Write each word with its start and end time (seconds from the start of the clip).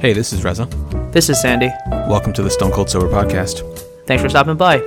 Hey, 0.00 0.14
this 0.14 0.32
is 0.32 0.42
Reza. 0.44 0.64
This 1.12 1.28
is 1.28 1.40
Sandy. 1.40 1.68
Welcome 1.90 2.32
to 2.34 2.42
the 2.42 2.50
Stone 2.50 2.72
Cold 2.72 2.88
Sober 2.88 3.08
Podcast. 3.08 3.60
Thanks 4.06 4.22
for 4.22 4.30
stopping 4.30 4.56
by. 4.56 4.78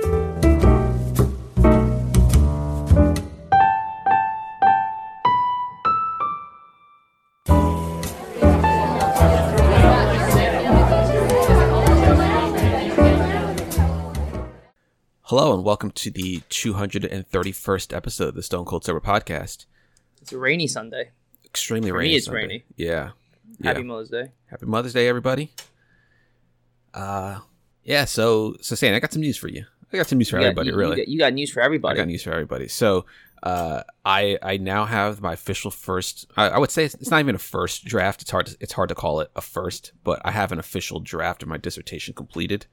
Hello, 15.22 15.54
and 15.54 15.64
welcome 15.64 15.90
to 15.92 16.10
the 16.10 16.40
231st 16.50 17.96
episode 17.96 18.28
of 18.28 18.34
the 18.34 18.42
Stone 18.42 18.64
Cold 18.66 18.84
Sober 18.84 19.00
Podcast. 19.00 19.66
It's 20.20 20.32
a 20.32 20.38
rainy 20.38 20.66
Sunday. 20.66 21.10
Extremely 21.44 21.90
For 21.90 21.94
me, 21.96 22.00
rainy. 22.04 22.14
it's 22.16 22.26
Sunday. 22.26 22.40
rainy. 22.40 22.64
Yeah. 22.76 23.10
Yeah. 23.60 23.68
Happy 23.68 23.82
Mother's 23.82 24.10
Day. 24.10 24.30
Happy 24.46 24.66
Mother's 24.66 24.92
Day, 24.92 25.08
everybody. 25.08 25.52
Uh, 26.92 27.40
yeah. 27.82 28.04
So, 28.04 28.56
so 28.60 28.74
Sandy, 28.74 28.96
I 28.96 29.00
got 29.00 29.12
some 29.12 29.22
news 29.22 29.36
for 29.36 29.48
you. 29.48 29.64
I 29.92 29.96
got 29.96 30.06
some 30.06 30.18
news 30.18 30.30
for 30.30 30.38
got- 30.38 30.44
everybody. 30.46 30.70
you- 30.70 30.76
really, 30.76 30.96
You 30.96 31.02
got, 31.04 31.08
you 31.08 31.18
got 31.18 31.32
news 31.34 31.50
for 31.52 31.60
everybody. 31.60 31.98
I 31.98 32.02
got 32.02 32.08
news 32.08 32.22
for 32.22 32.32
everybody. 32.32 32.68
So, 32.68 33.06
uh, 33.42 33.82
I 34.06 34.38
I 34.42 34.56
now 34.56 34.86
have 34.86 35.20
my 35.20 35.34
official 35.34 35.70
first. 35.70 36.26
I, 36.36 36.48
I 36.48 36.58
would 36.58 36.70
say 36.70 36.84
it's, 36.86 36.94
it's 36.94 37.10
not 37.10 37.20
even 37.20 37.34
a 37.34 37.38
first 37.38 37.84
draft. 37.84 38.22
It's 38.22 38.30
hard. 38.30 38.46
To, 38.46 38.56
it's 38.58 38.72
hard 38.72 38.88
to 38.88 38.94
call 38.94 39.20
it 39.20 39.30
a 39.36 39.42
first, 39.42 39.92
but 40.02 40.20
I 40.24 40.30
have 40.30 40.50
an 40.50 40.58
official 40.58 40.98
draft 40.98 41.42
of 41.42 41.48
my 41.48 41.58
dissertation 41.58 42.14
completed. 42.14 42.64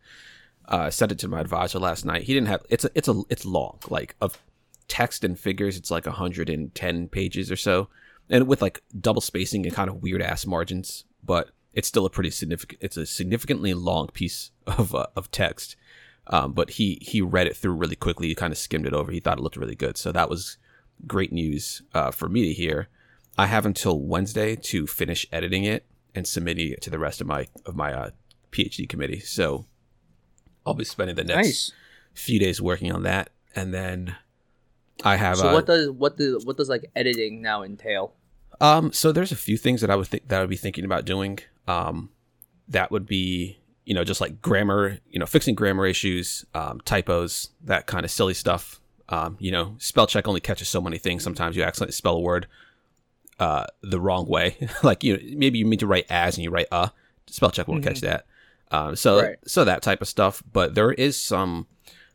Uh, 0.72 0.78
I 0.84 0.90
sent 0.90 1.12
it 1.12 1.20
to 1.20 1.28
my 1.28 1.42
advisor 1.42 1.78
last 1.80 2.06
night. 2.06 2.24
He 2.24 2.34
didn't 2.34 2.48
have. 2.48 2.64
It's 2.70 2.86
a. 2.86 2.90
It's 2.96 3.10
a. 3.10 3.22
It's 3.30 3.44
long. 3.44 3.80
Like 3.90 4.16
of 4.22 4.42
text 4.88 5.26
and 5.26 5.38
figures. 5.38 5.76
It's 5.76 5.92
like 5.92 6.06
110 6.06 7.08
pages 7.10 7.52
or 7.52 7.58
so, 7.58 7.90
and 8.32 8.48
with 8.48 8.62
like 8.62 8.82
double 9.00 9.22
spacing 9.22 9.66
and 9.66 9.76
kind 9.76 9.90
of 9.90 10.02
weird 10.02 10.22
ass 10.22 10.48
margins. 10.48 11.04
But 11.24 11.52
it's 11.74 11.88
still 11.88 12.06
a 12.06 12.10
pretty 12.10 12.32
significant. 12.32 12.82
It's 12.82 12.98
a 12.98 13.06
significantly 13.06 13.74
long 13.76 14.08
piece 14.08 14.50
of 14.66 14.96
uh, 14.96 15.08
of 15.16 15.30
text. 15.30 15.76
Um, 16.28 16.54
but 16.54 16.72
he 16.72 16.98
he 17.02 17.22
read 17.22 17.48
it 17.48 17.56
through 17.58 17.74
really 17.74 17.96
quickly. 17.96 18.28
He 18.28 18.36
kind 18.36 18.52
of 18.52 18.58
skimmed 18.58 18.88
it 18.88 18.94
over. 18.94 19.12
He 19.12 19.20
thought 19.20 19.38
it 19.38 19.42
looked 19.42 19.58
really 19.58 19.76
good. 19.76 19.98
So 19.98 20.12
that 20.12 20.30
was 20.30 20.58
great 21.06 21.32
news 21.34 21.82
uh, 21.94 22.12
for 22.12 22.30
me 22.30 22.48
to 22.48 22.54
hear. 22.54 22.88
I 23.38 23.48
have 23.48 23.66
until 23.66 24.00
Wednesday 24.00 24.56
to 24.56 24.88
finish 24.88 25.26
editing 25.32 25.64
it 25.64 25.86
and 26.14 26.28
submitting 26.28 26.72
it 26.72 26.82
to 26.82 26.90
the 26.90 27.00
rest 27.00 27.22
of 27.22 27.28
my 27.28 27.48
of 27.66 27.76
my 27.76 27.94
uh, 27.94 28.10
PhD 28.52 28.88
committee. 28.88 29.20
So 29.20 29.66
I'll 30.66 30.74
be 30.74 30.84
spending 30.86 31.16
the 31.16 31.24
next 31.24 31.48
Nice. 31.48 31.72
few 32.14 32.40
days 32.40 32.62
working 32.62 32.92
on 32.92 33.04
that, 33.04 33.30
and 33.56 33.74
then 33.74 34.16
I 35.04 35.16
have. 35.16 35.38
So 35.38 35.50
uh, 35.50 35.54
what 35.54 35.66
does 35.66 35.90
what 35.90 36.18
the 36.18 36.40
what 36.44 36.58
does 36.58 36.70
like 36.70 36.92
editing 36.96 37.42
now 37.42 37.64
entail? 37.64 38.14
Um, 38.60 38.92
so 38.92 39.12
there's 39.12 39.32
a 39.32 39.36
few 39.36 39.58
things 39.58 39.82
that 39.82 39.90
I 39.90 39.96
would 39.96 40.08
think 40.08 40.28
that 40.28 40.38
I 40.38 40.42
would 40.42 40.50
be 40.50 40.58
thinking 40.58 40.86
about 40.86 41.06
doing. 41.06 41.40
Um, 41.68 42.10
that 42.68 42.92
would 42.92 43.06
be 43.06 43.60
you 43.86 43.94
know 43.94 44.04
just 44.04 44.22
like 44.22 44.42
grammar, 44.42 45.00
you 45.10 45.20
know, 45.20 45.26
fixing 45.26 45.56
grammar 45.56 45.86
issues, 45.86 46.46
um, 46.54 46.82
typos, 46.82 47.50
that 47.64 47.88
kind 47.88 48.06
of 48.06 48.12
silly 48.12 48.34
stuff. 48.34 48.80
Um, 49.10 49.36
you 49.40 49.52
know, 49.52 49.76
spell 49.78 50.08
check 50.08 50.28
only 50.28 50.40
catches 50.40 50.70
so 50.70 50.82
many 50.82 50.98
things. 50.98 51.24
Sometimes 51.24 51.56
you 51.56 51.64
accidentally 51.64 51.94
spell 51.94 52.16
a 52.16 52.20
word 52.20 52.48
uh 53.40 53.66
the 53.82 54.00
wrong 54.00 54.28
way. 54.28 54.58
like 54.84 55.04
you 55.04 55.18
know, 55.18 55.24
maybe 55.38 55.58
you 55.60 55.66
mean 55.66 55.80
to 55.80 55.88
write 55.88 56.06
as 56.10 56.38
and 56.38 56.44
you 56.44 56.50
write 56.50 56.68
uh. 56.72 56.90
Spell 57.28 57.52
check 57.52 57.68
won't 57.68 57.84
catch 57.84 58.02
that. 58.02 58.26
Um, 58.72 58.96
so 58.96 59.22
Right. 59.22 59.38
so 59.46 59.64
that 59.66 59.82
type 59.82 60.02
of 60.02 60.08
stuff. 60.08 60.44
But 60.52 60.76
there 60.76 60.92
is 60.92 61.18
some 61.18 61.68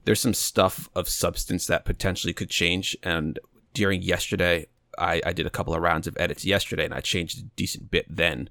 there's 0.04 0.20
some 0.20 0.34
stuff 0.34 0.88
of 0.94 1.08
substance 1.08 1.66
that 1.66 1.84
potentially 1.84 2.32
could 2.32 2.48
change. 2.50 2.96
And 3.02 3.38
during 3.74 4.02
yesterday, 4.02 4.66
I, 4.98 5.20
I 5.24 5.32
did 5.32 5.46
a 5.46 5.50
couple 5.50 5.74
of 5.74 5.82
rounds 5.82 6.06
of 6.06 6.16
edits 6.18 6.44
yesterday, 6.44 6.84
and 6.84 6.94
I 6.94 7.00
changed 7.00 7.38
a 7.38 7.42
decent 7.56 7.90
bit 7.90 8.06
then 8.08 8.50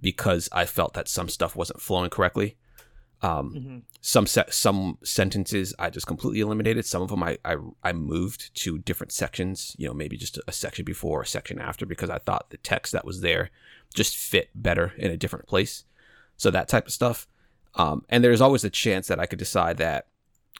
because 0.00 0.48
I 0.52 0.64
felt 0.66 0.94
that 0.94 1.08
some 1.08 1.28
stuff 1.28 1.56
wasn't 1.56 1.80
flowing 1.80 2.10
correctly. 2.10 2.56
Um, 3.22 3.54
Mm-hmm. 3.56 3.78
some 4.02 4.26
se- 4.26 4.50
some 4.50 4.98
sentences 5.02 5.74
I 5.78 5.88
just 5.88 6.06
completely 6.06 6.40
eliminated. 6.40 6.84
Some 6.84 7.00
of 7.00 7.08
them 7.08 7.22
I, 7.22 7.38
I 7.46 7.56
I 7.82 7.92
moved 7.94 8.54
to 8.62 8.78
different 8.78 9.10
sections. 9.10 9.74
You 9.78 9.88
know, 9.88 9.94
maybe 9.94 10.18
just 10.18 10.38
a, 10.46 10.52
section 10.52 10.84
before, 10.84 11.22
a 11.22 11.26
section 11.26 11.58
after, 11.58 11.86
because 11.86 12.10
I 12.10 12.18
thought 12.18 12.50
the 12.50 12.58
text 12.58 12.92
that 12.92 13.06
was 13.06 13.22
there 13.22 13.48
just 13.94 14.16
fit 14.16 14.50
better 14.54 14.92
in 14.98 15.10
a 15.10 15.16
different 15.16 15.46
place. 15.48 15.84
So 16.36 16.50
that 16.50 16.68
type 16.68 16.86
of 16.86 16.92
stuff. 16.92 17.26
Um, 17.76 18.04
and 18.10 18.22
there's 18.22 18.42
always 18.42 18.64
a 18.64 18.70
chance 18.70 19.06
that 19.08 19.18
I 19.18 19.26
could 19.26 19.38
decide 19.38 19.78
that, 19.78 20.08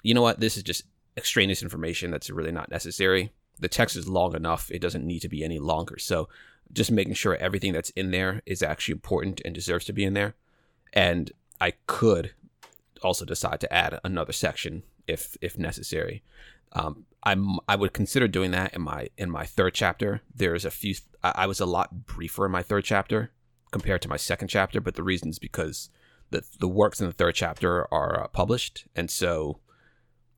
you 0.03 0.15
know 0.15 0.23
what, 0.23 0.41
this 0.41 0.57
is 0.57 0.63
just 0.63 0.85
extraneous 1.17 1.63
information 1.63 2.11
that's 2.11 2.31
really 2.31 2.53
not 2.53 2.71
necessary. 2.71 3.33
The 3.59 3.69
text 3.69 3.97
is 3.97 4.09
long 4.09 4.35
enough; 4.35 4.71
it 4.71 4.81
doesn't 4.81 5.07
need 5.07 5.21
to 5.21 5.29
be 5.29 5.45
any 5.45 5.59
longer. 5.59 5.99
So 5.99 6.29
just 6.73 6.91
making 6.91 7.15
sure 7.15 7.37
everything 7.37 7.73
that's 7.73 7.91
in 7.91 8.11
there 8.11 8.43
is 8.47 8.63
actually 8.63 8.93
important 8.93 9.41
and 9.45 9.55
deserves 9.55 9.85
to 9.87 9.93
be 9.93 10.05
in 10.05 10.15
there. 10.15 10.35
And 10.93 11.33
I 11.61 11.73
could 11.87 12.33
also 13.03 13.25
decide 13.25 13.61
to 13.61 13.73
add 13.73 14.01
another 14.05 14.33
section 14.33 14.83
if 15.07 15.37
if 15.41 15.59
necessary. 15.59 16.23
Um, 16.73 17.07
I'm 17.23 17.59
I 17.69 17.77
would 17.77 17.93
consider 17.93 18.29
doing 18.29 18.51
that 18.53 18.75
in 18.75 18.83
my 18.83 19.09
in 19.17 19.31
my 19.31 19.45
third 19.45 19.75
chapter. 19.75 20.23
There's 20.35 20.65
a 20.65 20.71
few. 20.71 20.95
I, 21.23 21.47
was 21.47 21.59
a 21.59 21.67
lot 21.67 22.07
briefer 22.07 22.47
in 22.47 22.53
my 22.53 22.63
third 22.63 22.85
chapter 22.85 23.33
compared 23.73 24.01
to 24.03 24.09
my 24.09 24.17
second 24.17 24.49
chapter, 24.49 24.81
but 24.81 24.95
the 24.95 25.03
reason 25.03 25.31
is 25.31 25.39
because 25.39 25.91
the 26.31 26.45
the 26.61 26.69
works 26.69 27.01
in 27.01 27.07
the 27.07 27.13
third 27.13 27.35
chapter 27.35 27.93
are 27.93 28.25
uh, 28.25 28.29
published, 28.29 28.87
and 28.95 29.11
so 29.11 29.59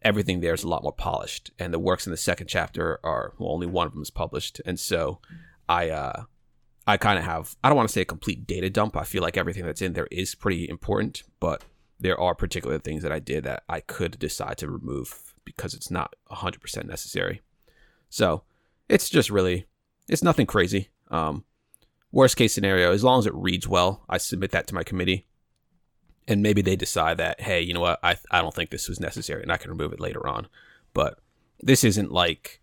everything 0.03 0.41
there 0.41 0.55
is 0.55 0.65
a 0.65 0.69
lot 0.69 0.83
more 0.83 0.93
polished. 0.93 1.51
And 1.59 1.73
the 1.73 1.79
works 1.79 2.07
in 2.07 2.11
the 2.11 2.17
second 2.17 2.47
chapter 2.47 3.01
are 3.05 3.35
well, 3.39 3.53
only 3.53 3.67
one 3.67 3.87
of 3.87 3.93
them 3.93 4.03
is 4.03 4.11
published, 4.11 4.61
and 4.65 4.79
so 4.79 5.21
I 5.69 5.91
uh 5.91 6.25
I 6.87 6.97
kind 6.97 7.19
of 7.19 7.25
have 7.25 7.57
I 7.63 7.69
don't 7.69 7.77
want 7.77 7.89
to 7.89 7.93
say 7.93 8.03
a 8.03 8.07
complete 8.07 8.47
data 8.47 8.71
dump. 8.71 8.97
I 8.97 9.05
feel 9.05 9.23
like 9.23 9.37
everything 9.37 9.65
that's 9.65 9.83
in 9.83 9.93
there 9.93 10.09
is 10.11 10.35
pretty 10.35 10.69
important, 10.69 11.23
but 11.41 11.63
there 12.01 12.19
are 12.21 12.35
particular 12.35 12.79
things 12.79 13.03
that 13.03 13.13
I 13.13 13.19
did 13.19 13.45
that 13.45 13.65
I 13.69 13.81
could 13.81 14.19
decide 14.19 14.59
to 14.59 14.71
remove 14.71 15.35
because 15.45 15.75
it's 15.75 15.91
not 15.91 16.15
100% 16.31 16.85
necessary. 16.85 17.43
So, 18.09 18.45
it's 18.89 19.11
just 19.11 19.31
really 19.31 19.67
it's 20.09 20.23
nothing 20.23 20.47
crazy. 20.47 20.89
Um 21.11 21.45
worst 22.11 22.37
case 22.37 22.55
scenario, 22.55 22.93
as 22.93 23.05
long 23.05 23.19
as 23.19 23.27
it 23.27 23.35
reads 23.35 23.69
well, 23.69 24.05
I 24.09 24.19
submit 24.19 24.53
that 24.53 24.67
to 24.69 24.75
my 24.75 24.83
committee. 24.83 25.27
And 26.29 26.43
maybe 26.43 26.61
they 26.63 26.77
decide 26.77 27.17
that, 27.17 27.41
hey, 27.41 27.61
you 27.63 27.73
know 27.75 27.81
what, 27.81 27.99
I 28.05 28.17
I 28.31 28.41
don't 28.43 28.55
think 28.55 28.71
this 28.71 28.89
was 28.89 29.01
necessary 29.01 29.43
and 29.43 29.51
I 29.51 29.57
can 29.57 29.71
remove 29.71 29.93
it 29.93 30.01
later 30.01 30.27
on. 30.29 30.47
But 30.93 31.19
this 31.61 31.83
isn't 31.83 32.13
like 32.13 32.61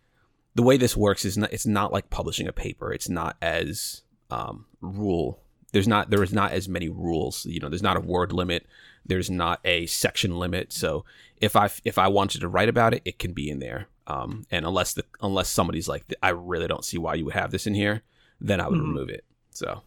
the 0.54 0.64
way 0.64 0.78
this 0.78 0.96
works 0.96 1.26
is 1.26 1.38
not 1.38 1.52
it's 1.52 1.66
not 1.66 1.92
like 1.92 2.10
publishing 2.10 2.48
a 2.48 2.54
paper. 2.54 2.94
It's 2.94 3.10
not 3.10 3.36
as 3.42 4.04
um, 4.30 4.66
rule. 4.82 5.42
There's 5.74 5.88
not 5.88 6.10
there 6.12 6.24
is 6.24 6.32
not 6.32 6.52
as 6.54 6.70
many 6.70 6.88
rules. 6.90 7.46
You 7.46 7.60
know, 7.60 7.68
there's 7.70 7.82
not 7.84 7.98
a 7.98 8.02
word 8.02 8.32
limit. 8.32 8.66
There's 9.06 9.30
not 9.30 9.60
a 9.66 9.86
section 9.88 10.38
limit. 10.38 10.72
So 10.72 11.04
if 11.38 11.56
I 11.56 11.70
if 11.84 11.98
I 11.98 12.08
wanted 12.08 12.42
to 12.42 12.48
write 12.48 12.70
about 12.70 12.94
it, 12.94 13.02
it 13.04 13.20
can 13.20 13.34
be 13.34 13.50
in 13.50 13.60
there. 13.60 13.88
Um, 14.08 14.46
and 14.52 14.66
unless 14.66 14.94
the 14.94 15.04
unless 15.22 15.50
somebody's 15.50 15.88
like, 15.88 16.06
I 16.22 16.30
really 16.30 16.68
don't 16.68 16.86
see 16.86 16.98
why 17.00 17.16
you 17.16 17.26
would 17.26 17.34
have 17.34 17.52
this 17.52 17.66
in 17.68 17.74
here, 17.74 18.04
then 18.40 18.62
I 18.62 18.68
would 18.68 18.78
Mhm. 18.80 18.84
remove 18.84 19.10
it. 19.10 19.26
So 19.50 19.82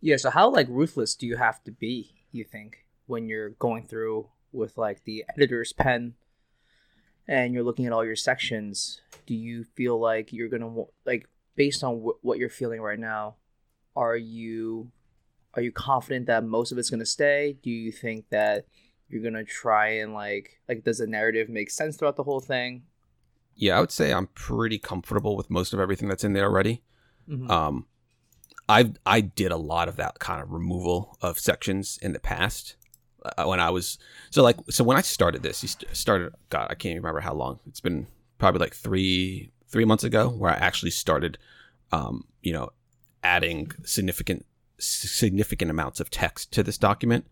Yeah. 0.00 0.16
So 0.16 0.30
how 0.30 0.48
like 0.50 0.68
ruthless 0.70 1.14
do 1.16 1.26
you 1.26 1.36
have 1.36 1.62
to 1.64 1.72
be? 1.72 2.14
You 2.32 2.44
think 2.44 2.83
when 3.06 3.28
you're 3.28 3.50
going 3.50 3.86
through 3.86 4.28
with 4.52 4.76
like 4.78 5.04
the 5.04 5.24
editor's 5.36 5.72
pen, 5.72 6.14
and 7.26 7.54
you're 7.54 7.62
looking 7.64 7.86
at 7.86 7.92
all 7.92 8.04
your 8.04 8.16
sections, 8.16 9.00
do 9.26 9.34
you 9.34 9.64
feel 9.64 9.98
like 9.98 10.32
you're 10.32 10.48
gonna 10.48 10.84
like 11.04 11.28
based 11.56 11.82
on 11.82 11.96
wh- 12.00 12.24
what 12.24 12.38
you're 12.38 12.48
feeling 12.50 12.80
right 12.80 12.98
now? 12.98 13.36
Are 13.96 14.16
you 14.16 14.90
are 15.54 15.62
you 15.62 15.72
confident 15.72 16.26
that 16.26 16.44
most 16.44 16.72
of 16.72 16.78
it's 16.78 16.90
gonna 16.90 17.06
stay? 17.06 17.56
Do 17.62 17.70
you 17.70 17.92
think 17.92 18.28
that 18.30 18.66
you're 19.08 19.22
gonna 19.22 19.44
try 19.44 19.88
and 19.88 20.12
like 20.14 20.60
like 20.68 20.84
does 20.84 20.98
the 20.98 21.06
narrative 21.06 21.48
make 21.48 21.70
sense 21.70 21.96
throughout 21.96 22.16
the 22.16 22.24
whole 22.24 22.40
thing? 22.40 22.82
yeah, 23.56 23.76
I 23.76 23.80
would 23.80 23.92
say 23.92 24.12
I'm 24.12 24.26
pretty 24.26 24.78
comfortable 24.80 25.36
with 25.36 25.48
most 25.48 25.72
of 25.72 25.78
everything 25.78 26.08
that's 26.08 26.24
in 26.24 26.32
there 26.32 26.46
already. 26.46 26.82
Mhm. 27.28 27.48
Um, 27.48 27.86
I 28.68 28.92
I 29.06 29.20
did 29.20 29.52
a 29.52 29.56
lot 29.56 29.88
of 29.88 29.94
that 29.96 30.18
kind 30.18 30.42
of 30.42 30.50
removal 30.50 31.16
of 31.22 31.38
sections 31.38 31.96
in 32.02 32.12
the 32.12 32.18
past 32.18 32.74
when 33.44 33.60
I 33.60 33.70
was 33.70 33.98
so 34.30 34.42
like 34.42 34.56
so 34.70 34.84
when 34.84 34.96
I 34.96 35.00
started 35.02 35.42
this, 35.42 35.62
you 35.62 35.68
started. 35.92 36.34
God, 36.50 36.66
I 36.70 36.74
can't 36.74 36.92
even 36.92 37.02
remember 37.02 37.20
how 37.20 37.34
long. 37.34 37.60
It's 37.66 37.80
been 37.80 38.06
probably 38.38 38.60
like 38.60 38.74
three 38.74 39.50
three 39.68 39.84
months 39.84 40.04
ago 40.04 40.28
where 40.28 40.50
I 40.50 40.56
actually 40.56 40.90
started, 40.90 41.38
um, 41.92 42.24
you 42.42 42.52
know, 42.52 42.70
adding 43.22 43.72
significant 43.84 44.44
significant 44.78 45.70
amounts 45.70 46.00
of 46.00 46.10
text 46.10 46.52
to 46.52 46.62
this 46.62 46.78
document. 46.78 47.26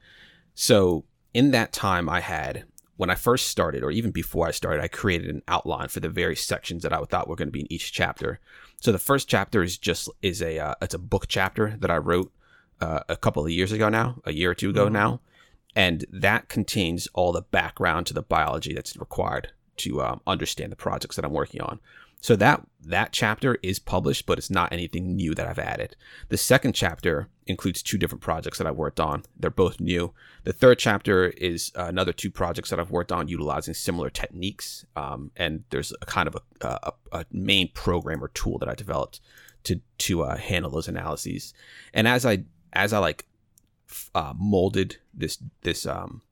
So 0.55 1.05
in 1.35 1.50
that 1.53 1.73
time, 1.73 2.09
I 2.09 2.21
had 2.21 2.65
when 2.97 3.11
I 3.11 3.15
first 3.15 3.49
started, 3.49 3.83
or 3.83 3.91
even 3.91 4.11
before 4.11 4.47
I 4.47 4.50
started, 4.53 4.83
I 4.83 4.89
created 4.89 5.29
an 5.35 5.43
outline 5.49 5.89
for 5.89 6.00
the 6.00 6.09
various 6.09 6.43
sections 6.43 6.83
that 6.83 6.93
I 6.93 7.03
thought 7.05 7.27
were 7.27 7.37
going 7.37 7.49
to 7.49 7.53
be 7.53 7.61
in 7.61 7.73
each 7.73 7.93
chapter. 7.93 8.39
So 8.81 8.93
the 8.93 8.99
first 8.99 9.29
chapter 9.29 9.62
is 9.62 9.77
just 9.79 10.09
is 10.23 10.41
a 10.43 10.59
uh, 10.59 10.75
it's 10.83 10.94
a 10.94 10.99
book 10.99 11.27
chapter 11.29 11.77
that 11.81 11.91
I 11.91 11.97
wrote 11.99 12.33
uh, 12.81 13.00
a 13.09 13.17
couple 13.17 13.44
of 13.44 13.50
years 13.50 13.73
ago 13.73 13.89
now, 13.89 14.21
a 14.25 14.33
year 14.33 14.50
or 14.50 14.55
two 14.55 14.71
ago 14.71 14.89
Mhm. 14.89 14.93
now, 14.93 15.21
and 15.75 16.05
that 16.11 16.49
contains 16.49 17.09
all 17.15 17.33
the 17.33 17.43
background 17.43 18.07
to 18.07 18.15
the 18.15 18.23
biology 18.23 18.75
that's 18.75 18.97
required 18.97 19.53
to 19.79 20.03
um, 20.03 20.21
understand 20.27 20.71
the 20.71 20.77
projects 20.77 21.17
that 21.17 21.25
I'm 21.25 21.33
working 21.33 21.61
on. 21.61 21.81
So 22.23 22.37
that 22.37 22.65
that 22.85 23.13
chapter 23.13 23.59
is 23.65 23.81
published, 23.81 24.27
but 24.27 24.39
it's 24.39 24.51
not 24.51 24.73
anything 24.73 25.17
new 25.17 25.35
that 25.35 25.47
I've 25.47 25.59
added. 25.59 25.97
The 26.29 26.37
second 26.37 26.73
chapter 26.73 27.29
includes 27.49 27.83
two 27.83 27.99
different 27.99 28.23
projects 28.23 28.59
that 28.59 28.67
I 28.67 28.71
worked 28.71 29.01
on. 29.01 29.25
They're 29.37 29.51
both 29.51 29.81
new. 29.81 30.15
The 30.45 30.53
third 30.53 30.79
chapter 30.79 31.31
is 31.31 31.73
another 31.75 32.13
two 32.13 32.31
projects 32.31 32.71
that 32.71 32.79
I've 32.79 32.93
worked 32.93 33.11
on 33.11 33.27
utilizing 33.27 33.75
similar 33.75 34.09
techniques. 34.09 34.87
Um, 34.95 35.33
and 35.37 35.65
there's 35.71 35.93
a 36.01 36.07
kind 36.07 36.29
of 36.29 36.37
a, 36.61 36.67
a, 36.67 36.93
a, 37.11 37.25
main 37.33 37.71
program 37.73 38.23
or 38.23 38.29
tool 38.29 38.59
that 38.59 38.69
I 38.69 38.77
developed 38.77 39.21
to 39.65 39.81
to 39.99 40.23
uh, 40.23 40.37
handle 40.37 40.71
those 40.71 40.87
analyses. 40.87 41.55
And 41.93 42.07
as 42.07 42.25
I 42.25 42.45
as 42.73 42.93
I 42.93 42.99
like 42.99 43.27
uh, 44.15 44.35
molded 44.37 44.97
this 45.15 45.39
this 45.62 45.87
um, 45.87 46.23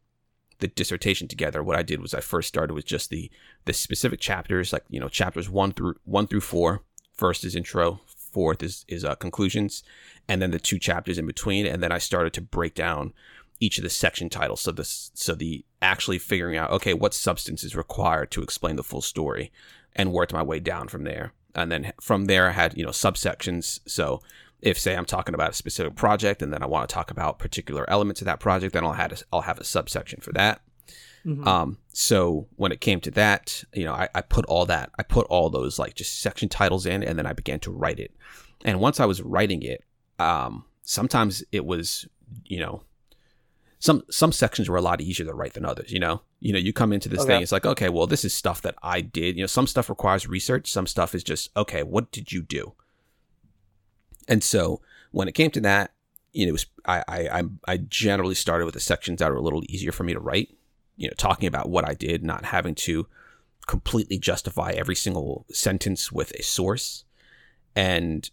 the 0.60 0.68
dissertation 0.68 1.26
together, 1.26 1.62
what 1.62 1.76
I 1.76 1.82
did 1.82 2.00
was 2.00 2.14
I 2.14 2.20
first 2.20 2.48
started 2.48 2.74
with 2.74 2.84
just 2.84 3.10
the 3.10 3.30
the 3.64 3.72
specific 3.72 4.20
chapters, 4.20 4.72
like 4.72 4.84
you 4.88 5.00
know 5.00 5.08
chapters 5.08 5.50
one 5.50 5.72
through 5.72 5.96
one 6.04 6.26
through 6.26 6.42
four. 6.42 6.82
First 7.12 7.44
is 7.44 7.56
intro, 7.56 8.00
fourth 8.06 8.62
is 8.62 8.84
is 8.86 9.04
uh, 9.04 9.14
conclusions, 9.16 9.82
and 10.28 10.40
then 10.40 10.50
the 10.50 10.60
two 10.60 10.78
chapters 10.78 11.18
in 11.18 11.26
between. 11.26 11.66
And 11.66 11.82
then 11.82 11.92
I 11.92 11.98
started 11.98 12.32
to 12.34 12.40
break 12.40 12.74
down 12.74 13.12
each 13.58 13.78
of 13.78 13.84
the 13.84 13.90
section 13.90 14.28
titles. 14.28 14.60
So 14.60 14.72
this 14.72 15.10
so 15.14 15.34
the 15.34 15.64
actually 15.82 16.18
figuring 16.18 16.56
out 16.56 16.70
okay 16.70 16.94
what 16.94 17.14
substance 17.14 17.64
is 17.64 17.74
required 17.74 18.30
to 18.32 18.42
explain 18.42 18.76
the 18.76 18.84
full 18.84 19.02
story, 19.02 19.50
and 19.96 20.12
worked 20.12 20.32
my 20.32 20.42
way 20.42 20.60
down 20.60 20.88
from 20.88 21.04
there. 21.04 21.32
And 21.54 21.72
then 21.72 21.92
from 22.00 22.26
there 22.26 22.48
I 22.48 22.52
had 22.52 22.76
you 22.76 22.84
know 22.84 22.90
subsections. 22.90 23.80
So 23.86 24.22
if 24.62 24.78
say 24.78 24.94
I'm 24.94 25.04
talking 25.04 25.34
about 25.34 25.50
a 25.50 25.54
specific 25.54 25.94
project 25.96 26.42
and 26.42 26.52
then 26.52 26.62
I 26.62 26.66
want 26.66 26.88
to 26.88 26.92
talk 26.92 27.10
about 27.10 27.38
particular 27.38 27.88
elements 27.88 28.20
of 28.20 28.26
that 28.26 28.40
project, 28.40 28.74
then 28.74 28.84
I'll 28.84 28.92
have 28.92 29.12
a, 29.12 29.16
I'll 29.32 29.40
have 29.42 29.58
a 29.58 29.64
subsection 29.64 30.20
for 30.20 30.32
that. 30.32 30.62
Mm-hmm. 31.24 31.46
Um, 31.46 31.78
so 31.92 32.48
when 32.56 32.72
it 32.72 32.80
came 32.80 33.00
to 33.00 33.10
that, 33.12 33.64
you 33.74 33.84
know, 33.84 33.92
I, 33.92 34.08
I 34.14 34.20
put 34.22 34.46
all 34.46 34.66
that, 34.66 34.90
I 34.98 35.02
put 35.02 35.26
all 35.26 35.50
those 35.50 35.78
like 35.78 35.94
just 35.94 36.20
section 36.20 36.48
titles 36.48 36.86
in, 36.86 37.02
and 37.02 37.18
then 37.18 37.26
I 37.26 37.32
began 37.32 37.60
to 37.60 37.70
write 37.70 38.00
it. 38.00 38.14
And 38.64 38.80
once 38.80 39.00
I 39.00 39.06
was 39.06 39.22
writing 39.22 39.62
it, 39.62 39.84
um, 40.18 40.64
sometimes 40.82 41.44
it 41.52 41.64
was, 41.64 42.06
you 42.44 42.58
know, 42.58 42.82
some 43.78 44.02
some 44.10 44.32
sections 44.32 44.68
were 44.68 44.76
a 44.76 44.82
lot 44.82 45.00
easier 45.00 45.26
to 45.26 45.34
write 45.34 45.54
than 45.54 45.64
others. 45.64 45.92
You 45.92 46.00
know, 46.00 46.22
you 46.38 46.52
know, 46.52 46.58
you 46.58 46.72
come 46.72 46.92
into 46.92 47.08
this 47.08 47.20
okay. 47.20 47.28
thing, 47.28 47.42
it's 47.42 47.52
like, 47.52 47.66
okay, 47.66 47.88
well, 47.88 48.06
this 48.06 48.24
is 48.24 48.34
stuff 48.34 48.62
that 48.62 48.74
I 48.82 49.00
did. 49.00 49.36
You 49.36 49.42
know, 49.42 49.46
some 49.46 49.66
stuff 49.66 49.88
requires 49.88 50.28
research, 50.28 50.70
some 50.70 50.86
stuff 50.86 51.14
is 51.14 51.24
just, 51.24 51.50
okay, 51.56 51.82
what 51.82 52.12
did 52.12 52.32
you 52.32 52.42
do? 52.42 52.74
And 54.30 54.42
so 54.42 54.80
when 55.10 55.28
it 55.28 55.32
came 55.32 55.50
to 55.50 55.60
that, 55.60 55.92
you 56.32 56.46
know, 56.46 56.52
was, 56.52 56.66
I, 56.86 57.02
I, 57.08 57.42
I 57.66 57.76
generally 57.76 58.36
started 58.36 58.64
with 58.64 58.74
the 58.74 58.80
sections 58.80 59.18
that 59.18 59.30
are 59.30 59.36
a 59.36 59.42
little 59.42 59.64
easier 59.68 59.90
for 59.90 60.04
me 60.04 60.14
to 60.14 60.20
write, 60.20 60.56
you 60.96 61.08
know, 61.08 61.14
talking 61.18 61.48
about 61.48 61.68
what 61.68 61.86
I 61.86 61.94
did, 61.94 62.22
not 62.22 62.44
having 62.46 62.76
to 62.76 63.08
completely 63.66 64.18
justify 64.18 64.70
every 64.70 64.94
single 64.94 65.44
sentence 65.50 66.12
with 66.12 66.30
a 66.38 66.42
source. 66.44 67.04
And 67.74 68.30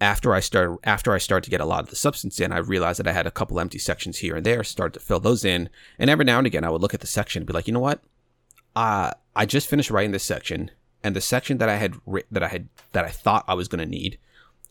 after 0.00 0.34
I 0.34 0.40
started, 0.40 0.78
after 0.84 1.12
I 1.12 1.18
started 1.18 1.44
to 1.44 1.50
get 1.50 1.60
a 1.60 1.66
lot 1.66 1.84
of 1.84 1.90
the 1.90 1.96
substance 1.96 2.40
in, 2.40 2.50
I 2.50 2.58
realized 2.58 2.98
that 2.98 3.06
I 3.06 3.12
had 3.12 3.26
a 3.26 3.30
couple 3.30 3.60
empty 3.60 3.78
sections 3.78 4.18
here 4.18 4.36
and 4.36 4.46
there, 4.46 4.64
started 4.64 4.98
to 4.98 5.04
fill 5.04 5.20
those 5.20 5.44
in. 5.44 5.68
And 5.98 6.08
every 6.08 6.24
now 6.24 6.38
and 6.38 6.46
again, 6.46 6.64
I 6.64 6.70
would 6.70 6.80
look 6.80 6.94
at 6.94 7.00
the 7.00 7.06
section 7.06 7.40
and 7.40 7.46
be 7.46 7.52
like, 7.52 7.66
you 7.66 7.74
know 7.74 7.80
what? 7.80 8.02
Uh, 8.74 9.12
I 9.36 9.44
just 9.44 9.68
finished 9.68 9.90
writing 9.90 10.12
this 10.12 10.24
section 10.24 10.70
and 11.02 11.14
the 11.14 11.20
section 11.20 11.58
that 11.58 11.68
I 11.68 11.76
had, 11.76 11.96
that 12.30 12.42
I 12.42 12.48
had, 12.48 12.68
that 12.92 13.04
I 13.04 13.10
thought 13.10 13.44
I 13.46 13.54
was 13.54 13.68
going 13.68 13.84
to 13.84 13.90
need 13.90 14.18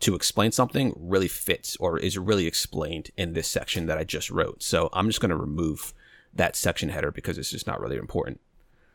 to 0.03 0.15
explain 0.15 0.51
something 0.51 0.93
really 0.97 1.29
fits 1.29 1.77
or 1.77 1.97
is 1.97 2.17
really 2.17 2.45
explained 2.45 3.09
in 3.15 3.33
this 3.33 3.47
section 3.47 3.85
that 3.85 3.97
I 3.97 4.03
just 4.03 4.29
wrote. 4.29 4.61
So 4.61 4.89
I'm 4.91 5.07
just 5.07 5.21
going 5.21 5.29
to 5.29 5.35
remove 5.35 5.93
that 6.33 6.55
section 6.57 6.89
header 6.89 7.11
because 7.11 7.37
it's 7.37 7.51
just 7.51 7.67
not 7.67 7.79
really 7.79 7.95
important. 7.95 8.41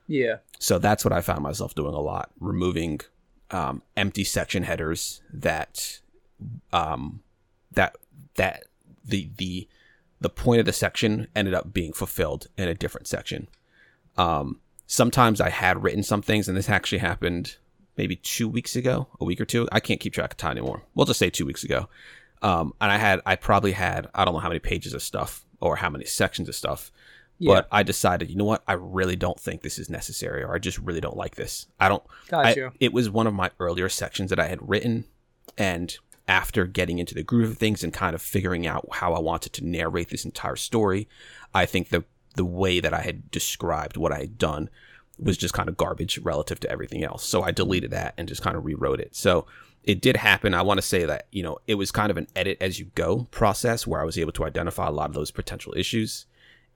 Yeah. 0.06 0.36
So 0.58 0.78
that's 0.78 1.04
what 1.04 1.12
I 1.12 1.22
found 1.22 1.42
myself 1.42 1.74
doing 1.74 1.94
a 1.94 2.00
lot, 2.00 2.30
removing 2.40 3.00
um, 3.50 3.82
empty 3.96 4.24
section 4.24 4.64
headers 4.64 5.22
that 5.32 6.00
um, 6.72 7.22
that 7.72 7.96
that 8.34 8.64
the 9.04 9.30
the 9.38 9.66
the 10.20 10.28
point 10.28 10.60
of 10.60 10.66
the 10.66 10.72
section 10.72 11.28
ended 11.34 11.54
up 11.54 11.72
being 11.72 11.92
fulfilled 11.92 12.48
in 12.58 12.68
a 12.68 12.74
different 12.74 13.06
section. 13.06 13.48
Um, 14.18 14.60
sometimes 14.86 15.40
I 15.40 15.48
had 15.48 15.82
written 15.82 16.02
some 16.02 16.20
things, 16.20 16.48
and 16.48 16.56
this 16.56 16.68
actually 16.68 16.98
happened 16.98 17.56
maybe 17.98 18.16
two 18.16 18.48
weeks 18.48 18.76
ago, 18.76 19.08
a 19.20 19.24
week 19.24 19.40
or 19.40 19.44
two. 19.44 19.68
I 19.70 19.80
can't 19.80 20.00
keep 20.00 20.14
track 20.14 20.30
of 20.30 20.36
time 20.38 20.52
anymore. 20.52 20.82
We'll 20.94 21.04
just 21.04 21.18
say 21.18 21.28
two 21.28 21.44
weeks 21.44 21.64
ago. 21.64 21.88
Um, 22.40 22.72
and 22.80 22.90
I 22.90 22.96
had, 22.96 23.20
I 23.26 23.36
probably 23.36 23.72
had, 23.72 24.08
I 24.14 24.24
don't 24.24 24.32
know 24.32 24.40
how 24.40 24.48
many 24.48 24.60
pages 24.60 24.94
of 24.94 25.02
stuff 25.02 25.44
or 25.60 25.76
how 25.76 25.90
many 25.90 26.04
sections 26.04 26.48
of 26.48 26.54
stuff, 26.54 26.92
yeah. 27.38 27.52
but 27.52 27.68
I 27.72 27.82
decided, 27.82 28.30
you 28.30 28.36
know 28.36 28.44
what? 28.44 28.62
I 28.68 28.74
really 28.74 29.16
don't 29.16 29.38
think 29.38 29.62
this 29.62 29.78
is 29.78 29.90
necessary, 29.90 30.44
or 30.44 30.54
I 30.54 30.58
just 30.58 30.78
really 30.78 31.00
don't 31.00 31.16
like 31.16 31.34
this. 31.34 31.66
I 31.80 31.88
don't. 31.88 32.02
Gotcha. 32.28 32.68
I, 32.68 32.70
it 32.78 32.92
was 32.92 33.10
one 33.10 33.26
of 33.26 33.34
my 33.34 33.50
earlier 33.58 33.88
sections 33.88 34.30
that 34.30 34.38
I 34.38 34.46
had 34.46 34.66
written, 34.68 35.04
and 35.56 35.96
after 36.28 36.66
getting 36.66 37.00
into 37.00 37.14
the 37.14 37.24
groove 37.24 37.50
of 37.50 37.58
things 37.58 37.82
and 37.82 37.92
kind 37.92 38.14
of 38.14 38.22
figuring 38.22 38.66
out 38.66 38.88
how 38.92 39.14
I 39.14 39.18
wanted 39.18 39.52
to 39.54 39.66
narrate 39.66 40.10
this 40.10 40.24
entire 40.24 40.56
story, 40.56 41.08
I 41.52 41.66
think 41.66 41.88
the 41.88 42.04
the 42.34 42.44
way 42.44 42.78
that 42.78 42.94
I 42.94 43.00
had 43.00 43.32
described 43.32 43.96
what 43.96 44.12
I 44.12 44.18
had 44.18 44.38
done 44.38 44.70
was 45.18 45.36
just 45.36 45.54
kind 45.54 45.68
of 45.68 45.76
garbage 45.76 46.18
relative 46.18 46.60
to 46.60 46.70
everything 46.70 47.04
else. 47.04 47.24
So 47.24 47.42
I 47.42 47.50
deleted 47.50 47.90
that 47.90 48.14
and 48.16 48.28
just 48.28 48.42
kind 48.42 48.56
of 48.56 48.64
rewrote 48.64 49.00
it. 49.00 49.16
So 49.16 49.46
it 49.84 50.00
did 50.00 50.16
happen. 50.16 50.54
I 50.54 50.62
want 50.62 50.78
to 50.78 50.86
say 50.86 51.04
that, 51.04 51.26
you 51.32 51.42
know, 51.42 51.58
it 51.66 51.74
was 51.74 51.90
kind 51.90 52.10
of 52.10 52.16
an 52.16 52.28
edit 52.36 52.58
as 52.60 52.78
you 52.78 52.86
go 52.94 53.26
process 53.30 53.86
where 53.86 54.00
I 54.00 54.04
was 54.04 54.18
able 54.18 54.32
to 54.32 54.44
identify 54.44 54.86
a 54.86 54.92
lot 54.92 55.08
of 55.08 55.14
those 55.14 55.30
potential 55.30 55.74
issues. 55.76 56.26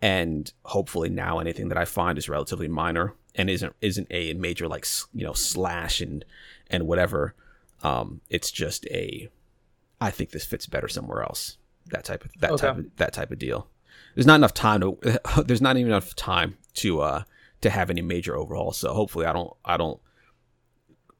And 0.01 0.53
hopefully 0.65 1.09
now 1.09 1.39
anything 1.39 1.69
that 1.69 1.79
I 1.79 1.85
find 1.85 2.19
is 2.19 2.29
relatively 2.29 2.69
minor 2.69 3.15
and 3.35 3.49
isn't 3.49 3.75
isn't 3.81 4.09
a 4.11 4.35
major 4.35 4.69
like 4.69 4.87
you 5.15 5.25
know 5.25 5.33
slash 5.33 6.01
and 6.01 6.25
and 6.69 6.87
whatever. 6.87 7.35
Um, 7.83 8.21
it's 8.29 8.51
just 8.51 8.87
a 8.87 9.29
I 10.01 10.11
think 10.11 10.31
this 10.31 10.45
fits 10.45 10.67
better 10.67 10.89
somewhere 10.89 11.23
else. 11.23 11.59
That 11.87 12.05
type 12.05 12.25
of 12.25 12.33
that 12.41 12.53
okay. 12.53 12.67
type 12.67 12.79
of 12.79 12.97
that 12.97 13.13
type 13.13 13.31
of 13.31 13.39
deal. 13.39 13.69
There's 14.15 14.27
not 14.27 14.37
enough 14.37 14.55
time 14.55 14.81
to 14.81 14.99
there's 15.47 15.63
not 15.63 15.77
even 15.77 15.93
enough 15.93 16.15
time 16.17 16.57
to 16.75 17.01
uh 17.01 17.23
to 17.63 17.71
have 17.71 17.91
any 17.91 18.03
major 18.03 18.37
overhaul. 18.37 18.73
So 18.73 18.93
hopefully, 18.93 19.27
I 19.27 19.33
don't 19.33 19.53
I 19.65 19.77
don't 19.77 20.01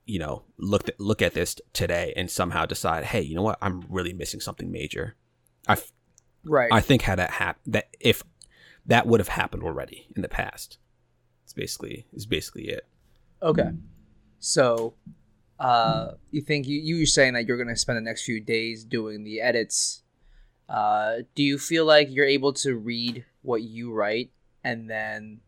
you 0.05 0.19
know 0.19 0.45
look 0.59 0.85
th- 0.85 0.99
look 0.99 1.23
at 1.23 1.35
this 1.35 1.57
today 1.73 2.13
and 2.17 2.31
somehow 2.31 2.67
decide, 2.67 3.05
hey, 3.05 3.23
you 3.23 3.35
know 3.35 3.43
what, 3.43 3.59
I'm 3.63 3.85
really 3.89 4.13
missing 4.13 4.41
something 4.41 4.71
major. 4.71 5.17
I 5.67 5.79
right. 6.45 6.71
I 6.73 6.81
think 6.81 7.03
had 7.03 7.19
that 7.19 7.31
happened, 7.31 7.75
that 7.75 7.89
if 8.01 8.23
that 8.87 9.07
would 9.07 9.21
have 9.21 9.29
happened 9.29 9.63
already 9.63 10.09
in 10.15 10.23
the 10.23 10.29
past, 10.29 10.79
it's 11.45 11.53
basically 11.53 12.07
is 12.13 12.27
basically 12.27 12.69
it. 12.69 12.87
Okay, 13.43 13.71
so 14.39 14.95
uh, 15.59 16.13
you 16.31 16.43
think 16.43 16.67
you 16.67 16.79
you 16.81 16.99
were 17.01 17.07
saying 17.07 17.35
that 17.35 17.47
you're 17.47 17.57
going 17.57 17.69
to 17.69 17.77
spend 17.77 17.97
the 17.97 18.03
next 18.03 18.25
few 18.25 18.41
days 18.41 18.85
doing 18.85 19.25
the 19.25 19.41
edits. 19.41 20.03
Uh, 20.69 21.19
do 21.35 21.43
you 21.43 21.59
feel 21.59 21.85
like 21.85 22.09
you're 22.11 22.27
able 22.27 22.53
to 22.53 22.77
read 22.77 23.25
what 23.43 23.63
you 23.63 23.93
write 23.93 24.31
and 24.65 24.89
then 24.89 25.41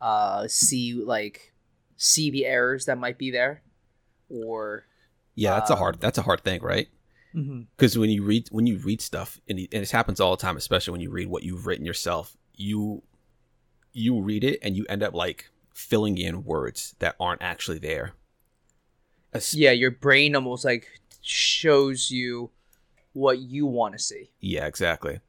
uh, 0.00 0.46
see 0.48 0.94
like 0.94 1.52
see 1.96 2.30
the 2.30 2.46
errors 2.46 2.86
that 2.86 2.98
might 2.98 3.18
be 3.18 3.30
there, 3.30 3.62
or 4.28 4.86
yeah, 5.34 5.54
that's 5.54 5.70
a 5.70 5.76
hard 5.76 5.96
um, 5.96 6.00
that's 6.00 6.18
a 6.18 6.22
hard 6.22 6.42
thing, 6.42 6.62
right? 6.62 6.88
Because 7.32 7.92
mm-hmm. 7.92 8.00
when 8.00 8.10
you 8.10 8.24
read 8.24 8.48
when 8.50 8.66
you 8.66 8.78
read 8.78 9.00
stuff, 9.00 9.40
and, 9.48 9.58
and 9.58 9.68
it 9.72 9.90
happens 9.90 10.20
all 10.20 10.30
the 10.36 10.40
time, 10.40 10.56
especially 10.56 10.92
when 10.92 11.00
you 11.00 11.10
read 11.10 11.28
what 11.28 11.42
you've 11.42 11.66
written 11.66 11.84
yourself, 11.84 12.36
you 12.54 13.02
you 13.92 14.20
read 14.20 14.44
it 14.44 14.58
and 14.62 14.76
you 14.76 14.84
end 14.88 15.02
up 15.02 15.14
like 15.14 15.50
filling 15.74 16.18
in 16.18 16.44
words 16.44 16.94
that 16.98 17.14
aren't 17.20 17.42
actually 17.42 17.78
there. 17.78 18.12
As- 19.32 19.54
yeah, 19.54 19.72
your 19.72 19.90
brain 19.90 20.34
almost 20.34 20.64
like 20.64 20.88
shows 21.20 22.10
you 22.10 22.50
what 23.12 23.38
you 23.38 23.66
want 23.66 23.94
to 23.94 23.98
see. 23.98 24.30
Yeah, 24.40 24.66
exactly. 24.66 25.20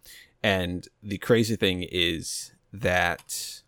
And 0.42 0.88
the 1.04 1.18
crazy 1.18 1.56
thing 1.56 1.84
is 1.84 2.54
that 2.72 3.62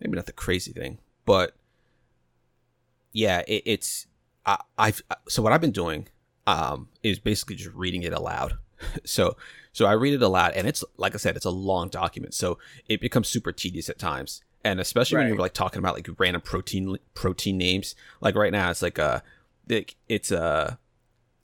maybe 0.00 0.16
not 0.16 0.26
the 0.26 0.32
crazy 0.32 0.72
thing, 0.72 0.98
but 1.24 1.54
yeah, 3.12 3.42
it, 3.48 3.62
it's 3.64 4.06
I, 4.44 4.60
I've 4.78 5.02
so 5.28 5.42
what 5.42 5.52
I've 5.52 5.60
been 5.60 5.72
doing 5.72 6.08
um, 6.46 6.88
is 7.02 7.18
basically 7.18 7.56
just 7.56 7.74
reading 7.74 8.02
it 8.02 8.12
aloud. 8.12 8.54
so 9.04 9.36
so 9.72 9.86
I 9.86 9.92
read 9.92 10.14
it 10.14 10.22
aloud, 10.22 10.52
and 10.52 10.66
it's 10.66 10.84
like 10.96 11.14
I 11.14 11.18
said, 11.18 11.36
it's 11.36 11.44
a 11.44 11.50
long 11.50 11.88
document, 11.88 12.34
so 12.34 12.58
it 12.88 13.00
becomes 13.00 13.28
super 13.28 13.52
tedious 13.52 13.88
at 13.88 13.98
times, 13.98 14.42
and 14.64 14.80
especially 14.80 15.16
right. 15.16 15.22
when 15.22 15.28
you're 15.28 15.38
like 15.38 15.54
talking 15.54 15.78
about 15.78 15.94
like 15.94 16.08
random 16.18 16.42
protein 16.42 16.96
protein 17.14 17.58
names. 17.58 17.94
Like 18.20 18.34
right 18.34 18.52
now, 18.52 18.70
it's 18.70 18.82
like 18.82 18.98
a 18.98 19.22
it, 19.68 19.94
it's 20.08 20.30
a 20.30 20.78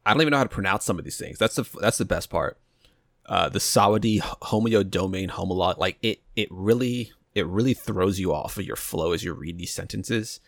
I 0.05 0.13
don't 0.13 0.21
even 0.21 0.33
know 0.33 0.39
how 0.39 0.45
to 0.45 0.49
pronounce 0.49 0.85
some 0.85 0.99
of 0.99 1.05
these 1.05 1.19
things. 1.19 1.39
That's 1.39 1.57
the 1.57 1.67
that's 1.81 1.99
the 1.99 2.05
best 2.05 2.31
part. 2.31 2.59
Uh, 3.27 3.49
the 3.49 3.61
Sawadee 3.61 4.21
homeodomain 4.21 5.31
homolog, 5.31 5.79
like 5.79 5.97
it 6.03 6.21
it 6.37 6.49
really 6.51 7.13
it 7.35 7.47
really 7.47 7.75
throws 7.75 8.19
you 8.19 8.33
off 8.33 8.59
of 8.59 8.67
your 8.67 8.77
flow 8.77 9.13
as 9.13 9.25
you 9.25 9.33
read 9.33 9.59
these 9.59 9.73
sentences. 9.73 10.41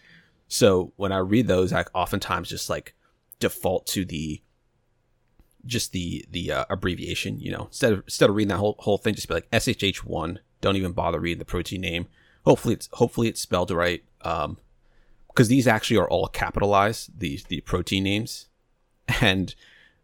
So 0.48 0.92
when 0.96 1.12
I 1.12 1.18
read 1.18 1.46
those, 1.46 1.72
I 1.72 1.84
oftentimes 1.94 2.48
just 2.48 2.68
like 2.68 2.94
default 3.40 3.86
to 3.88 4.04
the 4.04 4.42
just 5.66 5.92
the 5.92 6.24
the 6.30 6.52
uh, 6.52 6.64
abbreviation. 6.68 7.40
You 7.40 7.52
know, 7.52 7.64
instead 7.66 7.92
of 7.92 8.00
instead 8.00 8.28
of 8.28 8.36
reading 8.36 8.50
that 8.50 8.58
whole 8.58 8.76
whole 8.80 8.98
thing, 8.98 9.14
just 9.14 9.28
be 9.28 9.34
like 9.34 9.50
SHH 9.50 9.98
one. 9.98 10.40
Don't 10.60 10.76
even 10.76 10.92
bother 10.92 11.20
reading 11.20 11.38
the 11.38 11.44
protein 11.44 11.80
name. 11.80 12.06
Hopefully 12.44 12.74
it's 12.74 12.88
hopefully 12.92 13.28
it's 13.28 13.40
spelled 13.40 13.70
right. 13.70 14.04
Um, 14.22 14.58
because 15.28 15.48
these 15.48 15.66
actually 15.66 15.96
are 15.96 16.08
all 16.08 16.28
capitalized 16.28 17.18
the 17.18 17.40
the 17.48 17.60
protein 17.62 18.04
names, 18.04 18.48
and 19.20 19.54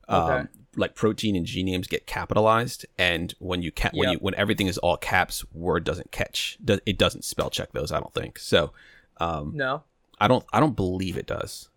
um, 0.09 0.31
Okay. 0.31 0.49
Like 0.77 0.95
protein 0.95 1.35
and 1.35 1.45
gene 1.45 1.67
names 1.67 1.89
get 1.89 2.07
capitalized, 2.07 2.87
and 2.97 3.35
when 3.41 3.61
you 3.61 3.73
ca- 3.73 3.91
when 3.93 4.11
you 4.13 4.19
when 4.19 4.35
everything 4.37 4.69
is 4.69 4.79
all 4.79 4.97
caps, 4.97 5.45
Word 5.53 5.83
doesn't 5.83 6.13
catch. 6.13 6.59
Does 6.65 6.81
it 6.87 6.97
doesn't 6.97 7.25
spell 7.25 7.51
check 7.51 7.73
those? 7.73 7.91
I 7.91 7.99
don't 7.99 8.15
think 8.15 8.39
so. 8.39 8.73
Um, 9.17 9.53
No, 9.57 9.83
I 10.21 10.29
don't 10.29 10.45
I 10.53 10.61
don't 10.61 10.77
believe 10.77 11.17
it 11.17 11.27
does. 11.27 11.69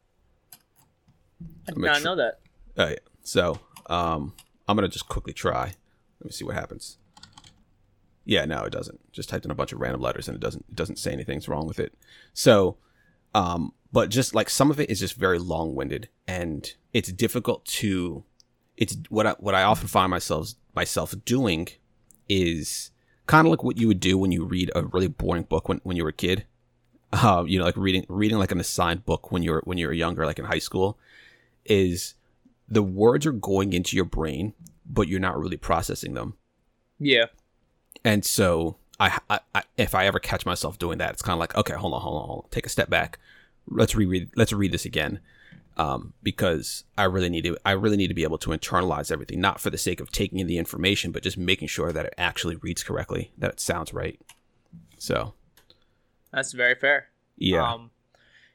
I 1.68 1.72
did 1.72 1.78
not 1.78 1.96
sure- 1.98 2.06
know 2.06 2.16
that. 2.18 2.40
Oh, 2.78 2.90
yeah. 2.90 2.96
So, 3.24 3.60
um, 3.88 4.34
I'm 4.68 4.76
gonna 4.78 4.88
just 4.88 5.10
quickly 5.10 5.34
try. 5.34 5.74
Let 6.20 6.26
me 6.26 6.32
see 6.32 6.46
what 6.46 6.56
happens. 6.56 6.98
Yeah, 8.26 8.46
no, 8.46 8.64
it 8.64 8.72
doesn't. 8.72 9.12
Just 9.12 9.28
typed 9.30 9.44
in 9.46 9.52
a 9.52 9.56
bunch 9.56 9.74
of 9.74 9.80
random 9.82 10.02
letters 10.02 10.28
and 10.28 10.36
it 10.36 10.40
doesn't 10.42 10.66
it 10.70 10.76
doesn't 10.76 10.98
say 11.00 11.12
anything's 11.12 11.48
wrong 11.50 11.66
with 11.68 11.80
it. 11.80 11.94
So, 12.34 12.78
um, 13.34 13.74
but 13.92 14.10
just 14.10 14.34
like 14.36 14.50
some 14.50 14.72
of 14.72 14.80
it 14.80 14.90
is 14.90 15.00
just 15.00 15.16
very 15.16 15.40
long 15.40 15.76
winded 15.76 16.10
and 16.28 16.72
it's 16.94 17.12
difficult 17.12 17.66
to. 17.66 18.24
It's 18.78 18.98
what 19.10 19.28
I 19.28 19.32
what 19.40 19.56
I 19.56 19.64
often 19.64 19.88
find 19.88 20.10
myself 20.10 20.54
myself 20.76 21.14
doing 21.26 21.68
is 22.28 22.92
kind 23.28 23.46
of 23.48 23.52
like 23.52 23.64
what 23.64 23.78
you 23.78 23.88
would 23.88 24.00
do 24.00 24.18
when 24.18 24.32
you 24.32 24.46
read 24.46 24.72
a 24.76 24.84
really 24.84 25.08
boring 25.08 25.44
book 25.44 25.70
when, 25.70 25.80
when 25.84 25.96
you 25.98 26.04
were 26.04 26.10
a 26.10 26.14
kid. 26.14 26.46
Um, 27.12 27.48
you 27.48 27.60
know, 27.60 27.66
like 27.66 27.78
reading 27.78 28.06
reading 28.10 28.40
like 28.40 28.52
an 28.52 28.60
assigned 28.60 29.06
book 29.06 29.32
when 29.32 29.44
you're 29.44 29.62
when 29.66 29.78
you're 29.78 29.94
younger, 29.94 30.26
like 30.26 30.40
in 30.40 30.46
high 30.46 30.60
school, 30.60 30.98
is 31.66 32.16
the 32.68 32.82
words 32.82 33.26
are 33.28 33.32
going 33.32 33.74
into 33.74 33.96
your 33.96 34.06
brain, 34.06 34.54
but 34.86 35.08
you're 35.08 35.20
not 35.20 35.40
really 35.40 35.58
processing 35.58 36.16
them. 36.16 36.36
Yeah, 37.00 37.26
And 38.06 38.26
so, 38.26 38.78
I, 39.00 39.20
I, 39.30 39.40
I 39.54 39.64
if 39.78 39.96
I 39.96 40.06
ever 40.06 40.20
catch 40.20 40.46
myself 40.46 40.80
doing 40.80 40.98
that, 41.00 41.12
it's 41.12 41.22
kind 41.22 41.34
of 41.34 41.40
like, 41.40 41.56
okay, 41.56 41.74
hold 41.74 41.94
on, 41.94 42.02
hold 42.02 42.22
on, 42.22 42.28
hold 42.28 42.44
on, 42.46 42.50
take 42.50 42.66
a 42.66 42.70
step 42.70 42.90
back. 42.90 43.20
Let's 43.68 43.96
reread. 43.96 44.32
Let's 44.36 44.54
read 44.54 44.72
this 44.72 44.86
again, 44.86 45.20
um, 45.78 46.14
because 46.22 46.84
I 46.98 47.04
really 47.04 47.30
need 47.30 47.44
to. 47.46 47.58
I 47.66 47.72
really 47.72 47.98
need 47.98 48.08
to 48.10 48.14
be 48.14 48.24
able 48.24 48.38
to 48.40 48.50
internalize 48.50 49.12
everything, 49.12 49.42
not 49.42 49.60
for 49.60 49.70
the 49.70 49.78
sake 49.78 50.00
of 50.00 50.12
taking 50.12 50.40
in 50.40 50.48
the 50.48 50.58
information, 50.58 51.12
but 51.12 51.24
just 51.24 51.38
making 51.38 51.68
sure 51.68 51.92
that 51.92 52.06
it 52.06 52.14
actually 52.18 52.56
reads 52.58 52.84
correctly, 52.84 53.32
that 53.38 53.52
it 53.52 53.60
sounds 53.60 53.94
right. 53.94 54.20
So, 54.98 55.34
that's 56.32 56.54
very 56.54 56.76
fair. 56.76 57.10
yeah, 57.38 57.74
Um, 57.74 57.92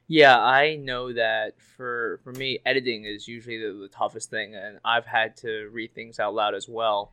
yeah, 0.07 0.39
I 0.39 0.77
know 0.77 1.13
that 1.13 1.61
for 1.61 2.21
for 2.25 2.33
me, 2.33 2.61
editing 2.65 3.05
is 3.05 3.29
usually 3.29 3.59
the, 3.59 3.73
the 3.73 3.89
toughest 3.89 4.31
thing, 4.31 4.55
and 4.55 4.79
I've 4.85 5.07
had 5.07 5.37
to 5.39 5.69
read 5.73 5.95
things 5.95 6.19
out 6.19 6.35
loud 6.35 6.55
as 6.55 6.69
well. 6.69 7.13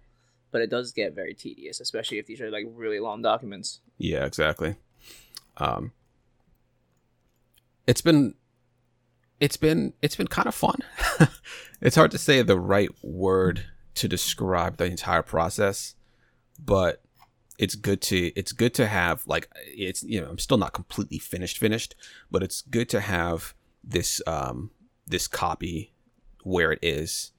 But 0.51 0.61
it 0.61 0.69
does 0.69 0.93
get 0.93 1.13
very 1.13 1.33
tedious, 1.33 1.81
especially 1.81 2.17
if 2.17 2.27
these 2.27 2.39
are 2.39 2.49
like 2.49 2.65
really 2.69 2.99
long 2.99 3.21
documents. 3.21 3.81
Yeah, 3.97 4.25
exactly. 4.25 4.75
Um, 5.57 5.91
it's 7.87 7.99
been, 8.01 8.35
it's 9.45 9.57
been, 9.57 9.93
it's 10.01 10.15
been 10.15 10.27
kind 10.27 10.47
of 10.47 10.55
fun. 10.55 10.79
it's 11.81 11.95
hard 11.95 12.09
to 12.09 12.17
say 12.17 12.41
the 12.41 12.59
right 12.59 12.89
word 13.03 13.63
to 13.93 14.07
describe 14.07 14.77
the 14.77 14.85
entire 14.85 15.21
process, 15.21 15.93
but 16.57 17.03
it's 17.59 17.75
good 17.75 18.01
to, 18.01 18.31
it's 18.35 18.51
good 18.51 18.73
to 18.73 18.87
have 18.87 19.21
like, 19.27 19.47
it's, 19.67 20.01
you 20.01 20.19
know, 20.19 20.29
I'm 20.31 20.39
still 20.39 20.57
not 20.57 20.73
completely 20.73 21.19
finished, 21.19 21.59
finished, 21.59 21.93
but 22.31 22.41
it's 22.41 22.63
good 22.63 22.89
to 22.89 23.01
have 23.01 23.53
this, 23.83 24.19
um, 24.25 24.71
this 25.05 25.27
copy 25.27 25.93
where 26.41 26.71
it 26.71 26.79
is. 26.81 27.31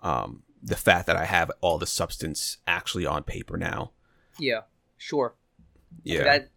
Um, 0.00 0.44
the 0.62 0.76
fact 0.76 1.06
that 1.08 1.16
I 1.16 1.26
have 1.26 1.50
all 1.60 1.76
the 1.76 1.86
substance 1.86 2.56
actually 2.66 3.04
on 3.04 3.22
paper 3.22 3.58
now. 3.58 3.90
Yeah, 4.38 4.62
sure. 4.96 5.34
Yeah. 6.04 6.24
That 6.24 6.48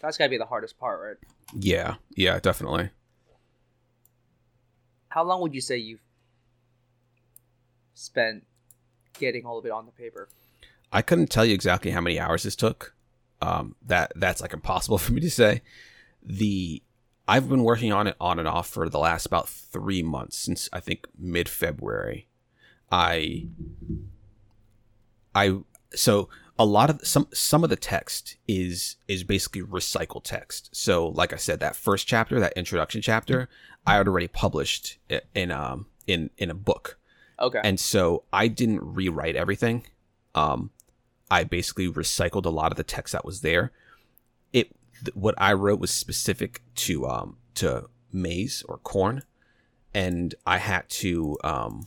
that's 0.00 0.16
gotta 0.16 0.30
be 0.30 0.38
the 0.38 0.46
hardest 0.46 0.78
part, 0.78 1.00
right? 1.02 1.16
Yeah, 1.54 1.96
yeah, 2.16 2.40
definitely. 2.40 2.90
How 5.16 5.24
long 5.24 5.40
would 5.40 5.54
you 5.54 5.62
say 5.62 5.78
you've 5.78 6.02
spent 7.94 8.44
getting 9.18 9.46
all 9.46 9.58
of 9.58 9.64
it 9.64 9.72
on 9.72 9.86
the 9.86 9.92
paper? 9.92 10.28
I 10.92 11.00
couldn't 11.00 11.30
tell 11.30 11.46
you 11.46 11.54
exactly 11.54 11.90
how 11.90 12.02
many 12.02 12.20
hours 12.20 12.42
this 12.42 12.54
took. 12.54 12.94
Um, 13.40 13.76
that 13.86 14.12
that's 14.14 14.42
like 14.42 14.52
impossible 14.52 14.98
for 15.04 15.14
me 15.14 15.22
to 15.22 15.30
say. 15.30 15.62
The 16.22 16.82
I've 17.26 17.48
been 17.48 17.62
working 17.62 17.94
on 17.94 18.06
it 18.06 18.16
on 18.20 18.38
and 18.38 18.46
off 18.46 18.68
for 18.68 18.90
the 18.90 18.98
last 18.98 19.24
about 19.24 19.48
three 19.48 20.02
months 20.02 20.36
since 20.36 20.68
I 20.70 20.80
think 20.80 21.06
mid 21.18 21.48
February. 21.48 22.28
I 22.92 23.48
I 25.34 25.60
so 25.94 26.28
a 26.58 26.64
lot 26.64 26.88
of 26.88 27.06
some 27.06 27.28
some 27.32 27.64
of 27.64 27.70
the 27.70 27.76
text 27.76 28.36
is 28.48 28.96
is 29.08 29.24
basically 29.24 29.62
recycled 29.62 30.24
text. 30.24 30.70
So 30.72 31.08
like 31.08 31.32
I 31.32 31.36
said, 31.36 31.60
that 31.60 31.76
first 31.76 32.06
chapter, 32.06 32.40
that 32.40 32.54
introduction 32.56 33.02
chapter, 33.02 33.48
I 33.86 33.96
had 33.96 34.08
already 34.08 34.28
published 34.28 34.98
in 35.34 35.50
um 35.50 35.86
in 36.06 36.30
in 36.38 36.50
a 36.50 36.54
book. 36.54 36.98
Okay. 37.38 37.60
And 37.62 37.78
so 37.78 38.24
I 38.32 38.48
didn't 38.48 38.80
rewrite 38.82 39.36
everything. 39.36 39.84
Um, 40.34 40.70
I 41.30 41.44
basically 41.44 41.88
recycled 41.88 42.46
a 42.46 42.50
lot 42.50 42.72
of 42.72 42.76
the 42.76 42.84
text 42.84 43.12
that 43.12 43.24
was 43.24 43.42
there. 43.42 43.72
It 44.52 44.74
th- 45.04 45.14
what 45.14 45.34
I 45.36 45.52
wrote 45.52 45.80
was 45.80 45.90
specific 45.90 46.62
to 46.76 47.06
um 47.06 47.36
to 47.56 47.88
maize 48.12 48.64
or 48.66 48.78
corn, 48.78 49.22
and 49.92 50.34
I 50.46 50.56
had 50.56 50.88
to 50.88 51.36
um 51.44 51.86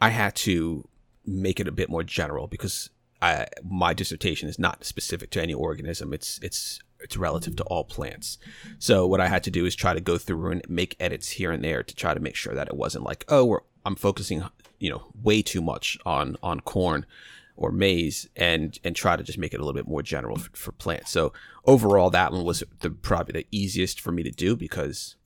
I 0.00 0.10
had 0.10 0.36
to 0.36 0.88
make 1.26 1.60
it 1.60 1.68
a 1.68 1.72
bit 1.72 1.88
more 1.88 2.02
general 2.02 2.46
because 2.46 2.90
I 3.22 3.46
my 3.62 3.94
dissertation 3.94 4.48
is 4.48 4.58
not 4.58 4.84
specific 4.84 5.30
to 5.30 5.42
any 5.42 5.54
organism. 5.54 6.12
It's 6.12 6.38
it's 6.42 6.80
it's 7.00 7.16
relative 7.16 7.56
to 7.56 7.64
all 7.64 7.84
plants. 7.84 8.38
So 8.78 9.06
what 9.06 9.20
I 9.20 9.28
had 9.28 9.44
to 9.44 9.50
do 9.50 9.66
is 9.66 9.74
try 9.74 9.94
to 9.94 10.00
go 10.00 10.18
through 10.18 10.52
and 10.52 10.62
make 10.68 10.96
edits 10.98 11.30
here 11.30 11.52
and 11.52 11.62
there 11.62 11.82
to 11.82 11.94
try 11.94 12.14
to 12.14 12.20
make 12.20 12.34
sure 12.34 12.54
that 12.54 12.68
it 12.68 12.76
wasn't 12.76 13.04
like, 13.04 13.24
oh, 13.28 13.60
I'm 13.84 13.94
focusing, 13.94 14.42
you 14.78 14.90
know, 14.90 15.12
way 15.22 15.42
too 15.42 15.60
much 15.60 15.98
on 16.06 16.36
on 16.42 16.60
corn 16.60 17.06
or 17.56 17.70
maize, 17.70 18.28
and 18.36 18.78
and 18.82 18.96
try 18.96 19.16
to 19.16 19.22
just 19.22 19.38
make 19.38 19.54
it 19.54 19.58
a 19.58 19.64
little 19.64 19.74
bit 19.74 19.86
more 19.88 20.02
general 20.02 20.36
for, 20.36 20.50
for 20.56 20.72
plants. 20.72 21.10
So 21.10 21.32
overall, 21.64 22.10
that 22.10 22.32
one 22.32 22.44
was 22.44 22.64
the 22.80 22.90
probably 22.90 23.32
the 23.32 23.46
easiest 23.50 24.00
for 24.00 24.12
me 24.12 24.22
to 24.22 24.30
do 24.30 24.56
because 24.56 25.16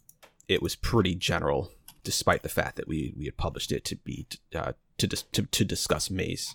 it 0.47 0.62
was 0.62 0.76
pretty 0.76 1.14
general, 1.14 1.71
despite 2.02 2.43
the 2.43 2.49
fact 2.49 2.76
that 2.76 2.88
we 2.88 3.14
we 3.17 3.25
had 3.25 3.37
published 3.37 3.73
it 3.73 3.85
to 3.87 3.97
be 3.97 4.26
uh, 4.55 4.73
to, 4.99 5.07
dis- 5.07 5.25
to 5.33 5.43
to 5.43 5.64
discuss 5.64 6.11
maize. 6.11 6.55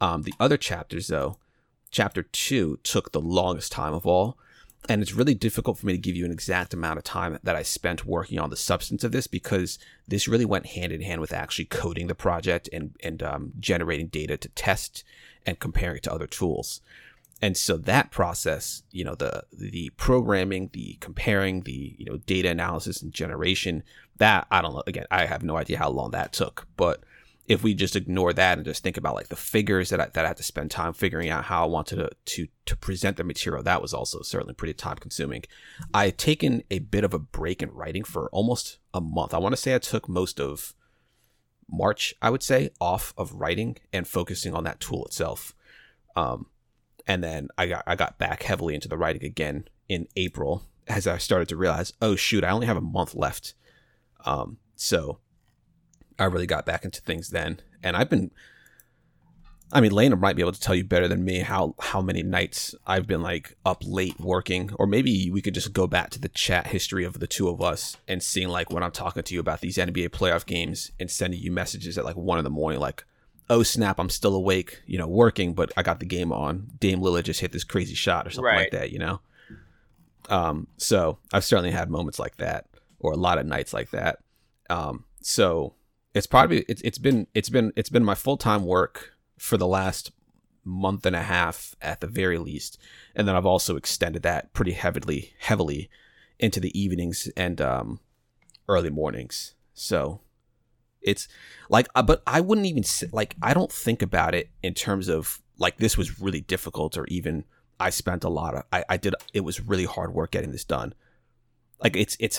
Um, 0.00 0.22
the 0.22 0.34
other 0.40 0.56
chapters, 0.56 1.08
though, 1.08 1.38
chapter 1.90 2.22
two 2.22 2.78
took 2.82 3.12
the 3.12 3.20
longest 3.20 3.72
time 3.72 3.94
of 3.94 4.06
all. 4.06 4.38
And 4.86 5.00
it's 5.00 5.14
really 5.14 5.34
difficult 5.34 5.78
for 5.78 5.86
me 5.86 5.94
to 5.94 5.98
give 5.98 6.14
you 6.14 6.26
an 6.26 6.30
exact 6.30 6.74
amount 6.74 6.98
of 6.98 7.04
time 7.04 7.38
that 7.42 7.56
I 7.56 7.62
spent 7.62 8.04
working 8.04 8.38
on 8.38 8.50
the 8.50 8.56
substance 8.56 9.02
of 9.02 9.12
this 9.12 9.26
because 9.26 9.78
this 10.06 10.28
really 10.28 10.44
went 10.44 10.66
hand 10.66 10.92
in 10.92 11.00
hand 11.00 11.22
with 11.22 11.32
actually 11.32 11.64
coding 11.64 12.06
the 12.06 12.14
project 12.14 12.68
and, 12.70 12.94
and 13.02 13.22
um, 13.22 13.52
generating 13.58 14.08
data 14.08 14.36
to 14.36 14.48
test 14.50 15.02
and 15.46 15.58
comparing 15.58 15.96
it 15.96 16.02
to 16.02 16.12
other 16.12 16.26
tools. 16.26 16.82
And 17.40 17.56
so 17.56 17.76
that 17.78 18.10
process, 18.10 18.82
you 18.90 19.04
know, 19.04 19.14
the 19.14 19.44
the 19.52 19.90
programming, 19.96 20.70
the 20.72 20.96
comparing, 21.00 21.62
the 21.62 21.94
you 21.98 22.04
know 22.04 22.18
data 22.18 22.48
analysis 22.48 23.02
and 23.02 23.12
generation, 23.12 23.82
that 24.18 24.46
I 24.50 24.62
don't 24.62 24.74
know. 24.74 24.82
Again, 24.86 25.06
I 25.10 25.26
have 25.26 25.42
no 25.42 25.56
idea 25.56 25.78
how 25.78 25.90
long 25.90 26.12
that 26.12 26.32
took, 26.32 26.66
but 26.76 27.02
if 27.46 27.62
we 27.62 27.74
just 27.74 27.96
ignore 27.96 28.32
that 28.32 28.58
and 28.58 28.64
just 28.64 28.82
think 28.82 28.96
about 28.96 29.14
like 29.14 29.28
the 29.28 29.36
figures 29.36 29.90
that 29.90 30.00
I, 30.00 30.06
that 30.06 30.24
I 30.24 30.28
had 30.28 30.36
to 30.38 30.42
spend 30.42 30.70
time 30.70 30.92
figuring 30.92 31.28
out 31.28 31.44
how 31.44 31.64
I 31.64 31.68
wanted 31.68 31.96
to, 31.96 32.10
to 32.24 32.48
to 32.66 32.76
present 32.76 33.16
the 33.16 33.24
material, 33.24 33.62
that 33.62 33.82
was 33.82 33.92
also 33.92 34.22
certainly 34.22 34.54
pretty 34.54 34.74
time 34.74 34.96
consuming. 34.96 35.44
I 35.92 36.06
had 36.06 36.18
taken 36.18 36.62
a 36.70 36.78
bit 36.78 37.04
of 37.04 37.12
a 37.12 37.18
break 37.18 37.62
in 37.62 37.70
writing 37.70 38.04
for 38.04 38.28
almost 38.30 38.78
a 38.94 39.00
month. 39.00 39.34
I 39.34 39.38
want 39.38 39.52
to 39.54 39.60
say 39.60 39.74
I 39.74 39.78
took 39.78 40.08
most 40.08 40.40
of 40.40 40.74
March, 41.70 42.14
I 42.22 42.30
would 42.30 42.42
say, 42.42 42.70
off 42.80 43.12
of 43.18 43.34
writing 43.34 43.76
and 43.92 44.08
focusing 44.08 44.54
on 44.54 44.64
that 44.64 44.80
tool 44.80 45.04
itself. 45.04 45.54
Um, 46.16 46.46
and 47.06 47.22
then 47.22 47.48
I 47.58 47.66
got 47.66 47.84
I 47.86 47.96
got 47.96 48.18
back 48.18 48.44
heavily 48.44 48.74
into 48.74 48.88
the 48.88 48.96
writing 48.96 49.24
again 49.24 49.68
in 49.88 50.08
April 50.16 50.64
as 50.86 51.06
I 51.06 51.18
started 51.18 51.48
to 51.48 51.56
realize, 51.56 51.92
oh 52.00 52.16
shoot, 52.16 52.44
I 52.44 52.50
only 52.50 52.66
have 52.66 52.76
a 52.76 52.82
month 52.82 53.14
left. 53.14 53.54
Um, 54.24 54.58
so 54.76 55.18
I 56.18 56.24
really 56.24 56.46
got 56.46 56.66
back 56.66 56.84
into 56.84 57.00
things 57.00 57.30
then, 57.30 57.60
and 57.82 57.96
I've 57.96 58.10
been. 58.10 58.30
I 59.72 59.80
mean, 59.80 59.92
Lena 59.92 60.14
might 60.14 60.36
be 60.36 60.42
able 60.42 60.52
to 60.52 60.60
tell 60.60 60.74
you 60.74 60.84
better 60.84 61.08
than 61.08 61.24
me 61.24 61.40
how 61.40 61.74
how 61.80 62.00
many 62.00 62.22
nights 62.22 62.74
I've 62.86 63.06
been 63.06 63.22
like 63.22 63.56
up 63.64 63.82
late 63.84 64.20
working, 64.20 64.70
or 64.78 64.86
maybe 64.86 65.30
we 65.30 65.42
could 65.42 65.54
just 65.54 65.72
go 65.72 65.86
back 65.86 66.10
to 66.10 66.20
the 66.20 66.28
chat 66.28 66.68
history 66.68 67.04
of 67.04 67.18
the 67.18 67.26
two 67.26 67.48
of 67.48 67.60
us 67.60 67.96
and 68.06 68.22
seeing 68.22 68.48
like 68.48 68.70
when 68.70 68.82
I'm 68.82 68.92
talking 68.92 69.22
to 69.22 69.34
you 69.34 69.40
about 69.40 69.60
these 69.60 69.76
NBA 69.76 70.10
playoff 70.10 70.46
games 70.46 70.92
and 71.00 71.10
sending 71.10 71.40
you 71.40 71.50
messages 71.50 71.98
at 71.98 72.04
like 72.04 72.16
one 72.16 72.38
in 72.38 72.44
the 72.44 72.50
morning, 72.50 72.78
like, 72.78 73.04
"Oh 73.50 73.64
snap, 73.64 73.98
I'm 73.98 74.10
still 74.10 74.36
awake, 74.36 74.82
you 74.86 74.98
know, 74.98 75.08
working, 75.08 75.54
but 75.54 75.72
I 75.76 75.82
got 75.82 75.98
the 75.98 76.06
game 76.06 76.32
on. 76.32 76.70
Dame 76.78 77.00
Lillard 77.00 77.24
just 77.24 77.40
hit 77.40 77.50
this 77.50 77.64
crazy 77.64 77.94
shot 77.94 78.26
or 78.26 78.30
something 78.30 78.54
like 78.54 78.70
that, 78.70 78.92
you 78.92 78.98
know." 79.00 79.20
Um, 80.28 80.68
so 80.76 81.18
I've 81.32 81.44
certainly 81.44 81.72
had 81.72 81.90
moments 81.90 82.18
like 82.18 82.36
that, 82.36 82.66
or 83.00 83.12
a 83.12 83.16
lot 83.16 83.38
of 83.38 83.46
nights 83.46 83.72
like 83.72 83.90
that. 83.90 84.18
Um, 84.70 85.04
so 85.20 85.74
it's 86.14 86.26
probably 86.26 86.64
it's 86.68 86.80
it's 86.82 86.98
been 86.98 87.26
it's 87.34 87.48
been 87.48 87.72
it's 87.76 87.90
been 87.90 88.04
my 88.04 88.14
full 88.14 88.36
time 88.36 88.64
work 88.64 89.14
for 89.38 89.56
the 89.56 89.66
last 89.66 90.12
month 90.64 91.04
and 91.04 91.14
a 91.14 91.22
half 91.22 91.74
at 91.82 92.00
the 92.00 92.06
very 92.06 92.38
least, 92.38 92.78
and 93.14 93.28
then 93.28 93.34
I've 93.34 93.46
also 93.46 93.76
extended 93.76 94.22
that 94.22 94.52
pretty 94.52 94.72
heavily 94.72 95.34
heavily 95.38 95.90
into 96.38 96.60
the 96.60 96.78
evenings 96.78 97.28
and 97.36 97.60
um, 97.60 98.00
early 98.68 98.90
mornings. 98.90 99.54
So 99.74 100.20
it's 101.02 101.28
like, 101.68 101.88
uh, 101.94 102.02
but 102.02 102.22
I 102.26 102.40
wouldn't 102.40 102.66
even 102.66 102.84
like 103.12 103.34
I 103.42 103.52
don't 103.52 103.72
think 103.72 104.00
about 104.00 104.34
it 104.34 104.50
in 104.62 104.74
terms 104.74 105.08
of 105.08 105.42
like 105.58 105.76
this 105.78 105.98
was 105.98 106.20
really 106.20 106.40
difficult 106.40 106.96
or 106.96 107.06
even 107.06 107.44
I 107.78 107.90
spent 107.90 108.24
a 108.24 108.28
lot 108.28 108.54
of 108.54 108.62
I, 108.72 108.84
I 108.88 108.96
did 108.96 109.14
it 109.32 109.40
was 109.40 109.60
really 109.60 109.84
hard 109.84 110.14
work 110.14 110.30
getting 110.30 110.52
this 110.52 110.64
done. 110.64 110.94
Like 111.82 111.96
it's 111.96 112.16
it's 112.20 112.38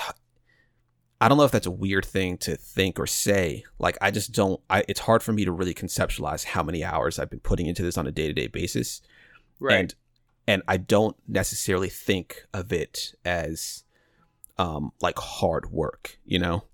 I 1.21 1.29
don't 1.29 1.37
know 1.37 1.45
if 1.45 1.51
that's 1.51 1.67
a 1.67 1.71
weird 1.71 2.05
thing 2.05 2.37
to 2.39 2.55
think 2.55 2.99
or 2.99 3.07
say. 3.07 3.63
Like 3.79 3.97
I 4.01 4.11
just 4.11 4.33
don't 4.33 4.61
I 4.69 4.83
it's 4.87 5.01
hard 5.01 5.23
for 5.23 5.31
me 5.31 5.45
to 5.45 5.51
really 5.51 5.73
conceptualize 5.73 6.43
how 6.43 6.63
many 6.63 6.83
hours 6.83 7.17
I've 7.17 7.29
been 7.29 7.39
putting 7.39 7.67
into 7.67 7.83
this 7.83 7.97
on 7.97 8.07
a 8.07 8.11
day-to-day 8.11 8.47
basis. 8.47 9.01
Right. 9.59 9.75
And 9.75 9.95
and 10.47 10.63
I 10.67 10.77
don't 10.77 11.15
necessarily 11.27 11.89
think 11.89 12.45
of 12.53 12.73
it 12.73 13.15
as 13.23 13.83
um 14.57 14.91
like 15.01 15.17
hard 15.17 15.71
work, 15.71 16.19
you 16.25 16.39
know? 16.39 16.65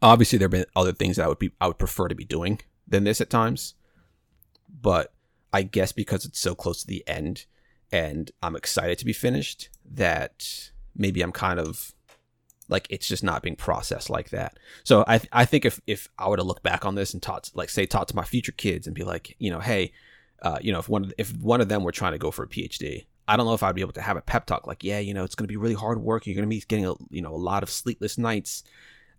Obviously 0.00 0.38
there've 0.38 0.50
been 0.50 0.66
other 0.74 0.92
things 0.92 1.16
that 1.16 1.24
I 1.24 1.28
would 1.28 1.38
be 1.38 1.52
I 1.60 1.66
would 1.66 1.78
prefer 1.78 2.08
to 2.08 2.14
be 2.14 2.24
doing 2.24 2.60
than 2.88 3.04
this 3.04 3.20
at 3.20 3.30
times. 3.30 3.74
But 4.80 5.12
I 5.52 5.62
guess 5.62 5.92
because 5.92 6.24
it's 6.24 6.40
so 6.40 6.54
close 6.54 6.80
to 6.80 6.86
the 6.86 7.04
end 7.06 7.44
and 7.92 8.30
I'm 8.42 8.56
excited 8.56 8.98
to 8.98 9.04
be 9.04 9.12
finished 9.12 9.68
that 9.84 10.70
maybe 10.96 11.20
I'm 11.22 11.30
kind 11.30 11.60
of 11.60 11.93
like 12.68 12.86
it's 12.90 13.06
just 13.06 13.22
not 13.22 13.42
being 13.42 13.56
processed 13.56 14.10
like 14.10 14.30
that. 14.30 14.58
So 14.84 15.04
I 15.06 15.20
I 15.32 15.44
think 15.44 15.64
if 15.64 15.80
if 15.86 16.08
I 16.18 16.28
were 16.28 16.36
to 16.36 16.42
look 16.42 16.62
back 16.62 16.84
on 16.84 16.94
this 16.94 17.12
and 17.12 17.22
talk 17.22 17.46
like 17.54 17.70
say 17.70 17.86
talk 17.86 18.08
to 18.08 18.16
my 18.16 18.24
future 18.24 18.52
kids 18.52 18.86
and 18.86 18.94
be 18.94 19.04
like 19.04 19.36
you 19.38 19.50
know 19.50 19.60
hey 19.60 19.92
uh, 20.42 20.58
you 20.60 20.72
know 20.72 20.78
if 20.78 20.88
one 20.88 21.12
if 21.18 21.36
one 21.36 21.60
of 21.60 21.68
them 21.68 21.82
were 21.82 21.92
trying 21.92 22.12
to 22.12 22.18
go 22.18 22.30
for 22.30 22.44
a 22.44 22.48
PhD 22.48 23.06
I 23.26 23.36
don't 23.36 23.46
know 23.46 23.54
if 23.54 23.62
I'd 23.62 23.74
be 23.74 23.80
able 23.80 23.92
to 23.92 24.02
have 24.02 24.16
a 24.16 24.22
pep 24.22 24.46
talk 24.46 24.66
like 24.66 24.84
yeah 24.84 24.98
you 24.98 25.14
know 25.14 25.24
it's 25.24 25.34
going 25.34 25.44
to 25.44 25.52
be 25.52 25.56
really 25.56 25.74
hard 25.74 26.00
work 26.00 26.26
you're 26.26 26.34
going 26.34 26.48
to 26.48 26.54
be 26.54 26.60
getting 26.66 26.86
a 26.86 26.94
you 27.10 27.22
know 27.22 27.34
a 27.34 27.36
lot 27.36 27.62
of 27.62 27.70
sleepless 27.70 28.18
nights 28.18 28.64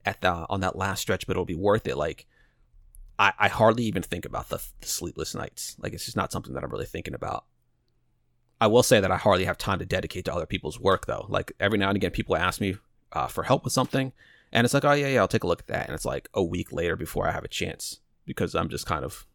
at 0.05 0.21
the 0.21 0.45
on 0.49 0.61
that 0.61 0.75
last 0.75 1.01
stretch 1.01 1.25
but 1.27 1.33
it'll 1.33 1.45
be 1.45 1.55
worth 1.55 1.87
it 1.87 1.97
like 1.97 2.27
I, 3.17 3.31
I 3.39 3.47
hardly 3.47 3.85
even 3.85 4.03
think 4.03 4.25
about 4.25 4.49
the, 4.49 4.61
the 4.81 4.87
sleepless 4.87 5.33
nights 5.33 5.75
like 5.79 5.93
it's 5.93 6.05
just 6.05 6.17
not 6.17 6.31
something 6.31 6.53
that 6.53 6.63
I'm 6.63 6.71
really 6.71 6.85
thinking 6.85 7.13
about 7.13 7.45
I 8.59 8.67
will 8.67 8.83
say 8.83 8.99
that 8.99 9.11
I 9.11 9.17
hardly 9.17 9.45
have 9.45 9.57
time 9.57 9.79
to 9.79 9.85
dedicate 9.85 10.25
to 10.25 10.33
other 10.33 10.45
people's 10.45 10.79
work 10.79 11.05
though. 11.05 11.25
Like 11.29 11.51
every 11.59 11.77
now 11.77 11.89
and 11.89 11.97
again, 11.97 12.11
people 12.11 12.35
ask 12.35 12.61
me 12.61 12.77
uh, 13.15 13.27
for 13.27 13.43
help 13.43 13.63
with 13.63 13.73
something, 13.73 14.11
and 14.51 14.65
it's 14.65 14.73
like, 14.73 14.85
oh 14.85 14.91
yeah, 14.93 15.07
yeah, 15.07 15.19
I'll 15.21 15.27
take 15.27 15.43
a 15.43 15.47
look 15.47 15.61
at 15.61 15.67
that, 15.67 15.87
and 15.87 15.95
it's 15.95 16.05
like 16.05 16.29
a 16.33 16.43
week 16.43 16.71
later 16.71 16.95
before 16.95 17.27
I 17.27 17.31
have 17.31 17.43
a 17.43 17.47
chance 17.47 17.99
because 18.25 18.53
I'm 18.53 18.69
just 18.69 18.85
kind 18.85 19.03
of 19.03 19.25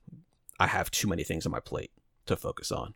I 0.61 0.67
have 0.69 0.91
too 0.91 1.09
many 1.09 1.25
things 1.25 1.47
on 1.47 1.53
my 1.53 1.61
plate 1.61 1.91
to 2.27 2.37
focus 2.37 2.71
on. 2.71 2.95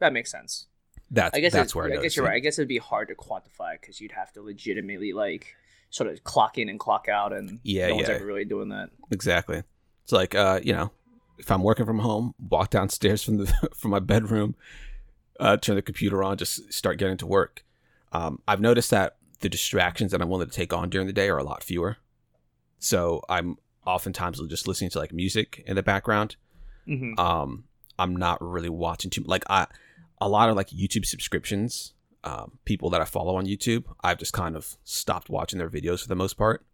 That 0.00 0.12
makes 0.12 0.30
sense. 0.30 0.66
That's 1.10 1.36
I 1.36 1.40
guess 1.40 1.52
that's 1.52 1.72
it- 1.72 1.74
where 1.74 1.86
I, 1.92 1.98
I 1.98 2.02
guess 2.02 2.16
you're 2.16 2.24
right. 2.26 2.34
I 2.34 2.38
guess 2.40 2.58
it'd 2.58 2.68
be 2.68 2.78
hard 2.78 3.08
to 3.08 3.14
quantify 3.14 3.80
because 3.80 4.00
you'd 4.00 4.12
have 4.12 4.32
to 4.34 4.42
legitimately 4.42 5.12
like 5.12 5.54
sort 5.90 6.10
of 6.10 6.22
clock 6.24 6.58
in 6.58 6.68
and 6.68 6.78
clock 6.78 7.08
out, 7.08 7.32
and 7.32 7.60
Yeah, 7.62 7.88
no 7.88 7.96
one's 7.96 8.08
yeah. 8.08 8.14
ever 8.16 8.26
really 8.26 8.44
doing 8.44 8.68
that. 8.70 8.90
Exactly. 9.10 9.62
It's 10.04 10.12
like 10.12 10.34
uh, 10.34 10.60
you 10.62 10.72
know, 10.72 10.90
if 11.38 11.50
I'm 11.50 11.62
working 11.62 11.86
from 11.86 11.98
home, 12.00 12.34
walk 12.38 12.70
downstairs 12.70 13.22
from 13.22 13.38
the 13.38 13.46
from 13.74 13.90
my 13.90 13.98
bedroom, 14.00 14.54
uh, 15.40 15.56
turn 15.56 15.76
the 15.76 15.82
computer 15.82 16.22
on, 16.22 16.36
just 16.36 16.72
start 16.72 16.98
getting 16.98 17.16
to 17.18 17.26
work. 17.26 17.64
Um, 18.12 18.40
I've 18.48 18.60
noticed 18.60 18.90
that 18.90 19.16
the 19.40 19.48
distractions 19.48 20.12
that 20.12 20.20
I'm 20.20 20.28
willing 20.28 20.48
to 20.48 20.54
take 20.54 20.72
on 20.72 20.90
during 20.90 21.06
the 21.06 21.12
day 21.12 21.28
are 21.28 21.38
a 21.38 21.44
lot 21.44 21.62
fewer. 21.62 21.98
So 22.78 23.22
I'm 23.28 23.56
oftentimes 23.86 24.40
just 24.48 24.68
listening 24.68 24.90
to 24.90 24.98
like 24.98 25.12
music 25.12 25.62
in 25.66 25.76
the 25.76 25.82
background. 25.82 26.36
hmm 26.86 27.18
Um, 27.18 27.64
I'm 27.98 28.14
not 28.14 28.40
really 28.40 28.68
watching 28.68 29.10
too 29.10 29.24
like 29.26 29.44
I 29.50 29.66
a 30.20 30.28
lot 30.28 30.48
of 30.48 30.56
like 30.56 30.68
YouTube 30.70 31.04
subscriptions. 31.06 31.94
Um, 32.24 32.58
people 32.64 32.90
that 32.90 33.00
I 33.00 33.04
follow 33.04 33.36
on 33.36 33.46
YouTube, 33.46 33.84
I've 34.02 34.18
just 34.18 34.32
kind 34.32 34.56
of 34.56 34.76
stopped 34.84 35.30
watching 35.30 35.58
their 35.58 35.70
videos 35.70 36.02
for 36.02 36.08
the 36.08 36.16
most 36.16 36.34
part 36.34 36.64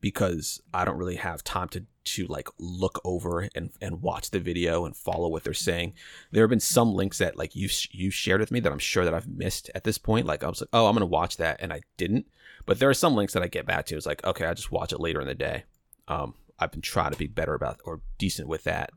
because 0.00 0.60
I 0.72 0.84
don't 0.84 0.96
really 0.96 1.16
have 1.16 1.44
time 1.44 1.68
to 1.68 1.84
to 2.14 2.26
like 2.26 2.48
look 2.58 3.00
over 3.04 3.48
and 3.54 3.70
and 3.80 4.02
watch 4.02 4.30
the 4.30 4.40
video 4.40 4.84
and 4.84 4.96
follow 4.96 5.28
what 5.28 5.44
they're 5.44 5.54
saying. 5.54 5.94
There 6.30 6.42
have 6.42 6.50
been 6.50 6.60
some 6.60 6.94
links 6.94 7.18
that 7.18 7.36
like 7.36 7.54
you 7.54 7.68
you 7.90 8.10
shared 8.10 8.40
with 8.40 8.50
me 8.50 8.60
that 8.60 8.72
I'm 8.72 8.78
sure 8.78 9.04
that 9.04 9.14
I've 9.14 9.28
missed 9.28 9.70
at 9.74 9.84
this 9.84 9.98
point. 9.98 10.26
Like 10.26 10.44
I 10.44 10.48
was 10.48 10.60
like, 10.60 10.70
oh, 10.72 10.86
I'm 10.86 10.94
gonna 10.94 11.06
watch 11.06 11.36
that, 11.38 11.60
and 11.60 11.72
I 11.72 11.82
didn't. 11.96 12.26
But 12.66 12.78
there 12.78 12.90
are 12.90 12.94
some 12.94 13.14
links 13.14 13.32
that 13.32 13.42
I 13.42 13.48
get 13.48 13.66
back 13.66 13.86
to. 13.86 13.96
It's 13.96 14.06
like, 14.06 14.24
okay, 14.24 14.46
I 14.46 14.54
just 14.54 14.72
watch 14.72 14.92
it 14.92 15.00
later 15.00 15.20
in 15.20 15.26
the 15.26 15.34
day. 15.34 15.64
Um, 16.06 16.34
I've 16.58 16.72
been 16.72 16.82
trying 16.82 17.12
to 17.12 17.18
be 17.18 17.26
better 17.26 17.54
about 17.54 17.80
or 17.84 18.00
decent 18.18 18.48
with 18.48 18.64
that. 18.64 18.90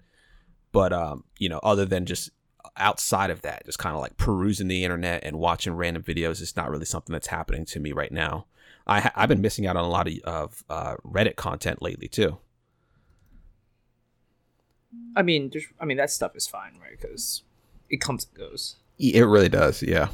But 0.72 0.94
um, 0.94 1.24
you 1.38 1.50
know, 1.50 1.60
other 1.64 1.86
than 1.86 2.06
just 2.06 2.32
outside 2.78 3.30
of 3.30 3.42
that, 3.42 3.66
just 3.66 3.80
kind 3.80 3.96
of 3.96 4.02
like 4.02 4.18
perusing 4.18 4.68
the 4.68 4.84
internet 4.84 5.24
and 5.24 5.40
watching 5.40 5.74
random 5.74 6.04
videos, 6.04 6.42
it's 6.42 6.56
not 6.56 6.70
really 6.70 6.86
something 6.86 7.14
that's 7.14 7.28
happening 7.28 7.66
to 7.66 7.80
me 7.80 7.92
right 7.92 8.12
now. 8.12 8.46
I 8.88 9.02
ha- 9.02 9.14
I've 9.16 9.30
been 9.30 9.42
missing 9.42 9.68
out 9.68 9.78
on 9.78 9.86
a 9.86 9.90
lot 9.90 10.08
of, 10.08 10.18
of 10.24 10.64
uh, 10.70 10.96
Reddit 11.06 11.36
content 11.36 11.82
lately 11.82 12.08
too. 12.08 12.38
I 15.16 15.22
mean, 15.22 15.50
there's, 15.52 15.66
I 15.80 15.86
mean 15.86 15.98
that 15.98 16.12
stuff 16.12 16.36
is 16.36 16.48
fine, 16.48 16.74
right? 16.82 17.00
Because 17.00 17.44
it 17.90 18.02
comes 18.02 18.26
and 18.26 18.38
goes. 18.38 18.76
It 19.00 19.22
really 19.22 19.50
does, 19.50 19.82
yeah. 19.82 20.10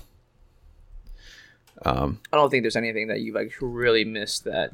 Um, 1.84 2.20
I 2.32 2.38
don't 2.38 2.50
think 2.50 2.64
there's 2.64 2.76
anything 2.76 3.08
that 3.08 3.20
you 3.20 3.34
like 3.34 3.54
really 3.62 4.04
missed 4.04 4.46
that 4.46 4.72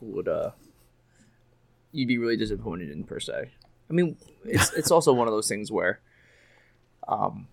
would 0.00 0.28
uh 0.28 0.50
you'd 1.92 2.08
be 2.08 2.18
really 2.18 2.36
disappointed 2.36 2.90
in 2.90 3.04
per 3.04 3.20
se. 3.20 3.50
I 3.90 3.92
mean, 3.92 4.16
it's 4.44 4.72
it's 4.76 4.90
also 4.90 5.12
one 5.12 5.28
of 5.28 5.34
those 5.34 5.48
things 5.48 5.70
where 5.70 6.00
um 7.08 7.48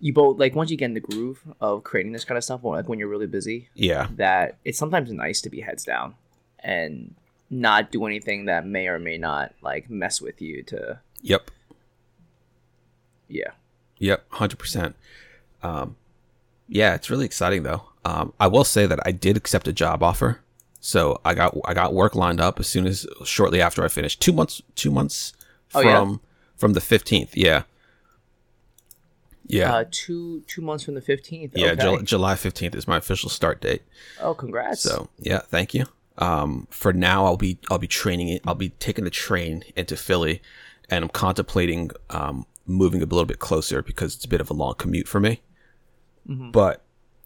you 0.00 0.12
both 0.12 0.38
like 0.38 0.54
once 0.56 0.70
you 0.70 0.76
get 0.76 0.86
in 0.86 0.94
the 0.94 1.00
groove 1.00 1.42
of 1.60 1.84
creating 1.84 2.12
this 2.12 2.24
kind 2.24 2.36
of 2.36 2.44
stuff, 2.44 2.64
like 2.64 2.88
when 2.88 2.98
you're 2.98 3.08
really 3.08 3.26
busy, 3.26 3.68
yeah, 3.74 4.08
that 4.16 4.56
it's 4.64 4.78
sometimes 4.78 5.12
nice 5.12 5.40
to 5.42 5.50
be 5.50 5.60
heads 5.60 5.84
down 5.84 6.14
and 6.58 7.14
not 7.54 7.92
do 7.92 8.04
anything 8.04 8.46
that 8.46 8.66
may 8.66 8.88
or 8.88 8.98
may 8.98 9.16
not 9.16 9.54
like 9.62 9.88
mess 9.88 10.20
with 10.20 10.42
you 10.42 10.62
to 10.64 10.98
yep, 11.22 11.50
yeah. 13.28 13.50
yep, 13.98 14.24
hundred 14.30 14.58
percent. 14.58 14.96
Um, 15.62 15.96
yeah, 16.68 16.94
it's 16.94 17.10
really 17.10 17.24
exciting 17.26 17.62
though. 17.62 17.84
Um, 18.04 18.32
I 18.40 18.48
will 18.48 18.64
say 18.64 18.86
that 18.86 18.98
I 19.06 19.12
did 19.12 19.36
accept 19.36 19.68
a 19.68 19.72
job 19.72 20.02
offer, 20.02 20.40
so 20.80 21.20
I 21.24 21.34
got 21.34 21.56
I 21.64 21.74
got 21.74 21.94
work 21.94 22.14
lined 22.14 22.40
up 22.40 22.58
as 22.60 22.66
soon 22.66 22.86
as 22.86 23.06
shortly 23.24 23.60
after 23.60 23.84
I 23.84 23.88
finished. 23.88 24.20
Two 24.20 24.32
months, 24.32 24.60
two 24.74 24.90
months 24.90 25.32
Oh, 25.74 25.82
from 25.82 26.10
yeah? 26.10 26.16
from 26.56 26.72
the 26.74 26.80
fifteenth. 26.80 27.36
Yeah, 27.36 27.62
yeah, 29.46 29.74
Uh 29.74 29.84
two 29.90 30.42
two 30.46 30.60
months 30.62 30.84
from 30.84 30.94
the 30.94 31.00
fifteenth. 31.00 31.52
yeah. 31.56 31.68
okay. 31.72 31.82
Jul- 31.82 32.02
July 32.02 32.34
fifteenth 32.34 32.74
is 32.74 32.86
my 32.88 32.96
official 32.98 33.30
start 33.30 33.60
date. 33.60 33.82
oh 34.20 34.34
congrats. 34.34 34.82
So 34.82 35.08
yeah, 35.18 35.38
thank 35.40 35.72
you. 35.74 35.86
Um, 36.18 36.68
for 36.70 36.92
now, 36.92 37.24
I'll 37.26 37.36
be 37.36 37.58
I'll 37.70 37.78
be 37.78 37.88
training 37.88 38.28
it. 38.28 38.42
I'll 38.46 38.54
be 38.54 38.70
taking 38.70 39.04
the 39.04 39.10
train 39.10 39.64
into 39.76 39.96
Philly, 39.96 40.40
and 40.88 41.04
I'm 41.04 41.10
contemplating 41.10 41.90
um, 42.10 42.46
moving 42.66 43.02
a 43.02 43.06
little 43.06 43.24
bit 43.24 43.38
closer 43.38 43.82
because 43.82 44.14
it's 44.14 44.24
a 44.24 44.28
bit 44.28 44.40
of 44.40 44.50
a 44.50 44.54
long 44.54 44.74
commute 44.74 45.08
for 45.08 45.20
me. 45.20 45.40
Mhm. 46.28 46.52
But 46.52 46.82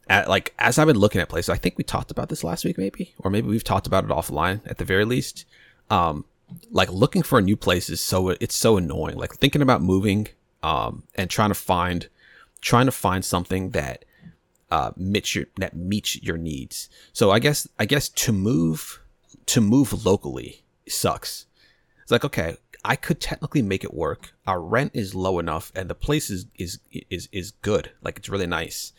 at, 0.09 0.29
like 0.29 0.55
as 0.59 0.79
I've 0.79 0.87
been 0.87 0.99
looking 0.99 1.21
at 1.21 1.29
places, 1.29 1.51
I 1.51 1.57
think 1.57 1.77
we 1.77 1.85
talked 1.85 2.11
about 2.11 2.29
this 2.31 2.43
last 2.43 2.65
week, 2.65 2.79
maybe, 2.79 3.15
or 3.19 3.31
maybe 3.31 3.49
we've 3.49 3.65
talked 3.65 3.87
about 3.87 4.05
it 4.05 4.11
offline 4.11 4.61
at 4.67 4.79
the 4.79 4.85
very 4.85 5.05
least. 5.05 5.45
Um, 5.91 6.25
like 6.71 6.91
looking 6.91 7.23
for 7.23 7.39
a 7.39 7.43
new 7.43 7.57
place 7.57 7.91
is 7.91 8.01
so 8.01 8.31
it's 8.31 8.55
so 8.55 8.79
annoying. 8.79 9.17
Like 9.17 9.35
thinking 9.35 9.61
about 9.61 9.83
moving, 9.83 10.29
um, 10.63 11.03
and 11.15 11.29
trying 11.29 11.51
to 11.51 11.55
find 11.55 12.09
trying 12.61 12.87
to 12.87 12.93
find 12.93 13.25
something 13.25 13.71
that 13.71 14.05
uh, 14.71 14.91
meets 14.97 15.35
your 15.35 15.47
that 15.59 15.75
meets 15.75 16.23
your 16.23 16.37
needs. 16.37 16.89
So 17.13 17.31
I 17.31 17.39
guess 17.39 17.67
I 17.79 17.87
guess 17.87 18.09
to 18.11 18.33
move 18.33 19.01
to 19.47 19.61
move 19.61 20.05
locally 20.05 20.63
sucks. 20.89 21.47
It's 22.03 22.11
like 22.11 22.25
okay, 22.25 22.57
I 22.85 22.97
could 22.97 23.21
technically 23.21 23.63
make 23.63 23.85
it 23.85 23.95
work. 23.95 24.33
Our 24.47 24.61
rent 24.61 24.93
is 24.95 25.15
low 25.15 25.39
enough, 25.39 25.73
and 25.75 25.89
the 25.91 25.95
place 25.95 26.31
is 26.31 26.47
is 26.57 26.79
is 27.11 27.29
is 27.33 27.51
good. 27.63 27.91
Like 28.03 28.19
it's 28.19 28.29
really 28.29 28.47
nice. 28.47 28.93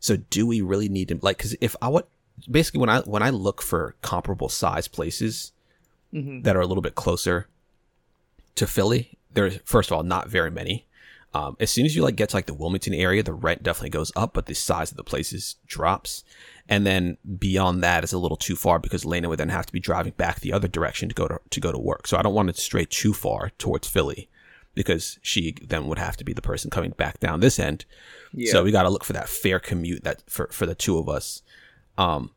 So 0.00 0.16
do 0.16 0.46
we 0.46 0.60
really 0.62 0.88
need 0.88 1.08
to 1.08 1.18
like? 1.20 1.36
Because 1.38 1.56
if 1.60 1.76
I 1.82 1.88
would 1.88 2.04
basically 2.50 2.80
when 2.80 2.88
I 2.88 3.00
when 3.00 3.22
I 3.22 3.30
look 3.30 3.60
for 3.62 3.96
comparable 4.02 4.48
size 4.48 4.88
places 4.88 5.52
Mhm. 6.12 6.42
that 6.42 6.56
are 6.56 6.60
a 6.60 6.66
little 6.66 6.82
bit 6.82 6.94
closer 6.96 7.46
to 8.56 8.66
Philly, 8.66 9.16
there's 9.32 9.58
first 9.64 9.90
of 9.90 9.96
all 9.96 10.02
not 10.02 10.28
very 10.28 10.50
many. 10.50 10.86
Um, 11.32 11.56
as 11.60 11.70
soon 11.70 11.86
as 11.86 11.94
you 11.94 12.02
like 12.02 12.16
get 12.16 12.30
to 12.30 12.36
like 12.36 12.46
the 12.46 12.54
Wilmington 12.54 12.94
area, 12.94 13.22
the 13.22 13.32
rent 13.32 13.62
definitely 13.62 13.90
goes 13.90 14.10
up, 14.16 14.34
but 14.34 14.46
the 14.46 14.54
size 14.54 14.90
of 14.90 14.96
the 14.96 15.04
places 15.04 15.56
drops. 15.66 16.24
And 16.68 16.84
then 16.86 17.18
beyond 17.38 17.82
that 17.82 18.02
is 18.04 18.12
a 18.12 18.18
little 18.18 18.36
too 18.36 18.56
far 18.56 18.78
because 18.78 19.04
Lena 19.04 19.28
would 19.28 19.38
then 19.38 19.48
have 19.48 19.66
to 19.66 19.72
be 19.72 19.80
driving 19.80 20.12
back 20.16 20.40
the 20.40 20.52
other 20.52 20.68
direction 20.68 21.08
to 21.08 21.14
go 21.14 21.28
to 21.28 21.40
to 21.50 21.60
go 21.60 21.72
to 21.72 21.78
work. 21.78 22.06
So 22.06 22.16
I 22.16 22.22
don't 22.22 22.34
want 22.34 22.54
to 22.54 22.60
stray 22.60 22.84
too 22.84 23.12
far 23.12 23.50
towards 23.58 23.88
Philly 23.88 24.28
because 24.74 25.18
she 25.22 25.56
then 25.66 25.86
would 25.86 25.98
have 25.98 26.16
to 26.16 26.24
be 26.24 26.32
the 26.32 26.42
person 26.42 26.70
coming 26.70 26.90
back 26.90 27.20
down 27.20 27.40
this 27.40 27.58
end. 27.58 27.84
Yeah. 28.32 28.52
So 28.52 28.62
we 28.62 28.70
got 28.72 28.84
to 28.84 28.90
look 28.90 29.04
for 29.04 29.12
that 29.12 29.28
fair 29.28 29.58
commute 29.58 30.04
that 30.04 30.22
for 30.28 30.48
for 30.52 30.66
the 30.66 30.74
two 30.74 30.98
of 30.98 31.08
us. 31.08 31.42
Um, 31.98 32.30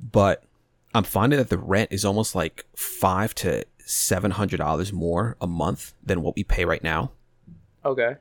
but 0.00 0.44
I'm 0.94 1.04
finding 1.04 1.38
that 1.38 1.48
the 1.48 1.58
rent 1.58 1.92
is 1.92 2.04
almost 2.04 2.34
like 2.34 2.64
five 2.76 3.34
to 3.36 3.64
seven 3.84 4.32
hundred 4.32 4.58
dollars 4.58 4.92
more 4.92 5.36
a 5.40 5.46
month 5.46 5.94
than 6.04 6.22
what 6.22 6.36
we 6.36 6.44
pay 6.44 6.64
right 6.64 6.82
now. 6.82 7.12
Okay. 7.88 8.16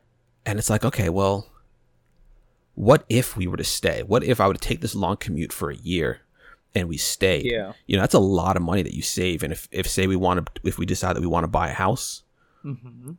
And 0.45 0.58
it's 0.60 0.69
like, 0.69 0.86
okay, 0.86 1.10
well, 1.10 1.49
what 2.75 3.06
if 3.10 3.36
we 3.36 3.47
were 3.47 3.58
to 3.58 3.63
stay? 3.63 4.03
What 4.03 4.23
if 4.23 4.39
I 4.39 4.47
would 4.47 4.62
take 4.62 4.82
this 4.82 4.95
long 4.95 5.17
commute 5.17 5.51
for 5.51 5.69
a 5.69 5.75
year 5.75 6.21
and 6.73 6.88
we 6.88 6.97
stayed? 6.97 7.45
Yeah. 7.45 7.73
You 7.86 7.97
know, 7.97 8.01
that's 8.01 8.13
a 8.13 8.19
lot 8.19 8.56
of 8.56 8.62
money 8.62 8.82
that 8.82 8.93
you 8.93 9.01
save. 9.01 9.43
And 9.43 9.51
if, 9.51 9.67
if 9.71 9.88
say 9.88 10.08
we 10.08 10.15
want 10.15 10.45
to, 10.45 10.62
if 10.63 10.77
we 10.77 10.86
decide 10.86 11.15
that 11.15 11.21
we 11.21 11.27
want 11.27 11.43
to 11.43 11.49
buy 11.49 11.69
a 11.69 11.73
house, 11.73 12.23
Mm-hmm. 12.65 13.12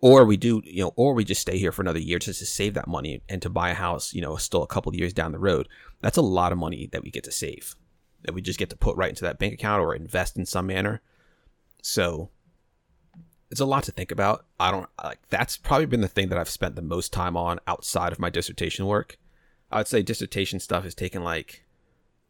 or 0.00 0.24
we 0.24 0.36
do, 0.36 0.60
you 0.64 0.82
know, 0.82 0.92
or 0.94 1.14
we 1.14 1.24
just 1.24 1.40
stay 1.40 1.58
here 1.58 1.72
for 1.72 1.82
another 1.82 1.98
year 1.98 2.20
just 2.20 2.38
to 2.38 2.46
save 2.46 2.74
that 2.74 2.86
money 2.86 3.22
and 3.28 3.42
to 3.42 3.50
buy 3.50 3.70
a 3.70 3.74
house, 3.74 4.14
you 4.14 4.20
know, 4.20 4.36
still 4.36 4.62
a 4.62 4.66
couple 4.66 4.90
of 4.90 4.96
years 4.96 5.12
down 5.12 5.32
the 5.32 5.40
road, 5.40 5.66
that's 6.00 6.18
a 6.18 6.22
lot 6.22 6.52
of 6.52 6.58
money 6.58 6.88
that 6.92 7.02
we 7.02 7.10
get 7.10 7.24
to 7.24 7.32
save 7.32 7.74
that 8.22 8.34
we 8.34 8.40
just 8.40 8.58
get 8.58 8.70
to 8.70 8.76
put 8.76 8.96
right 8.96 9.08
into 9.08 9.24
that 9.24 9.38
bank 9.38 9.54
account 9.54 9.82
or 9.82 9.94
invest 9.94 10.36
in 10.36 10.46
some 10.46 10.66
manner. 10.66 11.00
So 11.82 12.30
it's 13.52 13.60
a 13.60 13.66
lot 13.66 13.84
to 13.84 13.92
think 13.92 14.10
about. 14.10 14.46
I 14.58 14.70
don't 14.70 14.88
like 15.04 15.20
that's 15.28 15.58
probably 15.58 15.84
been 15.84 16.00
the 16.00 16.08
thing 16.08 16.30
that 16.30 16.38
I've 16.38 16.48
spent 16.48 16.74
the 16.74 16.82
most 16.82 17.12
time 17.12 17.36
on 17.36 17.60
outside 17.66 18.10
of 18.10 18.18
my 18.18 18.30
dissertation 18.30 18.86
work. 18.86 19.18
I 19.70 19.76
would 19.76 19.86
say 19.86 20.02
dissertation 20.02 20.58
stuff 20.58 20.84
has 20.84 20.94
taken 20.94 21.22
like 21.22 21.62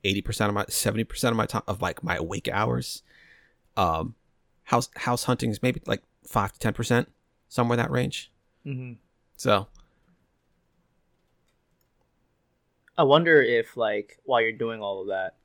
80% 0.04 0.48
of 0.48 0.54
my 0.54 0.64
70% 0.64 1.30
of 1.30 1.37
my 1.37 1.46
time 1.46 1.62
of 1.68 1.80
like 1.80 2.02
my 2.02 2.16
awake 2.16 2.48
hours. 2.52 3.02
Um 3.76 4.16
house 4.64 4.90
house 4.96 5.24
hunting 5.24 5.50
is 5.50 5.62
maybe 5.62 5.80
like 5.87 6.02
5 6.26 6.58
to 6.58 6.72
10%, 6.72 7.06
somewhere 7.48 7.78
in 7.78 7.82
that 7.85 7.90
range. 7.92 8.32
Mm-hmm. 8.66 8.94
So, 9.37 9.68
I 12.98 13.04
wonder 13.04 13.40
if 13.40 13.76
like 13.76 14.18
while 14.24 14.40
you're 14.40 14.50
doing 14.50 14.80
all 14.80 15.02
of 15.02 15.06
that, 15.06 15.37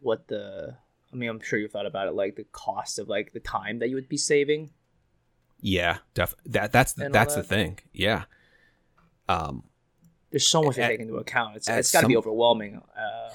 what 0.00 0.26
the 0.26 0.76
I 1.12 1.16
mean, 1.16 1.30
I'm 1.30 1.40
sure 1.40 1.58
you 1.58 1.68
thought 1.68 1.86
about 1.86 2.08
it, 2.08 2.14
like 2.14 2.34
the 2.34 2.44
cost 2.50 2.98
of 2.98 3.08
like 3.08 3.32
the 3.32 3.40
time 3.40 3.78
that 3.78 3.90
you 3.90 3.94
would 3.94 4.08
be 4.08 4.16
saving. 4.16 4.70
Yeah, 5.60 5.98
def- 6.14 6.34
that 6.46 6.72
that's 6.72 6.92
the, 6.94 7.08
that's 7.10 7.34
the 7.34 7.42
thing. 7.42 7.78
Yeah. 7.92 8.24
Um 9.28 9.64
There's 10.30 10.48
so 10.48 10.62
much 10.62 10.76
to 10.76 10.86
take 10.86 11.00
into 11.00 11.16
account. 11.16 11.56
It's 11.56 11.68
it's 11.68 11.92
got 11.92 12.02
to 12.02 12.08
be 12.08 12.16
overwhelming. 12.16 12.82
Uh, 12.96 13.30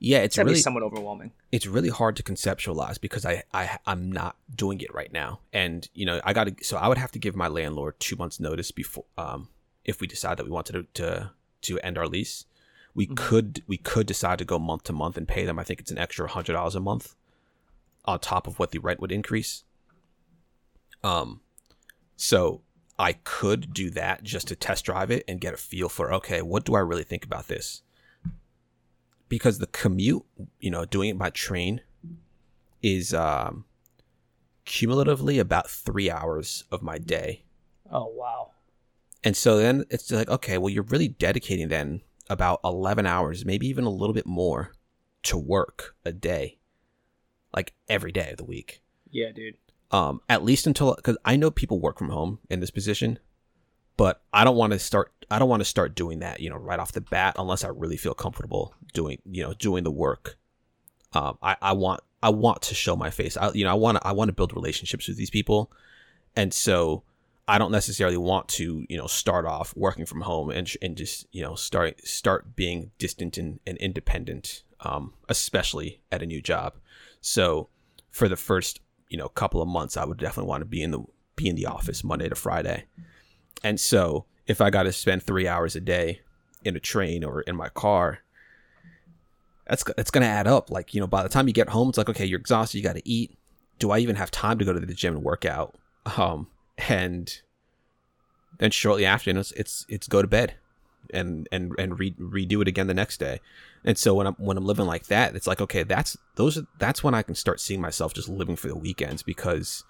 yeah, 0.00 0.18
it's 0.18 0.26
it's 0.26 0.36
got 0.36 0.42
to 0.42 0.46
really 0.46 0.58
be 0.58 0.62
somewhat 0.62 0.82
overwhelming. 0.82 1.32
it's 1.50 1.66
really 1.66 1.88
hard 1.88 2.16
to 2.16 2.22
conceptualize 2.22 3.00
because 3.00 3.24
I, 3.24 3.42
I 3.52 3.78
I'm 3.86 4.12
not 4.12 4.36
doing 4.54 4.80
it 4.80 4.92
right 4.94 5.12
now, 5.12 5.40
and 5.52 5.88
you 5.94 6.04
know 6.06 6.20
I 6.24 6.32
got 6.32 6.44
to 6.58 6.64
so 6.64 6.76
I 6.76 6.88
would 6.88 6.98
have 6.98 7.12
to 7.12 7.18
give 7.18 7.34
my 7.34 7.48
landlord 7.48 7.98
two 8.00 8.16
months 8.16 8.38
notice 8.38 8.70
before 8.70 9.04
um 9.16 9.48
if 9.84 10.00
we 10.00 10.06
decide 10.06 10.36
that 10.38 10.44
we 10.44 10.50
wanted 10.50 10.72
to 10.94 11.02
to, 11.02 11.30
to 11.62 11.80
end 11.80 11.96
our 11.98 12.06
lease, 12.06 12.44
we 12.94 13.06
Mhm. 13.06 13.16
could 13.16 13.62
we 13.66 13.76
could 13.78 14.06
decide 14.06 14.38
to 14.38 14.44
go 14.44 14.58
month 14.58 14.84
to 14.84 14.92
month 14.92 15.16
and 15.16 15.26
pay 15.26 15.44
them. 15.46 15.58
I 15.58 15.64
think 15.64 15.80
it's 15.80 15.90
an 15.90 15.98
extra 15.98 16.28
hundred 16.28 16.52
dollars 16.52 16.74
a 16.74 16.80
month 16.80 17.14
on 18.04 18.18
top 18.20 18.46
of 18.46 18.58
what 18.58 18.70
the 18.72 18.78
rent 18.80 19.00
would 19.00 19.12
increase. 19.12 19.64
Um, 21.02 21.40
so 22.16 22.62
I 22.98 23.14
could 23.14 23.72
do 23.74 23.90
that 23.90 24.22
just 24.22 24.48
to 24.48 24.56
test 24.56 24.84
drive 24.84 25.10
it 25.10 25.24
and 25.26 25.40
get 25.40 25.54
a 25.54 25.58
feel 25.58 25.88
for 25.88 26.12
okay, 26.14 26.42
what 26.42 26.64
do 26.64 26.74
I 26.74 26.80
really 26.80 27.04
think 27.04 27.24
about 27.24 27.48
this? 27.48 27.82
Because 29.28 29.58
the 29.58 29.66
commute, 29.66 30.24
you 30.60 30.70
know, 30.70 30.84
doing 30.84 31.10
it 31.10 31.18
by 31.18 31.30
train 31.30 31.80
is 32.82 33.14
um 33.14 33.64
cumulatively 34.64 35.38
about 35.38 35.68
three 35.68 36.10
hours 36.10 36.64
of 36.70 36.82
my 36.82 36.98
day. 36.98 37.44
Oh 37.90 38.06
wow. 38.06 38.50
And 39.22 39.36
so 39.36 39.56
then 39.56 39.84
it's 39.90 40.10
like, 40.10 40.28
okay, 40.28 40.58
well, 40.58 40.68
you're 40.68 40.82
really 40.84 41.08
dedicating 41.08 41.68
then 41.68 42.02
about 42.28 42.60
11 42.62 43.06
hours, 43.06 43.44
maybe 43.44 43.66
even 43.66 43.84
a 43.84 43.90
little 43.90 44.12
bit 44.12 44.26
more 44.26 44.72
to 45.24 45.38
work 45.38 45.96
a 46.04 46.12
day, 46.12 46.58
like 47.54 47.72
every 47.88 48.12
day 48.12 48.30
of 48.32 48.36
the 48.36 48.44
week. 48.44 48.82
Yeah, 49.10 49.32
dude. 49.32 49.56
Um, 49.94 50.20
at 50.28 50.44
least 50.44 50.66
until, 50.66 50.94
because 50.94 51.16
I 51.24 51.36
know 51.36 51.50
people 51.50 51.78
work 51.78 51.98
from 51.98 52.08
home 52.08 52.40
in 52.50 52.58
this 52.60 52.72
position, 52.72 53.18
but 53.96 54.22
I 54.32 54.42
don't 54.44 54.56
want 54.56 54.72
to 54.72 54.78
start, 54.78 55.12
I 55.30 55.38
don't 55.38 55.48
want 55.48 55.60
to 55.60 55.64
start 55.74 55.94
doing 55.94 56.18
that, 56.18 56.40
you 56.40 56.50
know, 56.50 56.56
right 56.56 56.80
off 56.80 56.92
the 56.92 57.00
bat, 57.00 57.36
unless 57.38 57.62
I 57.62 57.68
really 57.68 57.96
feel 57.96 58.14
comfortable 58.14 58.74
doing, 58.92 59.18
you 59.30 59.44
know, 59.44 59.54
doing 59.54 59.84
the 59.84 59.92
work. 59.92 60.36
Um, 61.12 61.38
I, 61.40 61.56
I 61.62 61.72
want, 61.74 62.00
I 62.22 62.30
want 62.30 62.62
to 62.62 62.74
show 62.74 62.96
my 62.96 63.10
face. 63.10 63.36
I, 63.36 63.52
you 63.52 63.64
know, 63.64 63.70
I 63.70 63.74
want 63.74 63.98
to, 63.98 64.06
I 64.06 64.12
want 64.12 64.30
to 64.30 64.32
build 64.32 64.52
relationships 64.52 65.06
with 65.06 65.16
these 65.16 65.30
people. 65.30 65.70
And 66.34 66.52
so, 66.52 67.04
I 67.46 67.58
don't 67.58 67.72
necessarily 67.72 68.16
want 68.16 68.48
to, 68.48 68.86
you 68.88 68.96
know, 68.96 69.06
start 69.06 69.44
off 69.44 69.76
working 69.76 70.06
from 70.06 70.22
home 70.22 70.48
and 70.50 70.66
and 70.80 70.96
just, 70.96 71.26
you 71.30 71.42
know, 71.42 71.54
start 71.54 72.00
start 72.06 72.56
being 72.56 72.90
distant 72.98 73.36
and, 73.36 73.60
and 73.66 73.76
independent, 73.78 74.62
um, 74.80 75.12
especially 75.28 76.00
at 76.10 76.22
a 76.22 76.26
new 76.26 76.40
job. 76.40 76.74
So 77.20 77.68
for 78.10 78.28
the 78.28 78.36
first, 78.36 78.80
you 79.08 79.18
know, 79.18 79.26
a 79.26 79.30
couple 79.30 79.62
of 79.62 79.68
months, 79.68 79.96
I 79.96 80.04
would 80.04 80.18
definitely 80.18 80.48
want 80.48 80.62
to 80.62 80.66
be 80.66 80.82
in 80.82 80.90
the 80.90 81.04
be 81.36 81.48
in 81.48 81.56
the 81.56 81.66
office 81.66 82.04
Monday 82.04 82.28
to 82.28 82.34
Friday. 82.34 82.84
And 83.62 83.80
so 83.80 84.26
if 84.46 84.60
I 84.60 84.70
got 84.70 84.84
to 84.84 84.92
spend 84.92 85.22
three 85.22 85.48
hours 85.48 85.74
a 85.74 85.80
day 85.80 86.20
in 86.64 86.76
a 86.76 86.80
train 86.80 87.24
or 87.24 87.40
in 87.42 87.56
my 87.56 87.68
car, 87.68 88.20
that's 89.66 89.84
that's 89.96 90.10
gonna 90.10 90.26
add 90.26 90.46
up. 90.46 90.70
Like 90.70 90.94
you 90.94 91.00
know, 91.00 91.06
by 91.06 91.22
the 91.22 91.28
time 91.28 91.48
you 91.48 91.54
get 91.54 91.70
home, 91.70 91.88
it's 91.88 91.98
like 91.98 92.08
okay, 92.08 92.24
you're 92.26 92.40
exhausted, 92.40 92.78
you 92.78 92.84
got 92.84 92.96
to 92.96 93.08
eat. 93.08 93.36
Do 93.78 93.90
I 93.90 93.98
even 93.98 94.16
have 94.16 94.30
time 94.30 94.58
to 94.58 94.64
go 94.64 94.72
to 94.72 94.80
the 94.80 94.94
gym 94.94 95.16
and 95.16 95.24
work 95.24 95.44
out? 95.44 95.76
Um, 96.16 96.48
and 96.76 97.32
then 98.58 98.70
shortly 98.70 99.06
after, 99.06 99.30
it's 99.30 99.52
it's, 99.52 99.86
it's 99.88 100.06
go 100.06 100.22
to 100.22 100.28
bed, 100.28 100.54
and 101.12 101.48
and 101.52 101.72
and 101.78 101.98
re- 101.98 102.14
redo 102.18 102.62
it 102.62 102.68
again 102.68 102.86
the 102.86 102.94
next 102.94 103.18
day. 103.18 103.40
And 103.84 103.98
so 103.98 104.14
when 104.14 104.26
I'm 104.26 104.34
when 104.34 104.56
I'm 104.56 104.64
living 104.64 104.86
like 104.86 105.06
that, 105.06 105.34
it's 105.36 105.46
like 105.46 105.60
okay, 105.60 105.82
that's 105.82 106.16
those 106.36 106.60
that's 106.78 107.02
when 107.04 107.14
I 107.14 107.22
can 107.22 107.34
start 107.34 107.60
seeing 107.60 107.80
myself 107.80 108.14
just 108.14 108.28
living 108.28 108.56
for 108.56 108.68
the 108.68 108.76
weekends 108.76 109.22
because 109.22 109.84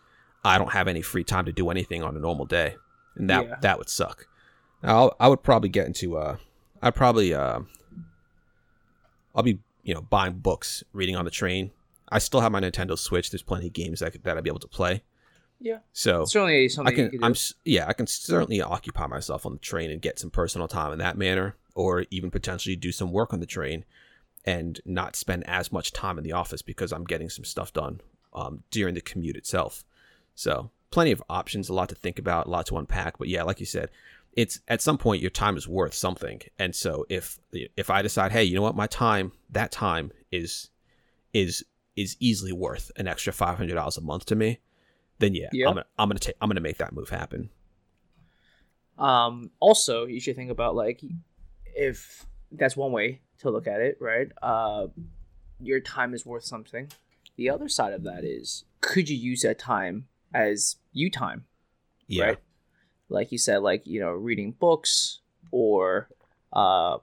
I 0.45 0.59
don't 0.59 0.73
have 0.73 0.89
any 0.89 1.03
free 1.03 1.25
time 1.25 1.45
to 1.47 1.53
do 1.53 1.71
anything 1.71 2.03
on 2.03 2.17
a 2.17 2.21
normal 2.21 2.45
day, 2.47 2.77
and 3.17 3.31
that 3.31 3.47
Yeah. 3.47 3.57
that 3.63 3.79
would 3.79 3.89
suck. 3.89 4.27
I'll, 4.83 5.17
I 5.19 5.29
would 5.29 5.43
probably 5.43 5.71
get 5.71 5.87
into 5.87 6.17
uh, 6.19 6.37
I'd 6.83 6.95
probably 6.95 7.33
uh, 7.33 7.61
I'll 9.35 9.43
be 9.43 9.59
you 9.83 9.95
know 9.95 10.03
buying 10.03 10.35
books, 10.35 10.85
reading 10.93 11.17
on 11.17 11.25
the 11.25 11.31
train. 11.31 11.71
I 12.11 12.19
still 12.19 12.41
have 12.41 12.53
my 12.53 12.61
Nintendo 12.61 12.99
Switch. 12.99 13.31
There's 13.31 13.43
plenty 13.43 13.67
of 13.69 13.73
games 13.73 14.01
that 14.01 14.13
could, 14.13 14.25
that 14.25 14.37
I'd 14.37 14.45
be 14.45 14.51
able 14.51 14.61
to 14.61 14.69
play. 14.69 15.03
Yeah. 15.61 15.79
So 15.93 16.25
Certainly 16.25 16.65
I 16.65 16.67
something 16.69 16.97
you 16.99 17.11
can. 17.11 17.25
I'm 17.25 17.33
s- 17.33 17.55
yeah, 17.65 17.87
I 17.87 17.93
can 17.93 18.07
certainly 18.07 18.61
occupy 18.61 19.07
myself 19.07 19.47
on 19.47 19.53
the 19.53 19.59
train 19.59 19.91
and 19.91 20.01
get 20.01 20.19
some 20.19 20.31
personal 20.31 20.69
time 20.69 20.93
in 20.93 20.99
that 20.99 21.17
manner 21.17 21.57
or 21.75 22.05
even 22.11 22.31
potentially 22.31 22.77
do 22.77 22.93
some 22.93 23.13
work 23.13 23.33
on 23.33 23.41
the 23.41 23.47
train 23.47 23.85
and 24.45 24.81
not 24.85 25.17
spend 25.17 25.43
as 25.49 25.73
much 25.73 25.93
time 25.93 26.19
in 26.19 26.25
the 26.25 26.33
office 26.33 26.63
because 26.63 26.93
I'm 26.93 27.05
getting 27.05 27.31
some 27.31 27.45
stuff 27.45 27.73
done 27.73 28.01
um, 28.35 28.63
during 28.71 28.95
the 28.95 29.01
commute 29.01 29.37
itself. 29.37 29.85
So, 30.35 30.71
plenty 30.91 31.13
of 31.13 31.23
options, 31.31 31.69
a 31.69 31.75
lot 31.75 31.89
to 31.89 31.95
think 31.95 32.19
about, 32.19 32.47
a 32.47 32.51
lot 32.51 32.67
to 32.67 32.77
unpack, 32.77 33.19
but 33.19 33.29
yeah, 33.29 33.43
like 33.43 33.61
you 33.61 33.67
said, 33.67 33.89
it's 34.35 34.61
at 34.69 34.83
some 34.83 34.99
point 34.99 35.23
your 35.23 35.31
time 35.31 35.57
is 35.57 35.67
worth 35.69 35.95
something. 35.95 36.43
And 36.59 36.75
so 36.75 37.07
if 37.09 37.39
if 37.53 37.89
I 37.89 38.03
decide, 38.03 38.33
"Hey, 38.33 38.45
you 38.45 38.57
know 38.57 38.63
what? 38.63 38.75
My 38.77 38.89
time, 38.89 39.33
that 39.51 39.71
time 39.71 40.11
is 40.31 40.71
is 41.33 41.65
is 41.97 42.17
easily 42.19 42.53
worth 42.53 42.91
an 42.97 43.07
extra 43.07 43.33
$500 43.33 43.97
a 43.97 44.01
month 44.01 44.27
to 44.27 44.35
me." 44.35 44.59
Then 45.19 45.35
yeah. 45.35 45.49
I'm 45.53 45.75
gonna 45.75 45.87
I'm 45.99 46.09
gonna 46.09 46.19
take 46.19 46.37
I'm 46.41 46.49
gonna 46.49 46.61
make 46.61 46.79
that 46.79 46.93
move 46.93 47.09
happen. 47.09 47.51
Um, 48.99 49.51
also, 49.61 50.07
you 50.07 50.21
should 50.21 50.37
think 50.37 50.51
about 50.51 50.75
like 50.75 51.03
if 51.75 52.27
that's 52.53 52.77
one 52.77 52.93
way 52.93 53.21
to 53.39 53.51
look 53.51 53.67
at 53.67 53.81
it, 53.81 53.99
right? 54.01 54.31
Uh, 54.43 54.89
your 55.61 55.81
time 55.81 56.15
is 56.15 56.25
worth 56.25 56.45
something. 56.45 56.91
The 57.37 57.51
other 57.51 57.69
side 57.69 57.93
of 57.93 58.05
that 58.05 58.25
is, 58.25 58.65
could 58.81 59.09
you 59.09 59.17
use 59.17 59.43
that 59.43 59.59
time 59.59 60.07
as 60.33 60.77
you 60.93 61.11
time? 61.11 61.45
Yeah, 62.07 62.25
Right. 62.25 62.39
Like 63.09 63.33
you 63.33 63.39
said, 63.39 63.59
like 63.59 63.87
you 63.87 64.01
know, 64.01 64.11
reading 64.11 64.53
books 64.53 65.21
or 65.51 66.09
uh, 66.53 66.99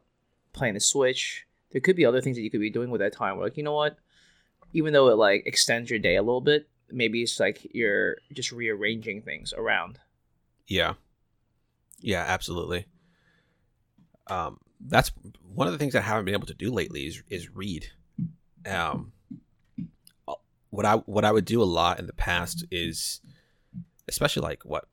playing 0.54 0.74
the 0.74 0.80
Switch. 0.80 1.46
There 1.72 1.82
could 1.82 1.96
be 1.96 2.06
other 2.06 2.22
things 2.22 2.36
that 2.36 2.44
you 2.44 2.52
could 2.52 2.60
be 2.60 2.70
doing 2.70 2.90
with 2.90 3.00
that 3.02 3.14
time. 3.14 3.40
Like 3.40 3.56
you 3.56 3.64
know 3.64 3.74
what, 3.74 3.98
even 4.74 4.94
though 4.94 5.10
it 5.10 5.18
like 5.18 5.44
extends 5.46 5.90
your 5.90 6.00
day 6.00 6.16
a 6.16 6.22
little 6.22 6.42
bit, 6.42 6.68
maybe 6.92 7.22
it's 7.24 7.40
like 7.40 7.68
you're 7.74 8.18
just 8.34 8.52
rearranging 8.52 9.22
things 9.22 9.54
around. 9.54 10.00
yeah, 10.68 10.94
yeah, 12.00 12.24
absolutely. 12.28 12.86
Um, 14.28 14.60
that's 14.80 15.12
one 15.54 15.68
of 15.68 15.74
the 15.74 15.78
things 15.80 15.96
I 15.96 16.02
haven't 16.02 16.26
been 16.26 16.34
able 16.34 16.48
to 16.48 16.54
do 16.54 16.72
lately 16.72 17.06
is 17.08 17.24
is 17.30 17.54
read. 17.54 17.88
Um, 18.66 19.12
what 20.70 20.86
I 20.86 20.96
what 20.96 21.26
I 21.26 21.32
would 21.32 21.46
do 21.46 21.62
a 21.62 21.66
lot 21.66 22.00
in 22.00 22.08
the 22.08 22.14
past 22.14 22.66
is, 22.72 23.22
especially 24.08 24.44
like 24.44 24.64
what 24.64 24.86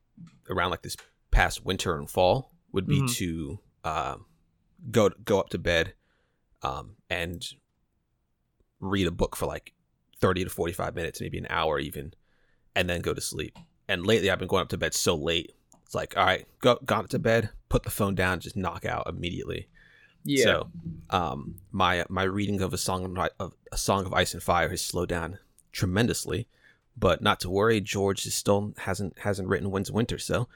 around 0.49 0.71
like 0.71 0.81
this 0.81 0.97
past 1.31 1.63
winter 1.65 1.97
and 1.97 2.09
fall 2.09 2.51
would 2.71 2.85
be 2.87 3.01
Mhm. 3.01 3.15
to 3.15 3.59
um, 3.83 4.25
go 4.91 5.09
go 5.23 5.39
up 5.39 5.49
to 5.49 5.57
bed, 5.57 5.93
um, 6.61 6.97
and 7.09 7.45
read 8.79 9.07
a 9.07 9.11
book 9.11 9.35
for 9.35 9.45
like 9.45 9.73
thirty 10.21 10.43
to 10.43 10.49
forty 10.49 10.73
five 10.73 10.95
minutes, 10.95 11.21
maybe 11.21 11.37
an 11.37 11.47
hour 11.49 11.79
even, 11.79 12.13
and 12.75 12.89
then 12.89 13.01
go 13.01 13.13
to 13.13 13.21
sleep. 13.21 13.57
And 13.87 14.05
lately, 14.05 14.29
I've 14.29 14.39
been 14.39 14.47
going 14.47 14.61
up 14.61 14.69
to 14.69 14.77
bed 14.77 14.93
so 14.93 15.15
late. 15.15 15.53
It's 15.85 15.95
like, 15.95 16.15
all 16.15 16.25
right, 16.25 16.45
go 16.59 16.77
got 16.85 17.09
to 17.11 17.19
bed, 17.19 17.49
put 17.69 17.83
the 17.83 17.89
phone 17.89 18.13
down, 18.15 18.39
just 18.39 18.55
knock 18.55 18.85
out 18.85 19.07
immediately. 19.07 19.67
Yeah. 20.23 20.43
So, 20.43 20.67
um, 21.09 21.55
my 21.71 22.05
my 22.09 22.23
reading 22.23 22.61
of 22.61 22.73
a 22.73 22.77
song 22.77 23.17
of, 23.39 23.53
a 23.71 23.77
song 23.77 24.05
of 24.05 24.13
ice 24.13 24.33
and 24.33 24.43
fire 24.43 24.69
has 24.69 24.81
slowed 24.81 25.09
down 25.09 25.39
tremendously, 25.71 26.47
but 26.97 27.21
not 27.21 27.39
to 27.39 27.49
worry. 27.49 27.81
George 27.81 28.25
is 28.27 28.35
still 28.35 28.73
hasn't 28.77 29.17
hasn't 29.19 29.47
written 29.47 29.67
of 29.67 29.89
Winter, 29.91 30.19
so 30.19 30.47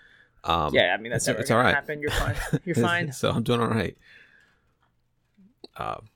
um, 0.43 0.75
yeah, 0.75 0.93
I 0.93 1.01
mean 1.01 1.11
that's 1.11 1.27
it's- 1.27 1.41
it's 1.43 1.51
all 1.51 1.57
right. 1.57 1.73
happen. 1.73 2.01
You're 2.01 2.11
fine. 2.11 2.35
You're 2.65 2.75
fine. 2.75 3.11
so 3.13 3.31
I'm 3.31 3.41
doing 3.41 3.61
all 3.61 3.67
right. 3.69 3.97
Um, 5.77 6.09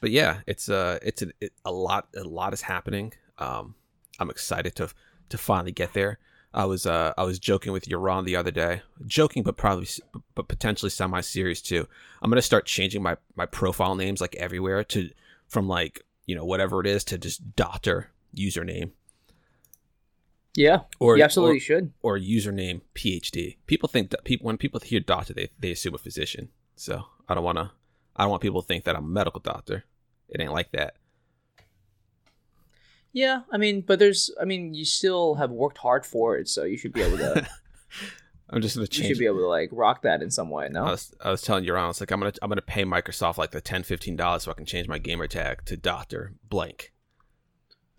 but 0.00 0.10
yeah, 0.10 0.40
it's 0.46 0.68
uh, 0.68 0.98
it's 1.02 1.22
a, 1.22 1.28
it, 1.40 1.52
a 1.64 1.72
lot. 1.72 2.08
A 2.16 2.24
lot 2.24 2.52
is 2.52 2.62
happening. 2.62 3.12
Um, 3.38 3.74
I'm 4.18 4.30
excited 4.30 4.74
to 4.76 4.88
to 5.28 5.38
finally 5.38 5.72
get 5.72 5.92
there. 5.92 6.18
I 6.52 6.64
was 6.64 6.84
uh, 6.86 7.12
I 7.16 7.22
was 7.22 7.38
joking 7.38 7.72
with 7.72 7.86
Yaron 7.86 8.24
the 8.24 8.36
other 8.36 8.50
day, 8.50 8.82
joking, 9.06 9.42
but 9.42 9.56
probably 9.56 9.86
but 10.34 10.48
potentially 10.48 10.90
semi 10.90 11.20
serious 11.20 11.62
too. 11.62 11.86
I'm 12.20 12.30
gonna 12.30 12.42
start 12.42 12.66
changing 12.66 13.02
my 13.02 13.16
my 13.36 13.46
profile 13.46 13.94
names 13.94 14.20
like 14.20 14.34
everywhere 14.36 14.82
to 14.84 15.10
from 15.46 15.68
like 15.68 16.04
you 16.26 16.34
know 16.34 16.44
whatever 16.44 16.80
it 16.80 16.86
is 16.86 17.04
to 17.04 17.18
just 17.18 17.54
doctor 17.56 18.10
username 18.36 18.90
Yeah, 20.56 20.80
or 20.98 21.16
you 21.16 21.22
absolutely 21.24 21.58
or, 21.58 21.60
should. 21.60 21.92
or 22.02 22.18
username 22.18 22.80
PhD. 22.94 23.56
People 23.66 23.88
think 23.88 24.10
that 24.10 24.24
people 24.24 24.46
when 24.46 24.56
people 24.58 24.80
hear 24.80 25.00
doctor, 25.00 25.32
they 25.34 25.50
they 25.58 25.70
assume 25.70 25.94
a 25.94 25.98
physician. 25.98 26.48
So 26.76 27.04
I 27.28 27.34
don't 27.34 27.44
want 27.44 27.58
to. 27.58 27.70
I 28.16 28.22
don't 28.24 28.30
want 28.30 28.42
people 28.42 28.62
to 28.62 28.66
think 28.66 28.84
that 28.84 28.96
I'm 28.96 29.04
a 29.04 29.08
medical 29.08 29.40
doctor. 29.40 29.84
It 30.28 30.40
ain't 30.40 30.52
like 30.52 30.72
that. 30.72 30.94
Yeah, 33.12 33.40
I 33.50 33.56
mean, 33.58 33.80
but 33.80 33.98
there's, 33.98 34.30
I 34.40 34.44
mean, 34.44 34.72
you 34.74 34.84
still 34.84 35.34
have 35.34 35.50
worked 35.50 35.78
hard 35.78 36.06
for 36.06 36.36
it, 36.36 36.48
so 36.48 36.62
you 36.64 36.76
should 36.76 36.92
be 36.92 37.02
able 37.02 37.18
to. 37.18 37.46
I'm 38.52 38.60
just 38.62 38.74
gonna 38.76 38.86
change. 38.88 39.08
you 39.08 39.14
should 39.14 39.20
be 39.20 39.26
able 39.26 39.38
to 39.38 39.46
like 39.48 39.68
rock 39.72 40.02
that 40.02 40.22
in 40.22 40.30
some 40.30 40.50
way. 40.50 40.68
No. 40.68 40.84
I 40.84 40.90
was, 40.90 41.14
I 41.24 41.30
was 41.30 41.42
telling 41.42 41.64
you, 41.64 41.74
I 41.74 41.86
was 41.86 42.00
like, 42.00 42.10
I'm 42.10 42.18
gonna 42.20 42.32
I'm 42.42 42.48
gonna 42.48 42.62
pay 42.62 42.84
Microsoft 42.84 43.36
like 43.38 43.52
the 43.52 43.60
10 43.60 43.84
15 43.84 44.16
dollars 44.16 44.42
so 44.44 44.50
I 44.50 44.54
can 44.54 44.64
change 44.66 44.88
my 44.88 44.98
gamer 44.98 45.26
tag 45.28 45.64
to 45.66 45.76
Doctor 45.76 46.34
Blank. 46.48 46.92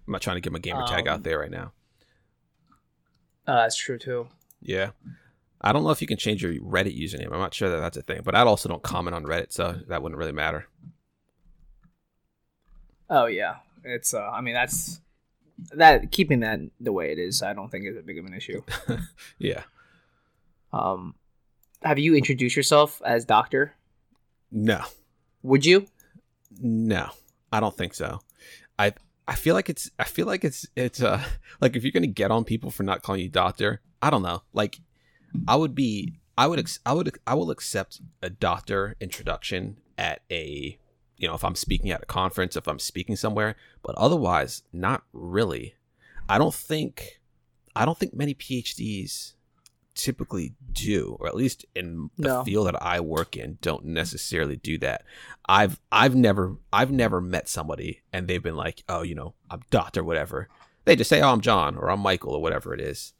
I'm 0.07 0.11
not 0.13 0.21
trying 0.21 0.35
to 0.37 0.41
get 0.41 0.51
my 0.51 0.59
gamer 0.59 0.85
tag 0.87 1.07
Um, 1.07 1.13
out 1.13 1.23
there 1.23 1.39
right 1.39 1.51
now. 1.51 1.71
Uh, 3.47 3.55
that's 3.63 3.77
true 3.77 3.97
too. 3.97 4.27
Yeah. 4.61 4.91
I 5.63 5.71
don't 5.71 5.83
know 5.83 5.91
if 5.91 6.01
you 6.01 6.07
can 6.07 6.17
change 6.17 6.41
your 6.43 6.53
Reddit 6.53 6.99
username. 6.99 7.31
I'm 7.31 7.39
not 7.39 7.53
sure 7.53 7.69
that 7.69 7.79
that's 7.79 7.97
a 7.97 8.01
thing, 8.01 8.21
but 8.23 8.35
I 8.35 8.41
also 8.41 8.67
don't 8.67 8.81
comment 8.81 9.15
on 9.15 9.23
Reddit, 9.23 9.51
so 9.51 9.77
that 9.87 10.01
wouldn't 10.01 10.17
really 10.17 10.31
matter. 10.31 10.67
Oh 13.09 13.25
yeah, 13.27 13.57
it's. 13.83 14.13
uh 14.13 14.29
I 14.29 14.41
mean, 14.41 14.53
that's 14.53 15.01
that 15.73 16.11
keeping 16.11 16.39
that 16.39 16.59
the 16.79 16.91
way 16.91 17.11
it 17.11 17.19
is. 17.19 17.43
I 17.43 17.53
don't 17.53 17.69
think 17.69 17.85
is 17.85 17.97
a 17.97 18.01
big 18.01 18.17
of 18.17 18.25
an 18.25 18.33
issue. 18.33 18.61
Yeah. 19.37 19.63
Um, 20.73 21.15
have 21.83 21.99
you 21.99 22.15
introduced 22.15 22.55
yourself 22.55 23.01
as 23.05 23.25
Doctor? 23.25 23.73
No. 24.51 24.81
Would 25.43 25.65
you? 25.65 25.87
No, 26.59 27.09
I 27.51 27.59
don't 27.59 27.75
think 27.75 27.93
so. 27.93 28.19
I 28.79 28.93
I 29.27 29.35
feel 29.35 29.55
like 29.55 29.69
it's 29.69 29.91
I 29.99 30.05
feel 30.05 30.25
like 30.27 30.43
it's 30.43 30.65
it's 30.75 31.01
uh 31.01 31.23
like 31.59 31.75
if 31.75 31.83
you're 31.83 31.91
gonna 31.91 32.07
get 32.07 32.31
on 32.31 32.43
people 32.43 32.71
for 32.71 32.83
not 32.83 33.01
calling 33.01 33.21
you 33.21 33.29
doctor, 33.29 33.81
I 34.01 34.09
don't 34.09 34.23
know. 34.23 34.43
Like 34.53 34.79
I 35.47 35.55
would 35.55 35.75
be 35.75 36.19
I 36.37 36.47
would 36.47 36.59
ex- 36.59 36.79
I 36.85 36.93
would 36.93 37.17
I 37.27 37.33
will 37.35 37.51
accept 37.51 38.01
a 38.21 38.29
doctor 38.29 38.95
introduction 38.99 39.77
at 39.97 40.21
a 40.31 40.77
you 41.17 41.27
know 41.27 41.35
if 41.35 41.43
I'm 41.43 41.55
speaking 41.55 41.91
at 41.91 42.01
a 42.03 42.05
conference 42.05 42.55
if 42.55 42.67
I'm 42.67 42.79
speaking 42.79 43.15
somewhere, 43.15 43.55
but 43.83 43.95
otherwise 43.95 44.63
not 44.73 45.03
really. 45.13 45.75
I 46.29 46.37
don't 46.37 46.53
think 46.53 47.19
I 47.75 47.85
don't 47.85 47.97
think 47.97 48.13
many 48.13 48.33
PhDs 48.33 49.33
typically 49.93 50.53
do, 50.71 51.17
or 51.19 51.27
at 51.27 51.35
least 51.35 51.65
in 51.75 52.09
the 52.17 52.27
No. 52.29 52.43
field 52.43 52.67
that 52.67 52.81
I 52.81 53.01
work 53.01 53.35
in, 53.35 53.57
don't 53.61 53.85
necessarily 53.85 54.55
do 54.55 54.77
that. 54.79 55.03
I've 55.47 55.79
I've 55.91 56.15
never 56.15 56.55
I've 56.71 56.91
never 56.91 57.19
met 57.21 57.49
somebody 57.49 58.01
and 58.13 58.27
they've 58.27 58.41
been 58.41 58.55
like, 58.55 58.83
oh, 58.87 59.01
you 59.01 59.15
know, 59.15 59.33
I'm 59.49 59.61
doctor, 59.69 60.03
whatever. 60.03 60.47
They 60.85 60.95
just 60.95 61.09
say, 61.09 61.21
oh, 61.21 61.31
I'm 61.31 61.41
John 61.41 61.75
or 61.75 61.91
I'm 61.91 61.99
Michael 61.99 62.33
or 62.33 62.41
whatever 62.41 62.73
it 62.73 62.81
is. 62.81 63.13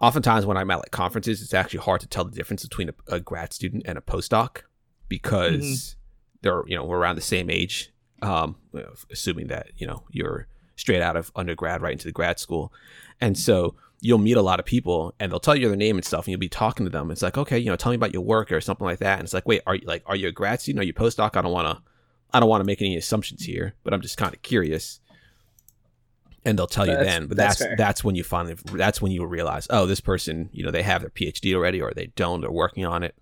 Oftentimes, 0.00 0.46
when 0.46 0.56
I'm 0.56 0.70
at 0.70 0.78
like 0.78 0.90
conferences, 0.90 1.42
it's 1.42 1.54
actually 1.54 1.80
hard 1.80 2.00
to 2.00 2.08
tell 2.08 2.24
the 2.24 2.30
difference 2.30 2.62
between 2.62 2.88
a, 2.88 2.94
a 3.08 3.20
grad 3.20 3.52
student 3.52 3.82
and 3.86 3.98
a 3.98 4.00
postdoc 4.00 4.62
because 5.08 5.96
they're 6.42 6.62
you 6.66 6.76
know 6.76 6.84
we're 6.84 6.98
around 6.98 7.16
the 7.16 7.22
same 7.22 7.50
age. 7.50 7.92
Um, 8.22 8.56
assuming 9.10 9.46
that 9.46 9.68
you 9.76 9.86
know 9.86 10.04
you're 10.10 10.46
straight 10.76 11.02
out 11.02 11.16
of 11.16 11.30
undergrad 11.36 11.82
right 11.82 11.92
into 11.92 12.06
the 12.06 12.12
grad 12.12 12.38
school, 12.38 12.72
and 13.20 13.36
so 13.38 13.74
you'll 14.02 14.18
meet 14.18 14.36
a 14.36 14.42
lot 14.42 14.58
of 14.58 14.64
people 14.64 15.14
and 15.20 15.30
they'll 15.30 15.38
tell 15.38 15.54
you 15.54 15.68
their 15.68 15.76
name 15.76 15.96
and 15.96 16.04
stuff 16.06 16.24
and 16.24 16.28
you'll 16.28 16.40
be 16.40 16.48
talking 16.48 16.86
to 16.86 16.90
them. 16.90 17.10
It's 17.10 17.22
like 17.22 17.36
okay 17.36 17.58
you 17.58 17.70
know 17.70 17.76
tell 17.76 17.92
me 17.92 17.96
about 17.96 18.14
your 18.14 18.22
work 18.22 18.50
or 18.50 18.60
something 18.60 18.86
like 18.86 19.00
that. 19.00 19.18
And 19.18 19.26
it's 19.26 19.34
like 19.34 19.46
wait 19.46 19.62
are 19.66 19.74
you 19.74 19.86
like 19.86 20.02
are 20.06 20.16
you 20.16 20.28
a 20.28 20.32
grad 20.32 20.60
student? 20.60 20.80
Are 20.82 20.86
you 20.86 20.94
postdoc? 20.94 21.36
I 21.36 21.42
don't 21.42 21.52
want 21.52 21.68
to 21.68 21.82
i 22.32 22.40
don't 22.40 22.48
want 22.48 22.60
to 22.60 22.66
make 22.66 22.80
any 22.80 22.96
assumptions 22.96 23.44
here 23.44 23.74
but 23.82 23.92
i'm 23.92 24.00
just 24.00 24.16
kind 24.16 24.34
of 24.34 24.42
curious 24.42 25.00
and 26.44 26.58
they'll 26.58 26.66
tell 26.66 26.86
you 26.86 26.92
That's- 26.92 27.06
then 27.14 27.26
but 27.26 27.36
that's 27.36 27.58
that's 27.58 27.76
that's, 27.76 28.04
when 28.04 28.14
you 28.14 28.24
finally 28.24 28.56
that's 28.72 29.02
when 29.02 29.12
you 29.12 29.24
realize 29.26 29.66
oh 29.70 29.86
this 29.86 30.00
person 30.00 30.48
you 30.52 30.64
know 30.64 30.70
they 30.70 30.82
have 30.82 31.02
their 31.02 31.10
phd 31.10 31.54
already 31.54 31.80
or 31.80 31.92
they 31.94 32.06
don't 32.16 32.40
they're 32.40 32.50
working 32.50 32.86
on 32.86 33.02
it 33.02 33.14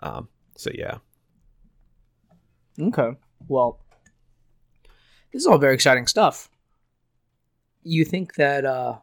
um 0.00 0.28
so 0.56 0.70
yeah 0.74 0.98
Okay. 2.80 3.12
Well, 3.48 3.80
this 5.32 5.42
is 5.42 5.46
all 5.46 5.58
very 5.58 5.74
exciting 5.74 6.06
stuff. 6.06 6.48
You 7.82 8.04
think 8.04 8.34
that 8.34 8.64
uh 8.64 8.98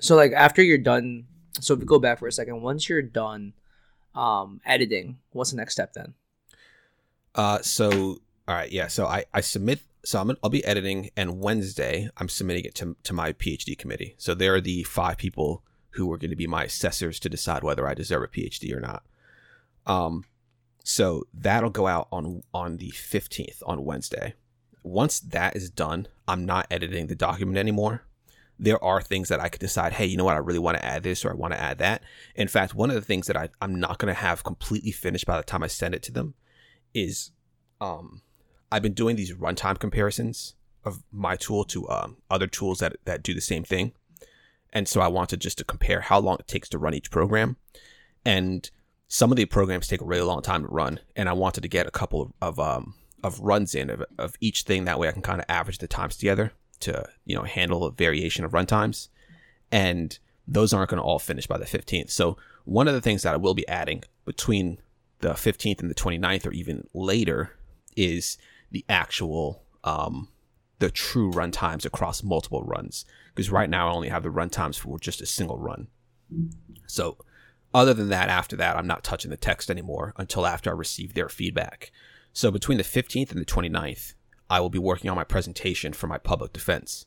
so 0.00 0.16
like 0.16 0.32
after 0.32 0.62
you're 0.62 0.78
done 0.78 1.26
so 1.60 1.74
if 1.74 1.80
we 1.80 1.86
go 1.86 1.98
back 1.98 2.18
for 2.18 2.28
a 2.28 2.32
second, 2.32 2.62
once 2.62 2.88
you're 2.88 3.02
done 3.02 3.54
um 4.14 4.60
editing, 4.66 5.18
what's 5.32 5.50
the 5.50 5.56
next 5.56 5.72
step 5.72 5.92
then? 5.92 6.14
Uh, 7.34 7.60
so 7.60 8.18
all 8.48 8.54
right, 8.54 8.70
yeah. 8.72 8.88
So 8.88 9.06
I 9.06 9.24
I 9.32 9.40
submit. 9.40 9.80
So 10.06 10.20
I'm 10.20 10.36
I'll 10.40 10.50
be 10.50 10.64
editing, 10.64 11.10
and 11.16 11.40
Wednesday 11.40 12.08
I'm 12.16 12.28
submitting 12.28 12.64
it 12.64 12.76
to 12.76 12.96
to 13.02 13.12
my 13.12 13.32
PhD 13.32 13.76
committee. 13.76 14.14
So 14.18 14.34
they're 14.34 14.60
the 14.60 14.84
five 14.84 15.16
people 15.16 15.64
who 15.90 16.12
are 16.12 16.16
going 16.16 16.30
to 16.30 16.36
be 16.36 16.46
my 16.46 16.62
assessors 16.62 17.18
to 17.18 17.28
decide 17.28 17.64
whether 17.64 17.88
I 17.88 17.94
deserve 17.94 18.22
a 18.22 18.28
PhD 18.28 18.72
or 18.72 18.78
not. 18.78 19.02
Um, 19.84 20.24
so 20.84 21.24
that'll 21.34 21.70
go 21.70 21.88
out 21.88 22.06
on 22.12 22.44
on 22.54 22.76
the 22.76 22.92
15th 22.92 23.64
on 23.66 23.84
Wednesday. 23.84 24.34
Once 24.84 25.18
that 25.18 25.56
is 25.56 25.70
done, 25.70 26.06
I'm 26.28 26.44
not 26.44 26.68
editing 26.70 27.08
the 27.08 27.16
document 27.16 27.58
anymore. 27.58 28.02
There 28.60 28.82
are 28.84 29.02
things 29.02 29.28
that 29.28 29.40
I 29.40 29.48
could 29.48 29.60
decide, 29.60 29.94
hey, 29.94 30.06
you 30.06 30.16
know 30.16 30.24
what, 30.24 30.36
I 30.36 30.38
really 30.38 30.60
want 30.60 30.76
to 30.76 30.84
add 30.84 31.02
this 31.02 31.24
or 31.24 31.32
I 31.32 31.34
want 31.34 31.52
to 31.52 31.60
add 31.60 31.78
that. 31.78 32.04
In 32.36 32.46
fact, 32.46 32.76
one 32.76 32.90
of 32.90 32.94
the 32.94 33.02
things 33.02 33.26
that 33.26 33.36
I, 33.36 33.48
I'm 33.60 33.74
not 33.74 33.98
going 33.98 34.14
to 34.14 34.20
have 34.20 34.44
completely 34.44 34.92
finished 34.92 35.26
by 35.26 35.36
the 35.36 35.42
time 35.42 35.64
I 35.64 35.66
send 35.66 35.96
it 35.96 36.04
to 36.04 36.12
them 36.12 36.34
is 36.94 37.32
um 37.80 38.22
I've 38.70 38.82
been 38.82 38.94
doing 38.94 39.16
these 39.16 39.32
runtime 39.32 39.78
comparisons 39.78 40.54
of 40.84 41.02
my 41.12 41.36
tool 41.36 41.64
to 41.64 41.88
um, 41.88 42.16
other 42.30 42.46
tools 42.46 42.78
that 42.78 42.96
that 43.04 43.22
do 43.22 43.34
the 43.34 43.40
same 43.40 43.64
thing. 43.64 43.92
And 44.72 44.86
so 44.88 45.00
I 45.00 45.08
wanted 45.08 45.40
just 45.40 45.58
to 45.58 45.64
compare 45.64 46.00
how 46.00 46.18
long 46.18 46.36
it 46.38 46.48
takes 46.48 46.68
to 46.70 46.78
run 46.78 46.94
each 46.94 47.10
program. 47.10 47.56
And 48.24 48.68
some 49.08 49.30
of 49.30 49.36
the 49.36 49.46
programs 49.46 49.86
take 49.86 50.00
a 50.00 50.04
really 50.04 50.22
long 50.22 50.42
time 50.42 50.62
to 50.62 50.68
run, 50.68 51.00
and 51.14 51.28
I 51.28 51.32
wanted 51.32 51.62
to 51.62 51.68
get 51.68 51.86
a 51.86 51.92
couple 51.92 52.34
of 52.40 52.58
um 52.58 52.94
of 53.22 53.40
runs 53.40 53.74
in 53.74 53.90
of, 53.90 54.04
of 54.18 54.36
each 54.40 54.62
thing 54.62 54.84
that 54.84 54.98
way 54.98 55.08
I 55.08 55.12
can 55.12 55.22
kind 55.22 55.40
of 55.40 55.46
average 55.48 55.78
the 55.78 55.88
times 55.88 56.16
together 56.16 56.52
to, 56.80 57.08
you 57.24 57.34
know, 57.34 57.42
handle 57.42 57.84
a 57.84 57.90
variation 57.90 58.44
of 58.44 58.52
runtimes. 58.52 59.08
And 59.72 60.18
those 60.46 60.72
aren't 60.72 60.90
going 60.90 61.00
to 61.00 61.04
all 61.04 61.18
finish 61.18 61.46
by 61.46 61.58
the 61.58 61.64
15th. 61.64 62.10
So 62.10 62.36
one 62.64 62.86
of 62.88 62.94
the 62.94 63.00
things 63.00 63.22
that 63.22 63.34
I 63.34 63.38
will 63.38 63.54
be 63.54 63.66
adding 63.66 64.04
between 64.24 64.78
the 65.20 65.30
15th 65.30 65.80
and 65.80 65.90
the 65.90 65.94
29th 65.94 66.46
or 66.46 66.52
even 66.52 66.86
later 66.92 67.52
is 67.96 68.36
the 68.70 68.84
actual 68.88 69.64
um 69.84 70.28
the 70.78 70.90
true 70.90 71.30
run 71.30 71.50
times 71.50 71.86
across 71.86 72.22
multiple 72.22 72.62
runs 72.62 73.04
because 73.34 73.50
right 73.50 73.70
now 73.70 73.88
I 73.88 73.92
only 73.92 74.08
have 74.08 74.22
the 74.22 74.30
run 74.30 74.50
times 74.50 74.76
for 74.76 74.98
just 74.98 75.22
a 75.22 75.26
single 75.26 75.58
run. 75.58 75.88
So 76.86 77.16
other 77.72 77.94
than 77.94 78.10
that 78.10 78.28
after 78.28 78.56
that 78.56 78.76
I'm 78.76 78.86
not 78.86 79.04
touching 79.04 79.30
the 79.30 79.36
text 79.36 79.70
anymore 79.70 80.12
until 80.18 80.46
after 80.46 80.70
I 80.70 80.74
receive 80.74 81.14
their 81.14 81.28
feedback. 81.28 81.92
So 82.32 82.50
between 82.50 82.76
the 82.76 82.84
15th 82.84 83.30
and 83.30 83.40
the 83.40 83.46
29th 83.46 84.14
I 84.48 84.60
will 84.60 84.70
be 84.70 84.78
working 84.78 85.10
on 85.10 85.16
my 85.16 85.24
presentation 85.24 85.92
for 85.92 86.06
my 86.06 86.18
public 86.18 86.52
defense. 86.52 87.06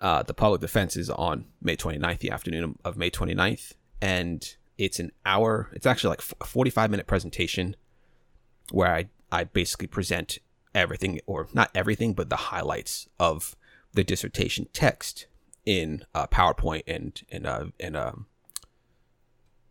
Uh, 0.00 0.22
the 0.22 0.34
public 0.34 0.60
defense 0.60 0.96
is 0.96 1.08
on 1.08 1.46
May 1.60 1.76
29th, 1.76 2.18
the 2.18 2.30
afternoon 2.30 2.78
of 2.84 2.96
May 2.96 3.10
29th, 3.10 3.74
and 4.00 4.56
it's 4.76 4.98
an 4.98 5.12
hour. 5.24 5.70
It's 5.72 5.86
actually 5.86 6.10
like 6.10 6.22
a 6.40 6.44
45 6.44 6.90
minute 6.90 7.06
presentation 7.06 7.76
where 8.70 8.92
I, 8.92 9.08
I 9.30 9.44
basically 9.44 9.86
present 9.86 10.38
everything, 10.74 11.20
or 11.26 11.48
not 11.52 11.70
everything, 11.74 12.14
but 12.14 12.30
the 12.30 12.36
highlights 12.36 13.08
of 13.18 13.56
the 13.92 14.04
dissertation 14.04 14.68
text 14.72 15.26
in 15.64 16.04
uh, 16.14 16.26
PowerPoint 16.26 16.82
and 16.86 17.20
and 17.30 17.46
uh, 17.46 17.66
and 17.78 17.96
um, 17.96 18.26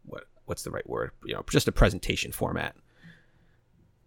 what 0.03 0.25
what's 0.45 0.63
the 0.63 0.71
right 0.71 0.87
word? 0.87 1.11
You 1.25 1.35
know, 1.35 1.43
just 1.49 1.67
a 1.67 1.71
presentation 1.71 2.31
format. 2.31 2.75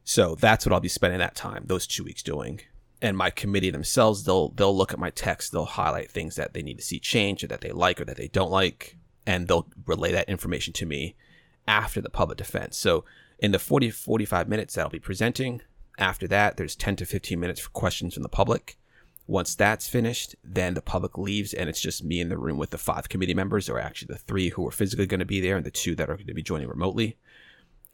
So 0.04 0.35
that's 0.35 0.66
what 0.66 0.72
I'll 0.72 0.80
be 0.80 0.88
spending 0.88 1.18
that 1.18 1.35
time, 1.35 1.64
those 1.66 1.87
two 1.87 2.04
weeks 2.04 2.22
doing. 2.22 2.61
And 3.00 3.16
my 3.16 3.30
committee 3.30 3.70
themselves, 3.70 4.24
they'll 4.24 4.50
they'll 4.50 4.76
look 4.76 4.92
at 4.92 4.98
my 4.98 5.11
text, 5.11 5.52
they'll 5.52 5.64
highlight 5.64 6.11
things 6.11 6.37
that 6.37 6.54
they 6.54 6.62
need 6.62 6.78
to 6.78 6.85
see 6.85 6.98
change 6.98 7.42
or 7.42 7.48
that 7.48 7.61
they 7.61 7.72
like 7.72 8.00
or 8.00 8.04
that 8.04 8.16
they 8.16 8.28
don't 8.28 8.50
like, 8.50 8.96
and 9.26 9.48
they'll 9.48 9.68
relay 9.87 10.12
that 10.12 10.28
information 10.28 10.72
to 10.74 10.87
me 10.87 11.16
after 11.66 12.00
the 12.00 12.11
public 12.11 12.38
defense. 12.38 12.76
So 12.76 13.04
in 13.38 13.50
the 13.52 13.59
40 13.59 13.90
45 13.90 14.48
minutes 14.48 14.74
that 14.74 14.83
I'll 14.83 14.90
be 14.90 14.98
presenting, 14.98 15.61
after 15.98 16.26
that 16.28 16.57
there's 16.57 16.76
10 16.76 16.96
to 16.96 17.07
15 17.07 17.38
minutes 17.38 17.61
for 17.61 17.70
questions 17.70 18.14
from 18.14 18.22
the 18.22 18.28
public. 18.28 18.76
Once 19.26 19.54
that's 19.54 19.88
finished, 19.88 20.37
then 20.44 20.74
the 20.74 20.83
public 20.83 21.16
leaves 21.16 21.54
and 21.54 21.70
it's 21.70 21.80
just 21.80 22.04
me 22.04 22.20
in 22.20 22.28
the 22.28 22.37
room 22.37 22.59
with 22.59 22.70
the 22.70 22.78
five 22.78 23.09
committee 23.09 23.33
members, 23.33 23.70
or 23.70 23.78
actually 23.78 24.12
the 24.12 24.18
three 24.18 24.50
who 24.50 24.66
are 24.66 24.70
physically 24.70 25.07
going 25.07 25.20
to 25.20 25.24
be 25.24 25.40
there 25.40 25.57
and 25.57 25.64
the 25.64 25.70
two 25.70 25.94
that 25.94 26.11
are 26.11 26.16
going 26.16 26.26
to 26.26 26.35
be 26.35 26.42
joining 26.42 26.68
remotely. 26.68 27.16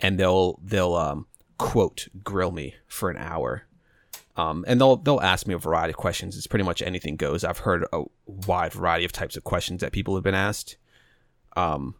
And 0.00 0.18
they'll 0.18 0.58
they'll 0.64 0.94
um, 0.94 1.26
quote 1.56 2.08
grill 2.24 2.50
me 2.50 2.74
for 2.88 3.10
an 3.10 3.16
hour. 3.16 3.64
Um, 4.36 4.64
and 4.66 4.80
they'll 4.80 4.96
they'll 4.96 5.20
ask 5.20 5.46
me 5.46 5.54
a 5.54 5.58
variety 5.58 5.90
of 5.90 5.98
questions. 5.98 6.36
It's 6.36 6.46
pretty 6.46 6.64
much 6.64 6.82
anything 6.82 7.16
goes. 7.16 7.44
I've 7.44 7.58
heard 7.58 7.84
a 7.92 8.04
wide 8.26 8.72
variety 8.72 9.04
of 9.04 9.12
types 9.12 9.36
of 9.36 9.44
questions 9.44 9.82
that 9.82 9.92
people 9.92 10.14
have 10.14 10.24
been 10.24 10.34
asked. 10.34 10.76
Um, 11.56 11.94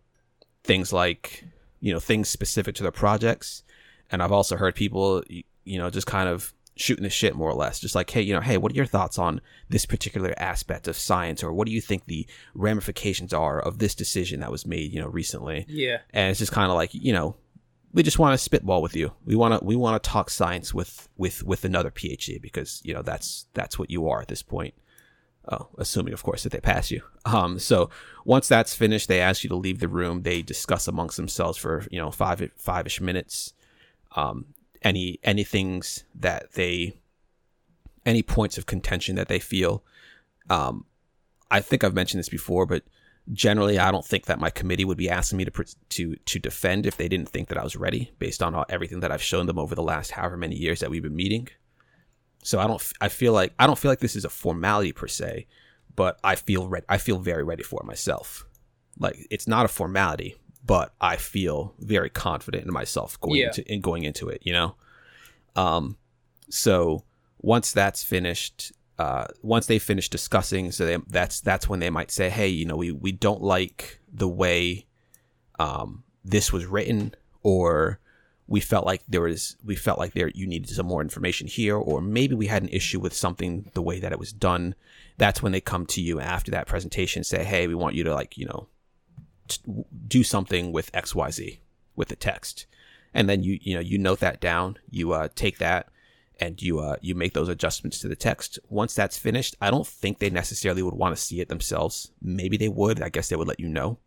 things 0.64 0.92
like 0.92 1.44
you 1.80 1.92
know 1.92 2.00
things 2.00 2.28
specific 2.28 2.74
to 2.76 2.82
their 2.82 2.92
projects, 2.92 3.62
and 4.10 4.22
I've 4.22 4.32
also 4.32 4.56
heard 4.56 4.74
people 4.74 5.22
you 5.64 5.78
know 5.78 5.90
just 5.90 6.06
kind 6.06 6.28
of 6.28 6.52
shooting 6.76 7.02
the 7.02 7.10
shit 7.10 7.36
more 7.36 7.50
or 7.50 7.54
less. 7.54 7.78
Just 7.78 7.94
like 7.94 8.10
hey 8.10 8.22
you 8.22 8.32
know 8.32 8.40
hey 8.40 8.56
what 8.56 8.72
are 8.72 8.76
your 8.76 8.86
thoughts 8.86 9.18
on 9.18 9.40
this 9.68 9.86
particular 9.86 10.34
aspect 10.38 10.88
of 10.88 10.96
science 10.96 11.42
or 11.42 11.52
what 11.52 11.66
do 11.66 11.72
you 11.72 11.80
think 11.80 12.06
the 12.06 12.26
ramifications 12.54 13.32
are 13.32 13.60
of 13.60 13.78
this 13.78 13.94
decision 13.94 14.40
that 14.40 14.50
was 14.50 14.66
made 14.66 14.92
you 14.92 15.00
know 15.00 15.08
recently? 15.08 15.66
Yeah. 15.68 15.98
and 16.10 16.30
it's 16.30 16.38
just 16.38 16.52
kind 16.52 16.70
of 16.70 16.76
like 16.76 16.94
you 16.94 17.12
know 17.12 17.36
we 17.92 18.02
just 18.02 18.18
want 18.20 18.34
to 18.34 18.38
spitball 18.38 18.82
with 18.82 18.94
you. 18.94 19.12
We 19.24 19.34
want 19.34 19.58
to 19.58 19.64
we 19.64 19.76
want 19.76 20.02
to 20.02 20.08
talk 20.08 20.30
science 20.30 20.72
with 20.72 21.08
with 21.16 21.42
with 21.42 21.64
another 21.64 21.90
phd 21.90 22.40
because 22.40 22.80
you 22.84 22.94
know 22.94 23.02
that's 23.02 23.46
that's 23.54 23.78
what 23.78 23.90
you 23.90 24.08
are 24.08 24.20
at 24.20 24.28
this 24.28 24.42
point. 24.42 24.74
Oh 25.50 25.68
assuming 25.78 26.12
of 26.14 26.22
course 26.22 26.44
that 26.44 26.52
they 26.52 26.60
pass 26.60 26.90
you. 26.90 27.02
Um 27.24 27.58
so 27.58 27.90
once 28.24 28.48
that's 28.48 28.74
finished 28.74 29.08
they 29.08 29.20
ask 29.20 29.42
you 29.42 29.48
to 29.50 29.56
leave 29.56 29.80
the 29.80 29.88
room. 29.88 30.22
They 30.22 30.40
discuss 30.42 30.86
amongst 30.88 31.16
themselves 31.16 31.58
for 31.58 31.86
you 31.90 32.00
know 32.00 32.10
five 32.10 32.48
five-ish 32.56 33.00
minutes. 33.00 33.52
Um 34.16 34.46
any 34.82 35.18
any 35.22 35.44
things 35.44 36.04
that 36.14 36.52
they 36.54 36.94
any 38.06 38.22
points 38.22 38.56
of 38.58 38.66
contention 38.66 39.16
that 39.16 39.28
they 39.28 39.38
feel. 39.38 39.84
Um 40.48 40.84
i 41.50 41.60
think 41.60 41.82
i've 41.82 41.94
mentioned 41.94 42.18
this 42.18 42.28
before 42.28 42.64
but 42.64 42.84
generally 43.32 43.78
i 43.78 43.90
don't 43.90 44.06
think 44.06 44.26
that 44.26 44.40
my 44.40 44.50
committee 44.50 44.84
would 44.84 44.96
be 44.96 45.10
asking 45.10 45.36
me 45.36 45.44
to 45.44 45.64
to 45.88 46.14
to 46.24 46.38
defend 46.38 46.86
if 46.86 46.96
they 46.96 47.08
didn't 47.08 47.28
think 47.28 47.48
that 47.48 47.58
i 47.58 47.64
was 47.64 47.76
ready 47.76 48.10
based 48.18 48.42
on 48.42 48.54
all, 48.54 48.64
everything 48.68 49.00
that 49.00 49.10
i've 49.12 49.22
shown 49.22 49.46
them 49.46 49.58
over 49.58 49.74
the 49.74 49.82
last 49.82 50.12
however 50.12 50.36
many 50.36 50.56
years 50.56 50.80
that 50.80 50.90
we've 50.90 51.02
been 51.02 51.16
meeting. 51.16 51.48
So 52.42 52.58
i 52.58 52.66
don't 52.66 52.82
I 53.00 53.08
feel 53.08 53.32
like 53.32 53.52
i 53.58 53.66
don't 53.66 53.78
feel 53.78 53.90
like 53.90 54.00
this 54.00 54.16
is 54.16 54.24
a 54.24 54.30
formality 54.30 54.92
per 54.92 55.08
se 55.08 55.46
but 55.94 56.18
i 56.24 56.34
feel 56.36 56.68
re- 56.68 56.82
i 56.88 56.98
feel 56.98 57.18
very 57.18 57.44
ready 57.44 57.62
for 57.62 57.80
it 57.82 57.86
myself. 57.86 58.46
Like 58.98 59.26
it's 59.30 59.48
not 59.48 59.64
a 59.64 59.68
formality 59.68 60.36
but 60.64 60.92
i 61.00 61.16
feel 61.16 61.74
very 61.78 62.10
confident 62.10 62.64
in 62.66 62.72
myself 62.72 63.18
going 63.20 63.40
Yeah. 63.40 63.46
into 63.48 63.72
in 63.72 63.80
going 63.80 64.04
into 64.04 64.28
it 64.28 64.42
you 64.44 64.52
know 64.52 64.74
um 65.56 65.96
so 66.48 67.04
once 67.40 67.72
that's 67.72 68.02
finished 68.02 68.72
uh, 68.98 69.26
once 69.42 69.64
they 69.64 69.78
finish 69.78 70.10
discussing, 70.10 70.70
so 70.70 70.84
they, 70.84 70.98
that's 71.08 71.40
that's 71.40 71.66
when 71.66 71.80
they 71.80 71.88
might 71.88 72.10
say, 72.10 72.28
"Hey, 72.28 72.48
you 72.48 72.66
know, 72.66 72.76
we 72.76 72.92
we 72.92 73.12
don't 73.12 73.40
like 73.40 73.98
the 74.12 74.28
way 74.28 74.84
um, 75.58 76.04
this 76.22 76.52
was 76.52 76.66
written, 76.66 77.14
or 77.42 77.98
we 78.46 78.60
felt 78.60 78.84
like 78.84 79.02
there 79.08 79.22
was 79.22 79.56
we 79.64 79.74
felt 79.74 79.98
like 79.98 80.12
there 80.12 80.28
you 80.34 80.46
needed 80.46 80.68
some 80.68 80.84
more 80.84 81.00
information 81.00 81.46
here, 81.46 81.76
or 81.78 82.02
maybe 82.02 82.34
we 82.34 82.48
had 82.48 82.62
an 82.62 82.68
issue 82.68 83.00
with 83.00 83.14
something 83.14 83.70
the 83.72 83.80
way 83.80 84.00
that 84.00 84.12
it 84.12 84.18
was 84.18 84.34
done." 84.34 84.74
That's 85.16 85.42
when 85.42 85.52
they 85.52 85.62
come 85.62 85.86
to 85.86 86.02
you 86.02 86.20
after 86.20 86.50
that 86.50 86.66
presentation, 86.66 87.24
say, 87.24 87.42
"Hey, 87.42 87.66
we 87.68 87.74
want 87.74 87.94
you 87.94 88.04
to 88.04 88.12
like 88.14 88.36
you 88.36 88.44
know 88.44 88.68
do 90.08 90.22
something 90.22 90.72
with 90.72 90.90
X 90.94 91.14
Y 91.14 91.30
Z 91.30 91.60
with 91.96 92.08
the 92.08 92.16
text," 92.16 92.66
and 93.14 93.28
then 93.28 93.42
you 93.42 93.58
you 93.60 93.74
know 93.74 93.80
you 93.80 93.98
note 93.98 94.20
that 94.20 94.40
down, 94.40 94.78
you 94.90 95.12
uh, 95.12 95.28
take 95.34 95.58
that 95.58 95.88
and 96.40 96.60
you 96.62 96.80
uh, 96.80 96.96
you 97.00 97.14
make 97.14 97.34
those 97.34 97.48
adjustments 97.48 98.00
to 98.00 98.08
the 98.08 98.16
text. 98.16 98.58
Once 98.68 98.94
that's 98.94 99.18
finished, 99.18 99.56
I 99.60 99.70
don't 99.70 99.86
think 99.86 100.18
they 100.18 100.30
necessarily 100.30 100.82
would 100.82 100.94
want 100.94 101.14
to 101.14 101.22
see 101.22 101.40
it 101.40 101.48
themselves. 101.48 102.10
Maybe 102.22 102.56
they 102.56 102.68
would. 102.68 103.02
I 103.02 103.10
guess 103.10 103.28
they 103.28 103.36
would 103.36 103.48
let 103.48 103.60
you 103.60 103.68
know. 103.68 103.98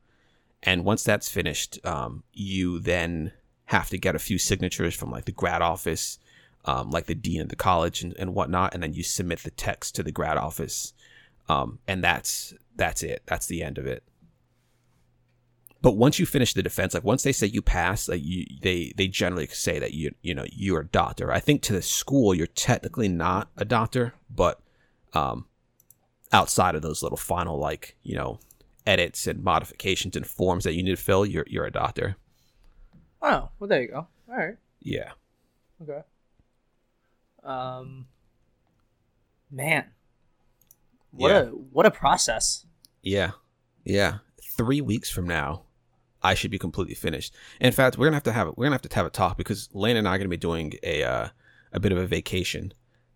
And 0.63 0.83
once 0.85 1.03
that's 1.03 1.29
finished, 1.29 1.85
um, 1.85 2.23
you 2.33 2.79
then 2.79 3.33
have 3.65 3.89
to 3.89 3.97
get 3.97 4.15
a 4.15 4.19
few 4.19 4.37
signatures 4.37 4.95
from 4.95 5.11
like 5.11 5.25
the 5.25 5.31
grad 5.31 5.61
office, 5.61 6.19
um, 6.65 6.89
like 6.89 7.05
the 7.05 7.15
dean 7.15 7.41
of 7.41 7.49
the 7.49 7.55
college 7.55 8.01
and, 8.01 8.15
and 8.17 8.33
whatnot, 8.33 8.73
and 8.73 8.81
then 8.81 8.93
you 8.93 9.03
submit 9.03 9.39
the 9.39 9.51
text 9.51 9.95
to 9.95 10.03
the 10.03 10.11
grad 10.11 10.37
office, 10.37 10.93
um, 11.49 11.79
and 11.87 12.03
that's 12.03 12.53
that's 12.75 13.03
it. 13.03 13.21
That's 13.25 13.45
the 13.45 13.61
end 13.61 13.77
of 13.77 13.85
it. 13.85 14.03
But 15.83 15.97
once 15.97 16.17
you 16.17 16.25
finish 16.25 16.53
the 16.55 16.63
defense, 16.63 16.93
like 16.95 17.03
once 17.03 17.21
they 17.23 17.31
say 17.33 17.45
you 17.45 17.61
pass, 17.61 18.07
like 18.09 18.21
you, 18.23 18.45
they 18.61 18.93
they 18.97 19.07
generally 19.07 19.47
say 19.47 19.77
that 19.79 19.93
you 19.93 20.15
you 20.23 20.33
know 20.33 20.45
you're 20.51 20.79
a 20.79 20.87
doctor. 20.87 21.31
I 21.31 21.39
think 21.39 21.61
to 21.63 21.73
the 21.73 21.81
school 21.83 22.33
you're 22.33 22.47
technically 22.47 23.09
not 23.09 23.49
a 23.57 23.65
doctor, 23.65 24.13
but 24.33 24.59
um, 25.13 25.45
outside 26.31 26.73
of 26.75 26.81
those 26.81 27.03
little 27.03 27.17
final 27.17 27.59
like 27.59 27.95
you 28.01 28.15
know 28.15 28.39
edits 28.87 29.27
and 29.27 29.43
modifications 29.43 30.15
and 30.15 30.25
forms 30.25 30.63
that 30.63 30.73
you 30.73 30.83
need 30.83 30.95
to 30.95 31.03
fill, 31.03 31.25
you're 31.25 31.45
you're 31.49 31.65
a 31.65 31.71
doctor. 31.71 32.15
Oh, 33.21 33.49
well, 33.59 33.67
there 33.67 33.81
you 33.81 33.89
go. 33.89 34.07
All 34.29 34.35
right. 34.37 34.55
Yeah, 34.81 35.11
Okay. 35.81 36.01
Um, 37.43 38.07
man, 39.51 39.85
what 41.11 41.29
Yeah. 41.29 41.39
a 41.41 41.45
what 41.47 41.85
a 41.85 41.91
process. 41.91 42.65
yeah, 43.01 43.31
yeah. 43.83 44.19
Three 44.57 44.79
weeks 44.81 45.09
from 45.09 45.27
now, 45.27 45.63
I 46.23 46.33
should 46.33 46.51
be 46.51 46.59
completely 46.59 46.95
finished. 46.95 47.35
In 47.59 47.71
fact, 47.71 47.97
we're 47.97 48.05
gonna 48.05 48.15
have 48.15 48.23
to 48.23 48.31
have 48.31 48.47
we're 48.55 48.65
gonna 48.65 48.75
have 48.75 48.81
to 48.83 48.95
have 48.95 49.05
a 49.05 49.09
talk 49.09 49.37
because 49.37 49.69
Lane 49.73 49.97
and 49.97 50.07
I 50.07 50.15
are 50.15 50.17
gonna 50.17 50.29
be 50.29 50.37
doing 50.37 50.73
a 50.83 51.03
uh, 51.03 51.27
a 51.71 51.79
bit 51.79 51.91
of 51.91 51.97
a 51.97 52.07
vacation 52.07 52.73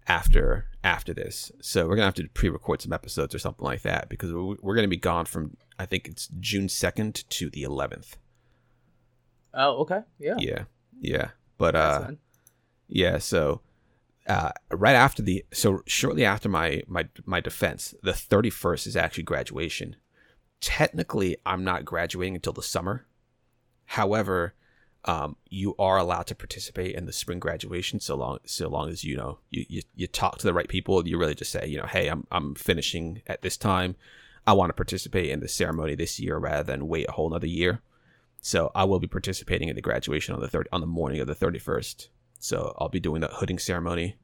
after 0.08 0.66
after 0.84 1.14
this. 1.14 1.52
So 1.62 1.88
we're 1.88 1.96
gonna 1.96 2.06
have 2.06 2.16
to 2.16 2.28
pre-record 2.30 2.82
some 2.82 2.94
episodes 2.94 3.34
or 3.34 3.40
something 3.40 3.66
like 3.66 3.82
that 3.84 4.10
because 4.10 4.34
we're, 4.34 4.56
we're 4.62 4.76
gonna 4.76 4.88
be 4.88 4.98
gone 4.98 5.26
from 5.26 5.58
I 5.80 5.86
think 5.86 6.08
it's 6.08 6.28
June 6.40 6.70
second 6.70 7.30
to 7.30 7.50
the 7.50 7.64
eleventh. 7.64 8.18
Oh, 9.54 9.78
okay. 9.82 10.02
Yeah. 10.20 10.36
Yeah, 10.38 10.64
yeah. 11.00 11.30
But 11.58 11.74
that's 11.74 11.98
uh, 11.98 12.06
fine. 12.06 12.18
yeah. 12.88 13.18
So 13.18 13.62
uh, 14.28 14.52
right 14.72 14.96
after 14.96 15.22
the 15.22 15.46
so 15.54 15.82
shortly 15.86 16.26
after 16.26 16.50
my 16.50 16.84
my 16.88 17.08
my 17.26 17.40
defense, 17.40 17.96
the 18.04 18.14
thirty 18.14 18.50
first 18.50 18.86
is 18.86 18.96
actually 18.96 19.24
graduation. 19.24 19.96
Technically, 20.62 21.38
I'm 21.46 21.64
not 21.64 21.86
graduating 21.86 22.36
until 22.36 22.54
the 22.54 22.64
summer. 22.64 23.06
However, 23.86 24.54
um, 25.06 25.38
you 25.50 25.74
are 25.80 25.98
allowed 25.98 26.28
to 26.28 26.36
participate 26.36 26.96
in 26.96 27.06
the 27.06 27.14
spring 27.14 27.40
graduation 27.40 28.00
so 28.00 28.16
long 28.16 28.40
so 28.46 28.68
long 28.68 28.90
as 28.90 29.04
you 29.04 29.16
know 29.16 29.40
you, 29.50 29.66
you, 29.70 29.82
you 29.96 30.08
talk 30.08 30.38
to 30.40 30.46
the 30.46 30.54
right 30.54 30.68
people. 30.68 31.08
You 31.08 31.18
really 31.18 31.36
just 31.36 31.52
say 31.52 31.66
you 31.68 31.78
know, 31.78 31.86
hey, 31.86 32.10
I'm 32.10 32.28
I'm 32.32 32.56
finishing 32.56 33.22
at 33.28 33.42
this 33.42 33.58
time. 33.58 33.96
I 34.46 34.54
want 34.54 34.70
to 34.70 34.74
participate 34.74 35.30
in 35.30 35.40
the 35.40 35.48
ceremony 35.48 35.96
this 35.96 36.20
year 36.20 36.38
rather 36.38 36.64
than 36.64 36.88
wait 36.88 37.08
a 37.08 37.14
whole 37.14 37.28
another 37.28 37.48
year. 37.48 37.82
So 38.42 38.72
I 38.76 38.84
will 38.84 39.00
be 39.00 39.08
participating 39.08 39.70
in 39.70 39.76
the 39.76 39.82
graduation 39.82 40.36
on 40.36 40.42
the 40.42 40.48
third 40.48 40.68
on 40.72 40.82
the 40.82 40.88
morning 40.88 41.22
of 41.22 41.28
the 41.28 41.36
thirty 41.36 41.60
first. 41.60 42.10
So 42.40 42.76
I'll 42.78 42.90
be 42.90 43.00
doing 43.00 43.22
the 43.22 43.28
hooding 43.28 43.60
ceremony. 43.60 44.18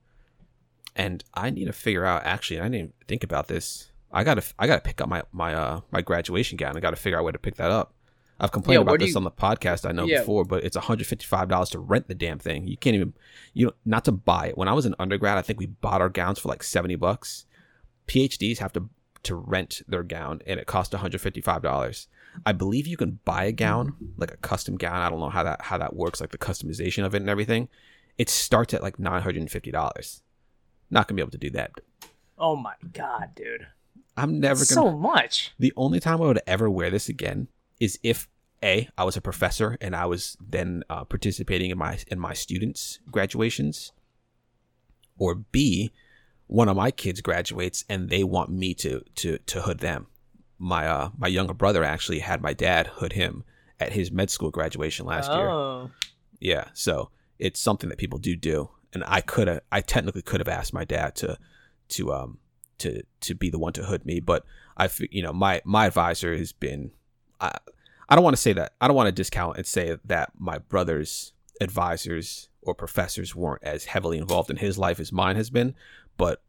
And 0.95 1.23
I 1.33 1.49
need 1.49 1.65
to 1.65 1.73
figure 1.73 2.05
out 2.05 2.23
actually 2.25 2.59
I 2.59 2.67
didn't 2.67 2.95
think 3.07 3.23
about 3.23 3.47
this. 3.47 3.91
I 4.13 4.23
gotta 4.23 4.43
I 4.59 4.67
gotta 4.67 4.81
pick 4.81 5.01
up 5.01 5.09
my 5.09 5.23
my 5.31 5.53
uh 5.55 5.81
my 5.91 6.01
graduation 6.01 6.55
gown. 6.57 6.77
I 6.77 6.79
gotta 6.79 6.95
figure 6.95 7.17
out 7.17 7.23
where 7.23 7.33
to 7.33 7.39
pick 7.39 7.55
that 7.55 7.71
up. 7.71 7.93
I've 8.39 8.51
complained 8.51 8.79
Yeah, 8.79 8.81
about 8.81 8.99
this 8.99 9.11
you- 9.11 9.17
on 9.17 9.23
the 9.23 9.31
podcast 9.31 9.87
I 9.87 9.91
know 9.91 10.05
Yeah. 10.05 10.19
before, 10.19 10.43
but 10.43 10.63
it's 10.63 10.75
$155 10.75 11.69
to 11.71 11.79
rent 11.79 12.07
the 12.07 12.15
damn 12.15 12.39
thing. 12.39 12.67
You 12.67 12.77
can't 12.77 12.95
even 12.95 13.13
you 13.53 13.67
know 13.67 13.73
not 13.85 14.05
to 14.05 14.11
buy 14.11 14.47
it. 14.47 14.57
When 14.57 14.67
I 14.67 14.73
was 14.73 14.85
in 14.85 14.95
undergrad, 14.99 15.37
I 15.37 15.41
think 15.41 15.59
we 15.59 15.65
bought 15.67 16.01
our 16.01 16.09
gowns 16.09 16.39
for 16.39 16.49
like 16.49 16.63
70 16.63 16.95
bucks. 16.95 17.45
PhDs 18.07 18.57
have 18.59 18.73
to 18.73 18.89
to 19.23 19.35
rent 19.35 19.81
their 19.87 20.03
gown 20.03 20.41
and 20.45 20.59
it 20.59 20.67
costs 20.67 20.93
$155. 20.93 22.07
I 22.45 22.51
believe 22.51 22.87
you 22.87 22.97
can 22.97 23.19
buy 23.23 23.45
a 23.45 23.51
gown, 23.53 23.95
like 24.17 24.31
a 24.31 24.37
custom 24.37 24.75
gown. 24.75 24.97
I 24.97 25.09
don't 25.09 25.19
know 25.19 25.29
how 25.29 25.43
that 25.43 25.61
how 25.61 25.77
that 25.77 25.95
works, 25.95 26.19
like 26.19 26.31
the 26.31 26.37
customization 26.37 27.05
of 27.05 27.13
it 27.15 27.21
and 27.21 27.29
everything. 27.29 27.69
It 28.17 28.29
starts 28.29 28.73
at 28.73 28.83
like 28.83 28.97
$950. 28.97 30.21
Not 30.91 31.07
gonna 31.07 31.15
be 31.15 31.21
able 31.21 31.31
to 31.31 31.37
do 31.37 31.49
that. 31.51 31.71
Oh 32.37 32.55
my 32.55 32.73
god, 32.91 33.29
dude. 33.35 33.67
I'm 34.15 34.39
never 34.39 34.59
gonna 34.59 34.65
so 34.65 34.91
much. 34.91 35.53
the 35.57 35.73
only 35.75 35.99
time 35.99 36.21
I 36.21 36.25
would 36.25 36.41
ever 36.45 36.69
wear 36.69 36.89
this 36.89 37.09
again 37.09 37.47
is 37.79 37.99
if 38.03 38.27
a 38.63 38.87
I 38.97 39.03
was 39.03 39.17
a 39.17 39.21
professor 39.21 39.77
and 39.81 39.95
I 39.95 40.05
was 40.05 40.37
then 40.39 40.83
uh, 40.89 41.03
participating 41.05 41.71
in 41.71 41.77
my 41.77 41.99
in 42.07 42.19
my 42.19 42.33
students' 42.33 42.99
graduations, 43.11 43.91
or 45.17 45.35
b 45.35 45.91
one 46.47 46.69
of 46.69 46.75
my 46.77 46.91
kids 46.91 47.21
graduates 47.21 47.83
and 47.89 48.09
they 48.09 48.23
want 48.23 48.51
me 48.51 48.73
to 48.75 49.01
to 49.15 49.37
to 49.39 49.61
hood 49.61 49.79
them. 49.79 50.07
My 50.59 50.87
uh 50.87 51.09
my 51.17 51.27
younger 51.27 51.53
brother 51.53 51.83
actually 51.83 52.19
had 52.19 52.41
my 52.41 52.53
dad 52.53 52.87
hood 52.87 53.13
him 53.13 53.43
at 53.79 53.93
his 53.93 54.11
med 54.11 54.29
school 54.29 54.51
graduation 54.51 55.05
last 55.05 55.31
year. 55.31 55.49
oh. 55.49 55.91
Yeah, 56.39 56.65
so 56.73 57.09
it's 57.39 57.59
something 57.59 57.89
that 57.89 57.97
people 57.97 58.19
do 58.19 58.35
do, 58.35 58.69
and 58.93 59.03
I 59.07 59.21
could 59.21 59.47
have, 59.47 59.61
I 59.71 59.79
technically 59.79 60.21
could 60.21 60.41
have 60.41 60.47
asked 60.49 60.73
my 60.73 60.83
dad 60.83 61.15
to, 61.17 61.37
to 61.89 62.13
um, 62.13 62.37
to 62.79 63.03
to 63.21 63.35
be 63.35 63.49
the 63.49 63.59
one 63.59 63.73
to 63.73 63.83
hood 63.83 64.05
me, 64.05 64.19
but 64.19 64.45
I, 64.77 64.89
you 65.11 65.21
know, 65.21 65.33
my 65.33 65.61
my 65.65 65.85
advisor 65.85 66.35
has 66.35 66.51
been, 66.51 66.91
I, 67.39 67.57
I 68.09 68.15
don't 68.15 68.23
want 68.23 68.35
to 68.35 68.41
say 68.41 68.53
that, 68.53 68.73
I 68.81 68.87
don't 68.87 68.95
want 68.95 69.07
to 69.07 69.11
discount 69.11 69.57
and 69.57 69.65
say 69.65 69.97
that 70.05 70.31
my 70.37 70.57
brother's 70.57 71.33
advisors 71.61 72.49
or 72.61 72.73
professors 72.73 73.35
weren't 73.35 73.63
as 73.63 73.85
heavily 73.85 74.17
involved 74.17 74.49
in 74.49 74.57
his 74.57 74.77
life 74.77 74.99
as 74.99 75.11
mine 75.11 75.35
has 75.35 75.49
been, 75.49 75.75
but 76.17 76.41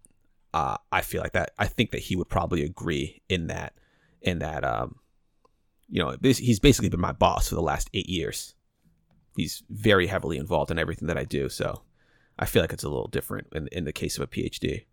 uh, 0.55 0.77
I 0.93 1.03
feel 1.03 1.21
like 1.21 1.33
that. 1.33 1.51
I 1.59 1.67
think 1.67 1.91
that 1.91 2.01
he 2.01 2.17
would 2.17 2.29
probably 2.29 2.65
agree 2.65 3.23
in 3.29 3.49
that, 3.49 3.75
in 4.23 4.39
that, 4.39 4.65
um, 4.65 4.97
you 5.89 6.01
know, 6.01 6.17
he's 6.23 6.61
basically 6.61 6.89
been 6.89 7.01
my 7.01 7.13
boss 7.13 7.49
for 7.49 7.57
the 7.57 7.63
last 7.63 7.91
eight 7.93 8.09
years. 8.09 8.55
He's 9.37 9.65
very 9.69 10.07
heavily 10.07 10.39
involved 10.39 10.71
in 10.71 10.79
everything 10.79 11.09
that 11.09 11.19
I 11.19 11.25
do. 11.25 11.49
So 11.49 11.83
I 12.39 12.47
feel 12.47 12.63
like 12.63 12.73
it's 12.73 12.85
a 12.85 12.89
little 12.89 13.09
different 13.09 13.49
in, 13.53 13.69
in 13.73 13.85
the 13.85 13.93
case 13.93 14.17
of 14.17 14.23
a 14.23 14.27
PhD. 14.29 14.85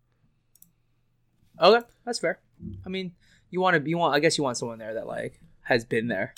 Okay, 1.62 1.86
that's 2.05 2.20
fair. 2.20 2.39
I 2.86 2.89
mean, 2.89 3.14
you 3.51 3.62
want 3.62 3.84
to, 3.84 3.89
you 3.89 3.97
want, 3.97 4.16
I 4.16 4.20
guess 4.20 4.38
you 4.38 4.43
want 4.43 4.57
someone 4.57 4.80
there 4.80 4.95
that 4.95 5.05
like 5.07 5.39
has 5.62 5.86
been 5.86 6.07
there, 6.07 6.34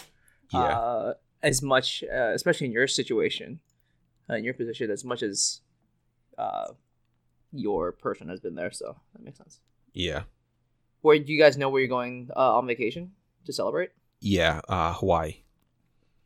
Yeah. 0.53 0.59
uh, 0.77 1.13
as 1.41 1.61
much, 1.61 2.03
uh, 2.03 2.31
especially 2.33 2.67
in 2.67 2.73
your 2.73 2.87
situation, 2.87 3.59
uh, 4.29 4.35
in 4.35 4.43
your 4.43 4.53
position, 4.53 4.91
as 4.91 5.03
much 5.05 5.23
as, 5.23 5.61
uh, 6.37 6.73
your 7.51 7.91
person 7.91 8.27
has 8.29 8.39
been 8.39 8.55
there. 8.55 8.71
So 8.71 8.95
that 9.13 9.23
makes 9.23 9.37
sense. 9.37 9.59
yeah. 9.93 10.23
Where 11.01 11.19
do 11.19 11.31
you 11.33 11.37
guys 11.39 11.57
know 11.57 11.69
where 11.69 11.81
you're 11.81 11.89
going 11.89 12.29
uh, 12.35 12.57
on 12.57 12.65
vacation 12.65 13.11
to 13.45 13.51
celebrate? 13.53 13.91
Yeah. 14.21 14.61
Uh, 14.69 14.93
Hawaii. 14.93 15.43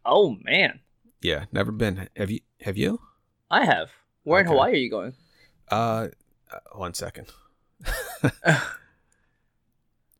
Oh 0.05 0.37
man, 0.43 0.79
Yeah. 1.21 1.45
Never 1.51 1.71
been. 1.71 2.07
Have 2.15 2.29
you? 2.31 2.39
Have 2.61 2.77
you? 2.77 3.01
I 3.49 3.65
have. 3.65 3.89
Where 4.23 4.39
in 4.41 4.45
Hawaii 4.47 4.73
are 4.73 4.75
you 4.75 4.89
going? 4.91 5.13
Uh, 5.69 6.09
one 6.73 6.93
second. 6.93 7.27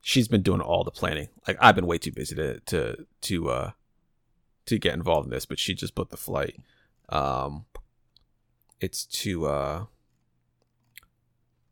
She's 0.07 0.29
been 0.29 0.41
doing 0.41 0.61
all 0.61 0.85
the 0.85 0.91
planning. 0.91 1.27
Like 1.45 1.57
I've 1.59 1.75
been 1.75 1.85
way 1.85 1.97
too 1.97 2.13
busy 2.13 2.33
to 2.35 2.61
to 2.61 3.05
to 3.23 3.49
uh 3.49 3.71
to 4.65 4.77
get 4.77 4.93
involved 4.93 5.25
in 5.25 5.31
this, 5.31 5.45
but 5.45 5.59
she 5.59 5.73
just 5.73 5.95
booked 5.95 6.11
the 6.11 6.17
flight. 6.17 6.55
Um, 7.09 7.65
it's 8.79 9.05
to 9.05 9.47
uh 9.47 9.85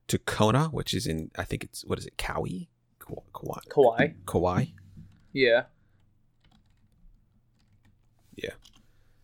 to 0.08 0.18
Kona, 0.18 0.66
which 0.66 0.94
is 0.94 1.08
in 1.08 1.32
I 1.38 1.46
think 1.46 1.64
it's 1.64 1.86
what 1.86 1.98
is 1.98 2.06
it, 2.06 2.18
Kauai, 2.18 2.68
Kauai, 3.00 3.22
Kauai, 3.34 3.60
Kauai. 3.70 4.08
Kauai. 4.26 4.66
Yeah. 8.36 8.56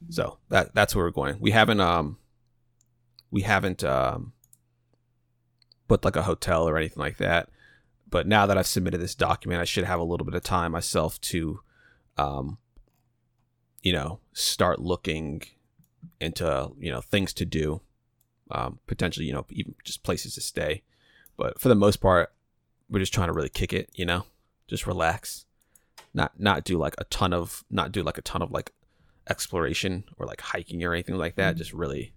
So 0.10 0.38
that 0.48 0.74
that's 0.74 0.96
where 0.96 1.04
we're 1.04 1.12
going. 1.12 1.36
We 1.42 1.52
haven't 1.52 1.82
um 1.82 2.18
we 3.30 3.42
haven't 3.42 3.84
um 3.84 4.32
booked 5.90 6.06
like 6.06 6.16
a 6.16 6.24
hotel 6.24 6.68
or 6.68 6.78
anything 6.78 7.02
like 7.02 7.18
that. 7.18 7.50
But 8.12 8.28
now 8.28 8.46
that 8.46 8.58
I've 8.58 8.68
submitted 8.68 9.00
this 9.00 9.16
document, 9.16 9.62
I 9.62 9.66
should 9.66 9.86
have 9.86 10.00
a 10.00 10.04
little 10.04 10.26
bit 10.26 10.36
of 10.36 10.44
time 10.44 10.74
myself 10.74 11.20
to 11.22 11.62
um 12.18 12.60
you 13.82 13.92
know, 13.94 14.20
start 14.34 14.80
looking 14.80 15.42
into, 16.20 16.72
you 16.78 16.92
know, 16.92 17.02
things 17.02 17.34
to 17.34 17.46
do. 17.46 17.82
Um 18.52 18.80
potentially, 18.86 19.26
you 19.26 19.34
know, 19.34 19.46
even 19.50 19.74
just 19.84 20.04
places 20.04 20.36
to 20.36 20.42
stay. 20.42 20.84
But 21.38 21.60
for 21.60 21.70
the 21.70 21.76
most 21.76 21.98
part, 21.98 22.32
we're 22.90 23.00
just 23.00 23.14
trying 23.14 23.30
to 23.30 23.34
really 23.34 23.50
kick 23.50 23.74
it, 23.74 23.90
you 23.96 24.06
know? 24.06 24.26
Just 24.68 24.86
relax. 24.86 25.46
Not 26.14 26.40
not 26.40 26.66
do 26.66 26.78
like 26.78 26.96
a 26.98 27.06
ton 27.06 27.34
of 27.34 27.64
not 27.72 27.92
do 27.92 28.04
like 28.04 28.18
a 28.18 28.22
ton 28.22 28.42
of 28.42 28.52
like 28.52 28.74
exploration 29.30 30.04
or 30.18 30.26
like 30.26 30.42
hiking 30.42 30.84
or 30.84 30.94
anything 30.94 31.16
like 31.16 31.36
that. 31.38 31.56
Just 31.56 31.74
really 31.74 32.14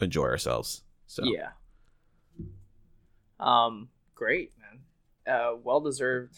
enjoy 0.00 0.24
ourselves. 0.24 0.82
So 1.06 1.24
Yeah. 1.24 1.50
Um, 3.40 3.88
great. 4.14 4.52
Uh, 5.28 5.52
well 5.62 5.80
deserved 5.80 6.36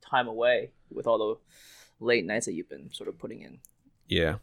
time 0.00 0.28
away 0.28 0.70
with 0.90 1.06
all 1.06 1.18
the 1.18 2.04
late 2.04 2.24
nights 2.24 2.46
that 2.46 2.52
you've 2.52 2.68
been 2.68 2.92
sort 2.92 3.08
of 3.08 3.18
putting 3.18 3.42
in. 3.42 3.58
yeah. 4.08 4.36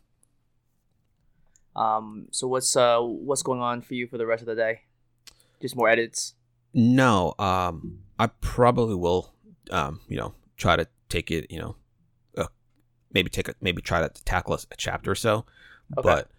Um, 1.76 2.28
so 2.32 2.48
what's 2.48 2.76
uh 2.78 3.00
what's 3.02 3.44
going 3.44 3.60
on 3.60 3.82
for 3.82 3.96
you 3.96 4.08
for 4.08 4.18
the 4.18 4.26
rest 4.26 4.42
of 4.42 4.48
the 4.48 4.56
day? 4.56 4.82
Just 5.62 5.76
more 5.76 5.90
edits. 5.90 6.34
No, 6.74 7.34
um, 7.40 8.00
I 8.18 8.28
probably 8.28 8.96
will, 8.96 9.34
um, 9.72 10.00
you 10.08 10.18
know, 10.18 10.34
try 10.58 10.76
to 10.76 10.88
take 11.10 11.32
it, 11.32 11.52
you 11.52 11.60
know, 11.60 11.76
uh, 12.38 12.48
maybe 13.12 13.30
take 13.30 13.50
a 13.50 13.56
maybe 13.62 13.82
try 13.82 14.02
to 14.02 14.24
tackle 14.24 14.54
a, 14.54 14.60
a 14.72 14.76
chapter 14.78 15.12
or 15.12 15.16
so. 15.16 15.46
Okay. 15.98 16.02
But 16.02 16.30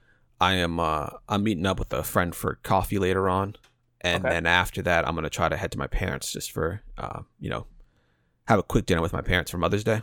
I 0.40 0.54
am 0.54 0.80
uh, 0.80 1.08
I'm 1.28 1.42
meeting 1.42 1.66
up 1.66 1.78
with 1.78 1.92
a 1.92 2.02
friend 2.02 2.34
for 2.34 2.58
coffee 2.62 2.98
later 2.98 3.28
on, 3.28 3.56
and 4.00 4.24
Okay. 4.24 4.34
then 4.34 4.46
after 4.46 4.82
that, 4.82 5.06
I'm 5.06 5.14
gonna 5.14 5.30
try 5.30 5.48
to 5.48 5.56
head 5.56 5.72
to 5.72 5.78
my 5.78 5.86
parents 5.86 6.32
just 6.32 6.50
for, 6.52 6.82
uh, 6.98 7.22
you 7.40 7.50
know, 7.50 7.66
have 8.48 8.58
a 8.58 8.62
quick 8.62 8.86
dinner 8.86 9.00
with 9.02 9.12
my 9.12 9.22
parents 9.22 9.50
for 9.50 9.58
Mother's 9.58 9.84
Day. 9.84 10.02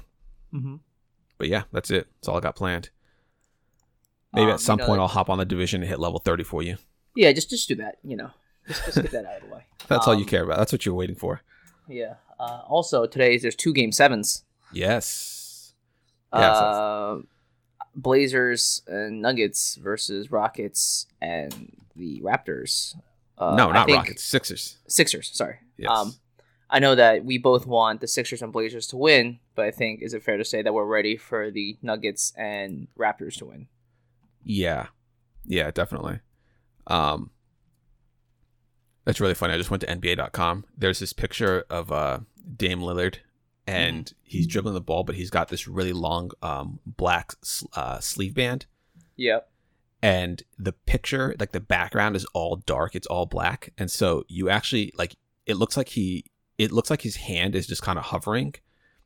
Mm-hmm. 0.53 0.75
But 1.37 1.47
yeah, 1.47 1.63
that's 1.71 1.89
it. 1.91 2.07
That's 2.15 2.27
all 2.27 2.37
I 2.37 2.41
got 2.41 2.55
planned. 2.55 2.89
Maybe 4.33 4.45
Um, 4.47 4.53
at 4.53 4.59
some 4.59 4.79
you 4.79 4.83
know, 4.83 4.87
point 4.87 4.99
like- 4.99 5.03
I'll 5.09 5.13
hop 5.15 5.29
on 5.29 5.37
the 5.37 5.45
division 5.45 5.81
and 5.81 5.89
hit 5.89 5.99
level 5.99 6.19
30 6.19 6.43
for 6.43 6.61
you. 6.63 6.77
Yeah, 7.15 7.31
just 7.31 7.49
just 7.49 7.67
do 7.67 7.75
that. 7.75 7.99
You 8.03 8.17
know, 8.17 8.31
just 8.67 8.85
just 8.85 9.01
get 9.01 9.11
that 9.11 9.25
out 9.25 9.41
of 9.43 9.47
the 9.49 9.55
way. 9.55 9.65
That's 9.87 10.07
all 10.07 10.15
you 10.15 10.21
Um, 10.21 10.27
care 10.29 10.43
about. 10.43 10.57
That's 10.57 10.71
what 10.71 10.85
you're 10.85 10.95
waiting 10.95 11.15
for. 11.15 11.41
Yeah. 11.87 12.15
Uh, 12.39 12.61
also, 12.67 13.05
today 13.05 13.37
there's 13.37 13.55
two 13.55 13.73
game 13.73 13.91
sevens. 13.91 14.43
Yes. 14.71 15.73
Yeah, 16.33 16.49
uh, 16.51 17.21
Blazers 17.95 18.81
and 18.87 19.21
Nuggets 19.21 19.75
versus 19.75 20.31
Rockets 20.31 21.05
and 21.21 21.77
the 21.95 22.21
Raptors. 22.21 22.95
Uh, 23.37 23.55
no, 23.55 23.71
not 23.71 23.89
Rockets. 23.89 24.23
Sixers. 24.23 24.77
Sixers. 24.87 25.29
Sorry. 25.33 25.57
Yes. 25.77 25.89
Um, 25.91 26.13
I 26.69 26.79
know 26.79 26.95
that 26.95 27.23
we 27.25 27.37
both 27.37 27.65
want 27.67 28.01
the 28.01 28.07
Sixers 28.07 28.41
and 28.41 28.51
Blazers 28.53 28.87
to 28.87 28.97
win, 28.97 29.39
but 29.55 29.65
I 29.65 29.71
think 29.71 30.01
is 30.01 30.13
it 30.13 30.23
fair 30.23 30.37
to 30.37 30.45
say 30.45 30.61
that 30.61 30.73
we're 30.73 30.85
ready 30.85 31.17
for 31.17 31.51
the 31.51 31.77
Nuggets 31.81 32.33
and 32.37 32.87
Raptors 32.97 33.37
to 33.37 33.45
win? 33.45 33.67
yeah. 34.43 34.87
Yeah, 35.45 35.71
definitely. 35.71 36.19
Um, 36.87 37.31
that's 39.05 39.19
really 39.19 39.33
funny. 39.33 39.53
I 39.53 39.57
just 39.57 39.69
went 39.69 39.81
to 39.81 39.87
NBA.com. 39.87 40.63
There's 40.77 40.99
this 40.99 41.11
picture 41.11 41.65
of 41.69 41.91
uh, 41.91 42.19
Dame 42.55 42.79
Lillard, 42.79 43.17
and 43.67 44.05
Mm-hmm. 44.05 44.15
he's 44.23 44.47
dribbling 44.47 44.73
the 44.73 44.81
ball, 44.81 45.03
but 45.03 45.15
he's 45.15 45.29
got 45.29 45.49
this 45.49 45.67
really 45.67 45.91
long 45.93 46.31
um, 46.41 46.79
black 46.85 47.33
uh, 47.75 47.99
sleeve 47.99 48.33
band. 48.33 48.65
Yep. 49.17 49.49
And 50.03 50.43
the 50.59 50.73
picture 50.73 51.33
like 51.39 51.53
the 51.53 51.59
background 51.61 52.15
is 52.15 52.25
all 52.33 52.57
dark 52.57 52.93
it's 52.93 53.07
all 53.07 53.25
black 53.25 53.71
and 53.77 53.89
so 53.89 54.23
you 54.27 54.49
actually 54.49 54.91
like 54.97 55.15
it 55.47 55.55
looks 55.55 55.77
like 55.77 55.89
he 55.89 56.25
it 56.57 56.71
looks 56.71 56.89
like 56.89 57.01
his 57.01 57.15
hand 57.15 57.55
is 57.55 57.65
just 57.65 57.81
kind 57.81 57.97
of 57.97 58.05
hovering 58.05 58.53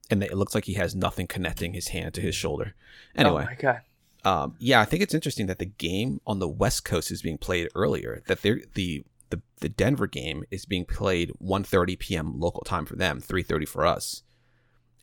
and 0.10 0.24
it 0.24 0.36
looks 0.36 0.56
like 0.56 0.66
he 0.66 0.74
has 0.74 0.96
nothing 0.96 1.28
connecting 1.28 1.74
his 1.74 1.90
hand 1.90 2.14
to 2.16 2.22
his 2.22 2.36
shoulder 2.36 2.74
anyway 3.16 3.44
Oh 3.44 3.52
my 3.52 3.56
god. 3.56 3.82
um 4.26 4.56
yeah 4.60 4.82
i 4.82 4.86
think 4.86 5.04
it's 5.04 5.14
interesting 5.14 5.46
that 5.46 5.60
the 5.60 5.66
game 5.66 6.20
on 6.26 6.40
the 6.40 6.48
west 6.48 6.84
coast 6.84 7.12
is 7.12 7.22
being 7.22 7.38
played 7.38 7.70
earlier 7.76 8.24
that 8.28 8.42
the 8.42 9.04
the, 9.30 9.42
the 9.60 9.70
denver 9.70 10.08
game 10.08 10.44
is 10.50 10.66
being 10.66 10.86
played 10.86 11.32
1.30 11.44 12.00
p.m 12.00 12.40
local 12.40 12.62
time 12.62 12.86
for 12.86 12.96
them 12.96 13.22
3.30 13.22 13.68
for 13.68 13.86
us 13.86 14.24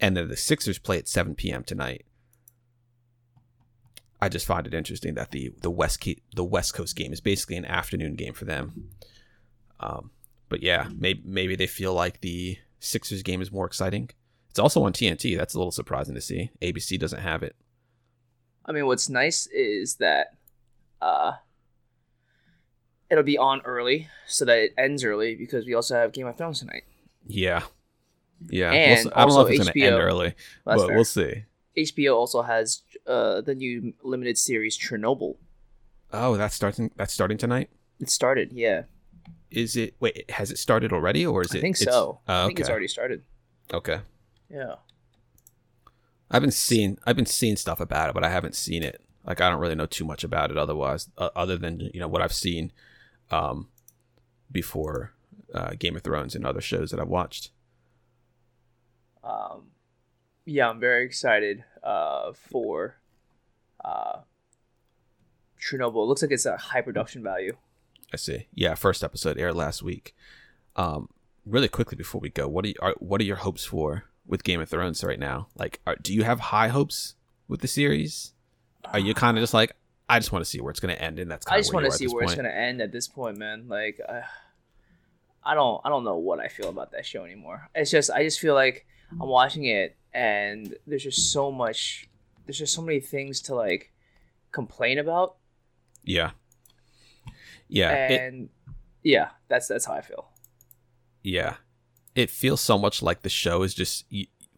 and 0.00 0.16
then 0.16 0.28
the 0.28 0.36
sixers 0.36 0.78
play 0.78 0.98
at 0.98 1.06
7 1.06 1.34
p.m 1.36 1.62
tonight 1.62 2.04
I 4.24 4.30
just 4.30 4.46
find 4.46 4.66
it 4.66 4.72
interesting 4.72 5.14
that 5.14 5.32
the 5.32 5.52
the 5.60 5.70
west 5.70 6.00
Ke- 6.00 6.22
the 6.34 6.44
West 6.44 6.72
Coast 6.72 6.96
game 6.96 7.12
is 7.12 7.20
basically 7.20 7.56
an 7.56 7.66
afternoon 7.66 8.14
game 8.14 8.32
for 8.32 8.46
them. 8.46 8.88
Um, 9.80 10.12
but 10.48 10.62
yeah, 10.62 10.88
maybe 10.96 11.20
maybe 11.26 11.56
they 11.56 11.66
feel 11.66 11.92
like 11.92 12.22
the 12.22 12.56
Sixers 12.80 13.22
game 13.22 13.42
is 13.42 13.52
more 13.52 13.66
exciting. 13.66 14.08
It's 14.48 14.58
also 14.58 14.82
on 14.84 14.94
TNT. 14.94 15.36
That's 15.36 15.52
a 15.52 15.58
little 15.58 15.72
surprising 15.72 16.14
to 16.14 16.22
see. 16.22 16.50
ABC 16.62 16.98
doesn't 16.98 17.20
have 17.20 17.42
it. 17.42 17.54
I 18.64 18.72
mean, 18.72 18.86
what's 18.86 19.10
nice 19.10 19.46
is 19.48 19.96
that 19.96 20.36
uh, 21.02 21.32
it'll 23.10 23.24
be 23.24 23.36
on 23.36 23.60
early 23.66 24.08
so 24.26 24.46
that 24.46 24.56
it 24.56 24.74
ends 24.78 25.04
early 25.04 25.34
because 25.34 25.66
we 25.66 25.74
also 25.74 25.96
have 25.96 26.12
Game 26.12 26.26
of 26.26 26.38
Thrones 26.38 26.60
tonight. 26.60 26.84
Yeah, 27.26 27.64
yeah. 28.48 28.70
We'll 29.04 29.12
I 29.14 29.26
don't 29.26 29.34
know 29.34 29.40
if 29.42 29.50
it's 29.50 29.64
going 29.64 29.72
to 29.74 29.82
end 29.82 29.96
early, 29.96 30.34
but 30.64 30.78
fair. 30.78 30.94
we'll 30.94 31.04
see. 31.04 31.44
HBO 31.76 32.14
also 32.14 32.42
has 32.42 32.82
uh, 33.06 33.40
the 33.40 33.54
new 33.54 33.94
limited 34.02 34.38
series 34.38 34.78
Chernobyl. 34.78 35.36
Oh, 36.12 36.36
that's 36.36 36.54
starting. 36.54 36.90
That's 36.96 37.12
starting 37.12 37.38
tonight. 37.38 37.70
It 38.00 38.10
started, 38.10 38.52
yeah. 38.52 38.82
Is 39.50 39.76
it? 39.76 39.94
Wait, 40.00 40.30
has 40.30 40.50
it 40.50 40.58
started 40.58 40.92
already, 40.92 41.26
or 41.26 41.42
is 41.42 41.54
it? 41.54 41.58
I 41.58 41.60
think 41.60 41.76
so. 41.76 42.20
Oh, 42.28 42.44
I 42.44 42.46
think 42.46 42.60
it's 42.60 42.68
already 42.68 42.88
started. 42.88 43.22
Okay. 43.72 44.00
Yeah. 44.50 44.76
I've 46.30 46.42
been 46.42 46.50
seeing 46.50 46.98
I've 47.06 47.16
been 47.16 47.26
seeing 47.26 47.56
stuff 47.56 47.80
about 47.80 48.10
it, 48.10 48.14
but 48.14 48.24
I 48.24 48.30
haven't 48.30 48.54
seen 48.54 48.82
it. 48.82 49.00
Like 49.26 49.40
I 49.40 49.48
don't 49.48 49.60
really 49.60 49.74
know 49.74 49.86
too 49.86 50.04
much 50.04 50.24
about 50.24 50.50
it 50.50 50.58
otherwise, 50.58 51.08
uh, 51.16 51.30
other 51.36 51.56
than 51.56 51.90
you 51.92 52.00
know 52.00 52.08
what 52.08 52.22
I've 52.22 52.32
seen 52.32 52.72
um, 53.30 53.68
before 54.50 55.12
uh, 55.54 55.72
Game 55.78 55.96
of 55.96 56.02
Thrones 56.02 56.34
and 56.34 56.44
other 56.44 56.60
shows 56.60 56.90
that 56.90 57.00
I've 57.00 57.08
watched. 57.08 57.50
Um, 59.22 59.68
yeah, 60.44 60.68
I'm 60.68 60.80
very 60.80 61.04
excited 61.04 61.64
uh, 61.82 62.32
for 62.32 62.96
uh, 63.84 64.20
Chernobyl. 65.60 66.04
It 66.04 66.08
looks 66.08 66.22
like 66.22 66.30
it's 66.30 66.46
a 66.46 66.56
high 66.56 66.80
production 66.80 67.22
value. 67.22 67.56
I 68.12 68.16
see. 68.16 68.46
Yeah, 68.54 68.74
first 68.74 69.02
episode 69.02 69.38
aired 69.38 69.56
last 69.56 69.82
week. 69.82 70.14
Um, 70.76 71.08
really 71.46 71.68
quickly 71.68 71.96
before 71.96 72.20
we 72.20 72.30
go, 72.30 72.48
what 72.48 72.64
are, 72.64 72.68
you, 72.68 72.74
are 72.80 72.94
what 72.98 73.20
are 73.20 73.24
your 73.24 73.36
hopes 73.36 73.64
for 73.64 74.04
with 74.26 74.44
Game 74.44 74.60
of 74.60 74.68
Thrones 74.68 75.02
right 75.02 75.18
now? 75.18 75.48
Like, 75.56 75.80
are, 75.86 75.96
do 75.96 76.12
you 76.12 76.24
have 76.24 76.40
high 76.40 76.68
hopes 76.68 77.14
with 77.48 77.60
the 77.60 77.68
series? 77.68 78.32
Are 78.84 78.98
you 78.98 79.14
kind 79.14 79.36
of 79.36 79.42
just 79.42 79.54
like, 79.54 79.74
I 80.08 80.18
just 80.18 80.32
want 80.32 80.44
to 80.44 80.50
see 80.50 80.60
where 80.60 80.70
it's 80.70 80.80
going 80.80 80.94
to 80.94 81.00
end, 81.00 81.18
and 81.18 81.30
that's 81.30 81.46
kind 81.46 81.56
I 81.56 81.60
just 81.60 81.72
want 81.72 81.86
to 81.86 81.92
see 81.92 82.06
where 82.06 82.24
it's 82.24 82.34
going 82.34 82.44
to 82.44 82.54
end 82.54 82.82
at 82.82 82.92
this 82.92 83.08
point, 83.08 83.38
man. 83.38 83.66
Like, 83.68 84.00
uh, 84.06 84.20
I 85.42 85.54
don't 85.54 85.80
I 85.84 85.88
don't 85.88 86.04
know 86.04 86.16
what 86.16 86.40
I 86.40 86.48
feel 86.48 86.68
about 86.68 86.92
that 86.92 87.06
show 87.06 87.24
anymore. 87.24 87.68
It's 87.74 87.90
just 87.90 88.10
I 88.10 88.22
just 88.22 88.40
feel 88.40 88.54
like 88.54 88.86
I'm 89.12 89.28
watching 89.28 89.64
it 89.64 89.96
and 90.14 90.76
there's 90.86 91.02
just 91.02 91.32
so 91.32 91.50
much 91.50 92.08
there's 92.46 92.58
just 92.58 92.74
so 92.74 92.82
many 92.82 93.00
things 93.00 93.40
to 93.42 93.54
like 93.54 93.92
complain 94.52 94.98
about. 94.98 95.36
Yeah. 96.02 96.30
Yeah. 97.68 97.90
And 97.90 98.44
it, 98.44 98.50
yeah, 99.02 99.30
that's 99.48 99.68
that's 99.68 99.86
how 99.86 99.94
I 99.94 100.00
feel. 100.02 100.28
Yeah. 101.22 101.56
It 102.14 102.30
feels 102.30 102.60
so 102.60 102.78
much 102.78 103.02
like 103.02 103.22
the 103.22 103.28
show 103.28 103.62
is 103.62 103.74
just 103.74 104.04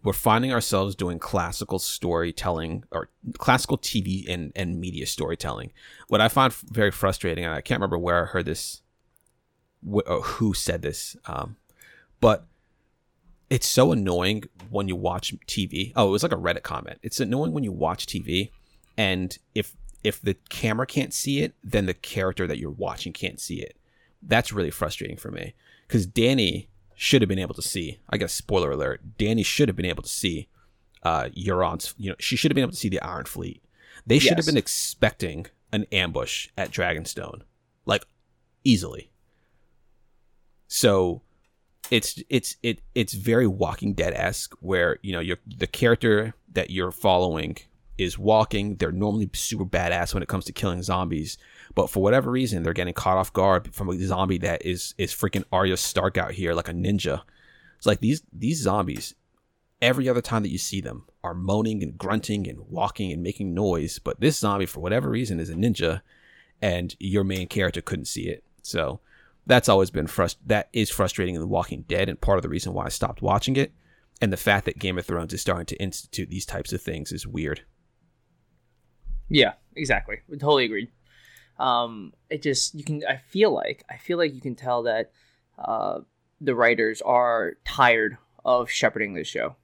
we're 0.03 0.13
finding 0.13 0.53
ourselves 0.53 0.95
doing 0.95 1.19
classical 1.19 1.79
storytelling 1.79 2.85
or 2.93 3.09
classical 3.39 3.79
TV 3.79 4.29
and, 4.29 4.53
and 4.55 4.79
media 4.79 5.07
storytelling. 5.07 5.73
What 6.09 6.21
I 6.21 6.29
find 6.29 6.53
very 6.53 6.91
frustrating, 6.93 7.45
and 7.45 7.55
I 7.55 7.61
can't 7.61 7.81
remember 7.81 7.99
where 7.99 8.23
I 8.23 8.27
heard 8.27 8.45
this, 8.45 8.83
wh- 9.85 10.09
who 10.23 10.55
said 10.55 10.83
this, 10.83 11.17
um, 11.25 11.57
but 12.21 12.47
it's 13.49 13.67
so 13.67 13.93
annoying 13.93 14.45
when 14.71 14.89
you 14.89 14.97
watch 14.97 15.35
TV. 15.47 15.93
Oh, 15.95 16.09
it 16.09 16.13
was 16.13 16.23
like 16.23 16.33
a 16.33 16.37
Reddit 16.37 16.63
comment. 16.63 16.99
It's 17.03 17.21
annoying 17.21 17.53
when 17.53 17.65
you 17.65 17.73
watch 17.73 18.07
TV, 18.07 18.51
and 18.97 19.37
if 19.55 19.77
if 20.03 20.21
the 20.21 20.35
camera 20.49 20.87
can't 20.87 21.13
see 21.13 21.41
it, 21.41 21.55
then 21.63 21.87
the 21.87 21.95
character 21.95 22.47
that 22.47 22.59
you're 22.59 22.71
watching 22.71 23.13
can't 23.13 23.41
see 23.41 23.61
it. 23.61 23.77
That's 24.23 24.53
really 24.53 24.71
frustrating 24.71 25.17
for 25.17 25.31
me 25.31 25.55
because 25.87 26.07
Dany 26.07 26.67
should 26.95 27.23
have 27.23 27.29
been 27.29 27.39
able 27.39 27.55
to 27.55 27.63
see. 27.63 28.01
I 28.11 28.17
guess 28.17 28.33
spoiler 28.33 28.73
alert: 28.73 29.17
Dany 29.19 29.45
should 29.45 29.69
have 29.69 29.77
been 29.77 29.87
able 29.87 30.03
to 30.03 30.09
see 30.09 30.49
uh, 31.03 31.29
Euron's. 31.37 31.95
You 31.99 32.11
know, 32.11 32.17
she 32.19 32.37
should 32.37 32.51
have 32.51 32.57
been 32.57 32.63
able 32.63 32.73
to 32.73 32.79
see 32.79 32.89
the 32.89 33.01
Iron 33.01 33.27
Fleet. 33.27 33.63
They 34.07 34.19
should 34.19 34.37
yes. 34.37 34.47
have 34.47 34.55
been 34.55 34.59
expecting 34.59 35.47
an 35.73 35.85
ambush 35.93 36.49
at 36.57 36.71
Dragonstone, 36.71 37.43
like 37.85 38.07
easily. 38.65 39.11
So 40.69 41.23
it's 41.91 42.23
it's 42.29 42.57
it 42.63 42.81
it's 42.95 43.15
very 43.15 43.47
Walking 43.47 43.95
Dead 43.95 44.15
esque, 44.15 44.55
where 44.61 44.99
you 45.03 45.13
know 45.13 45.21
you're 45.21 45.39
the 45.47 45.67
character 45.67 46.35
that 46.53 46.71
you're 46.71 46.93
following 46.93 47.57
is 47.99 48.19
walking. 48.19 48.77
They're 48.77 48.93
normally 48.93 49.31
super 49.33 49.65
badass 49.65 50.13
when 50.13 50.23
it 50.23 50.29
comes 50.29 50.45
to 50.47 50.53
killing 50.53 50.83
zombies, 50.83 51.39
but 51.75 51.91
for 51.91 52.03
whatever 52.03 52.31
reason, 52.31 52.63
they're 52.63 52.73
getting 52.73 52.95
caught 52.95 53.17
off 53.17 53.33
guard 53.33 53.75
from 53.75 53.89
a 53.89 53.99
zombie 53.99 54.39
that 54.39 54.65
is 54.65 54.95
is 54.99 55.13
freaking 55.13 55.45
Arya 55.53 55.77
Stark 55.77 56.19
out 56.19 56.33
here 56.33 56.55
like 56.55 56.69
a 56.69 56.73
ninja. 56.73 57.23
It's 57.77 57.87
like 57.87 58.01
these 58.01 58.23
these 58.33 58.63
zombies. 58.63 59.15
Every 59.83 60.09
other 60.09 60.23
time 60.23 60.43
that 60.43 60.49
you 60.49 60.57
see 60.57 60.81
them 60.81 61.05
are 61.23 61.35
moaning 61.35 61.83
and 61.83 61.99
grunting 61.99 62.49
and 62.49 62.61
walking 62.61 63.13
and 63.13 63.23
making 63.23 63.53
noise, 63.53 63.99
but 63.99 64.21
this 64.21 64.39
zombie, 64.39 64.65
for 64.65 64.81
whatever 64.81 65.11
reason, 65.11 65.39
is 65.39 65.51
a 65.51 65.55
ninja, 65.55 66.01
and 66.63 66.97
your 66.99 67.25
main 67.25 67.47
character 67.47 67.83
couldn't 67.83 68.07
see 68.07 68.27
it. 68.27 68.43
So 68.63 69.01
that's 69.47 69.69
always 69.69 69.91
been 69.91 70.07
frust- 70.07 70.37
that 70.47 70.69
is 70.73 70.91
frustrating 70.91 71.35
in 71.35 71.41
The 71.41 71.47
Walking 71.47 71.85
Dead, 71.89 72.09
and 72.09 72.21
part 72.21 72.39
of 72.39 72.43
the 72.43 72.49
reason 72.49 72.73
why 72.73 72.87
I 72.87 72.91
stopped 72.91 73.23
watching 73.23 73.57
it. 73.57 73.73
And 74.21 74.33
the 74.33 74.39
fact 74.39 74.65
that 74.65 74.79
Game 74.79 74.99
of 74.99 75.07
Thrones 75.07 75.33
is 75.35 75.41
starting 75.41 75.67
to 75.67 75.77
institute 75.77 76.31
these 76.31 76.47
types 76.47 76.73
of 76.73 76.81
things 76.81 77.13
is 77.13 77.27
weird. 77.27 77.63
Yeah, 79.29 79.53
exactly. 79.75 80.21
We 80.29 80.39
totally 80.39 80.65
agreed. 80.65 80.91
Um, 81.59 82.13
it 82.31 82.43
just 82.43 82.75
you 82.75 82.85
can. 82.85 83.03
I 83.09 83.17
feel 83.17 83.51
like 83.53 83.85
I 83.91 83.97
feel 83.99 84.19
like 84.19 84.35
you 84.35 84.41
can 84.41 84.55
tell 84.55 84.85
that 84.85 85.13
uh, 85.59 86.01
the 86.41 86.55
writers 86.55 87.03
are 87.03 87.55
tired 87.65 88.19
of 88.45 88.71
shepherding 88.71 89.15
this 89.15 89.29
show. 89.29 89.57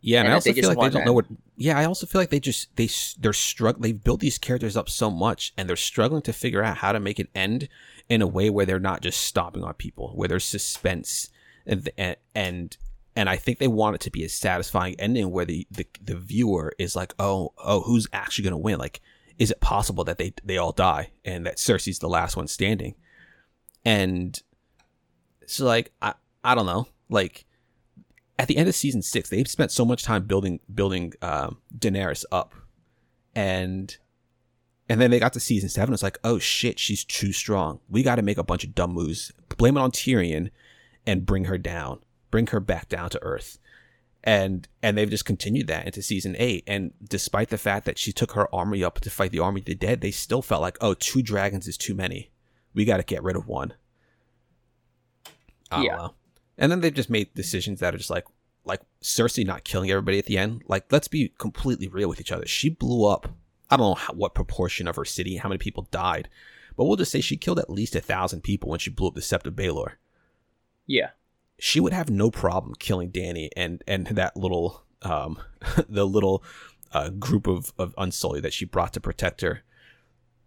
Yeah, 0.00 0.18
and, 0.18 0.26
and 0.26 0.32
I 0.32 0.34
also 0.34 0.52
feel 0.52 0.68
like 0.68 0.78
they 0.78 0.98
don't 0.98 1.06
know 1.06 1.12
what. 1.12 1.26
Yeah, 1.56 1.78
I 1.78 1.84
also 1.84 2.06
feel 2.06 2.20
like 2.20 2.30
they 2.30 2.40
just 2.40 2.74
they 2.76 2.88
they're 3.18 3.32
struggling. 3.32 3.82
They've 3.82 4.04
built 4.04 4.20
these 4.20 4.38
characters 4.38 4.76
up 4.76 4.88
so 4.88 5.10
much, 5.10 5.52
and 5.56 5.68
they're 5.68 5.76
struggling 5.76 6.22
to 6.22 6.32
figure 6.32 6.62
out 6.62 6.78
how 6.78 6.92
to 6.92 7.00
make 7.00 7.18
it 7.18 7.28
end 7.34 7.68
in 8.08 8.22
a 8.22 8.26
way 8.26 8.50
where 8.50 8.66
they're 8.66 8.78
not 8.78 9.00
just 9.02 9.22
stomping 9.22 9.64
on 9.64 9.74
people, 9.74 10.12
where 10.14 10.28
there's 10.28 10.44
suspense 10.44 11.30
and 11.66 11.88
and 12.34 12.76
and 13.16 13.28
I 13.28 13.36
think 13.36 13.58
they 13.58 13.68
want 13.68 13.94
it 13.94 14.00
to 14.02 14.10
be 14.10 14.24
a 14.24 14.28
satisfying 14.28 14.96
ending 14.98 15.30
where 15.30 15.44
the 15.44 15.66
the, 15.70 15.86
the 16.02 16.16
viewer 16.16 16.72
is 16.78 16.96
like, 16.96 17.14
oh 17.18 17.52
oh, 17.58 17.80
who's 17.80 18.06
actually 18.12 18.44
gonna 18.44 18.58
win? 18.58 18.78
Like, 18.78 19.00
is 19.38 19.50
it 19.50 19.60
possible 19.60 20.04
that 20.04 20.18
they 20.18 20.34
they 20.44 20.58
all 20.58 20.72
die 20.72 21.10
and 21.24 21.46
that 21.46 21.56
Cersei's 21.56 21.98
the 21.98 22.08
last 22.08 22.36
one 22.36 22.48
standing? 22.48 22.94
And 23.84 24.38
so 25.46 25.66
like 25.66 25.92
I 26.02 26.14
I 26.42 26.54
don't 26.54 26.66
know 26.66 26.88
like 27.08 27.44
at 28.38 28.48
the 28.48 28.56
end 28.56 28.68
of 28.68 28.74
season 28.74 29.02
six 29.02 29.28
they've 29.28 29.48
spent 29.48 29.70
so 29.70 29.84
much 29.84 30.02
time 30.02 30.24
building 30.24 30.60
building 30.72 31.12
um, 31.22 31.58
Daenerys 31.78 32.24
up 32.32 32.54
and 33.34 33.96
and 34.88 35.00
then 35.00 35.10
they 35.10 35.18
got 35.18 35.32
to 35.32 35.40
season 35.40 35.68
seven 35.68 35.92
it's 35.92 36.02
like 36.02 36.18
oh 36.24 36.38
shit 36.38 36.78
she's 36.78 37.04
too 37.04 37.32
strong 37.32 37.80
we 37.88 38.02
got 38.02 38.16
to 38.16 38.22
make 38.22 38.38
a 38.38 38.44
bunch 38.44 38.64
of 38.64 38.74
dumb 38.74 38.92
moves 38.92 39.32
blame 39.56 39.76
it 39.76 39.80
on 39.80 39.90
Tyrion 39.90 40.50
and 41.06 41.26
bring 41.26 41.44
her 41.44 41.58
down 41.58 42.00
bring 42.30 42.46
her 42.48 42.60
back 42.60 42.88
down 42.88 43.10
to 43.10 43.22
earth 43.22 43.58
and 44.24 44.66
and 44.82 44.96
they've 44.96 45.10
just 45.10 45.26
continued 45.26 45.66
that 45.68 45.84
into 45.84 46.02
season 46.02 46.34
eight. 46.38 46.64
And 46.66 46.92
despite 47.06 47.50
the 47.50 47.58
fact 47.58 47.84
that 47.84 47.98
she 47.98 48.10
took 48.10 48.32
her 48.32 48.52
army 48.52 48.82
up 48.82 48.98
to 49.00 49.10
fight 49.10 49.30
the 49.30 49.38
army 49.38 49.60
of 49.60 49.66
the 49.66 49.74
dead, 49.74 50.00
they 50.00 50.10
still 50.10 50.40
felt 50.40 50.62
like, 50.62 50.78
oh, 50.80 50.94
two 50.94 51.22
dragons 51.22 51.68
is 51.68 51.76
too 51.76 51.94
many. 51.94 52.30
We 52.72 52.86
got 52.86 52.96
to 52.96 53.02
get 53.02 53.22
rid 53.22 53.36
of 53.36 53.46
one. 53.46 53.74
yeah. 55.82 55.96
Know. 55.96 56.14
And 56.56 56.72
then 56.72 56.80
they've 56.80 56.94
just 56.94 57.10
made 57.10 57.34
decisions 57.34 57.80
that 57.80 57.94
are 57.94 57.98
just 57.98 58.10
like, 58.10 58.24
like 58.64 58.80
Cersei 59.02 59.44
not 59.44 59.64
killing 59.64 59.90
everybody 59.90 60.18
at 60.18 60.24
the 60.24 60.38
end. 60.38 60.62
Like, 60.66 60.90
let's 60.90 61.08
be 61.08 61.32
completely 61.36 61.88
real 61.88 62.08
with 62.08 62.20
each 62.20 62.32
other. 62.32 62.46
She 62.46 62.70
blew 62.70 63.06
up. 63.06 63.28
I 63.70 63.76
don't 63.76 63.90
know 63.90 63.94
how, 63.94 64.14
what 64.14 64.34
proportion 64.34 64.86
of 64.88 64.96
her 64.96 65.04
city, 65.04 65.36
how 65.36 65.48
many 65.48 65.58
people 65.58 65.88
died, 65.90 66.28
but 66.76 66.84
we'll 66.84 66.96
just 66.96 67.12
say 67.12 67.20
she 67.20 67.36
killed 67.36 67.58
at 67.58 67.70
least 67.70 67.96
a 67.96 68.00
thousand 68.00 68.42
people 68.42 68.70
when 68.70 68.78
she 68.78 68.90
blew 68.90 69.08
up 69.08 69.14
the 69.14 69.20
Sept 69.20 69.46
of 69.46 69.54
Baelor. 69.54 69.92
Yeah 70.86 71.10
she 71.58 71.80
would 71.80 71.92
have 71.92 72.10
no 72.10 72.30
problem 72.30 72.74
killing 72.78 73.10
Dany 73.10 73.48
and 73.56 73.82
and 73.86 74.06
that 74.08 74.36
little 74.36 74.84
um 75.02 75.38
the 75.88 76.06
little 76.06 76.42
uh, 76.92 77.10
group 77.10 77.46
of 77.46 77.72
of 77.78 77.94
Unsullied 77.98 78.44
that 78.44 78.52
she 78.52 78.64
brought 78.64 78.92
to 78.92 79.00
protect 79.00 79.40
her. 79.40 79.62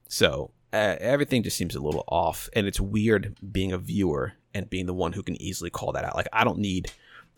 So 0.08 0.52
uh, 0.72 0.96
everything 1.00 1.44
just 1.44 1.58
seems 1.58 1.76
a 1.76 1.82
little 1.82 2.06
off, 2.08 2.50
and 2.54 2.68
it's 2.68 2.80
weird 2.80 3.38
being 3.52 3.74
a 3.74 3.78
viewer 3.78 4.34
and 4.54 4.70
being 4.70 4.86
the 4.86 4.94
one 4.94 5.14
who 5.14 5.24
can 5.24 5.42
easily 5.42 5.70
call 5.70 5.92
that 5.92 6.06
out. 6.06 6.16
Like 6.16 6.30
I 6.32 6.46
don't 6.46 6.60
need, 6.60 6.92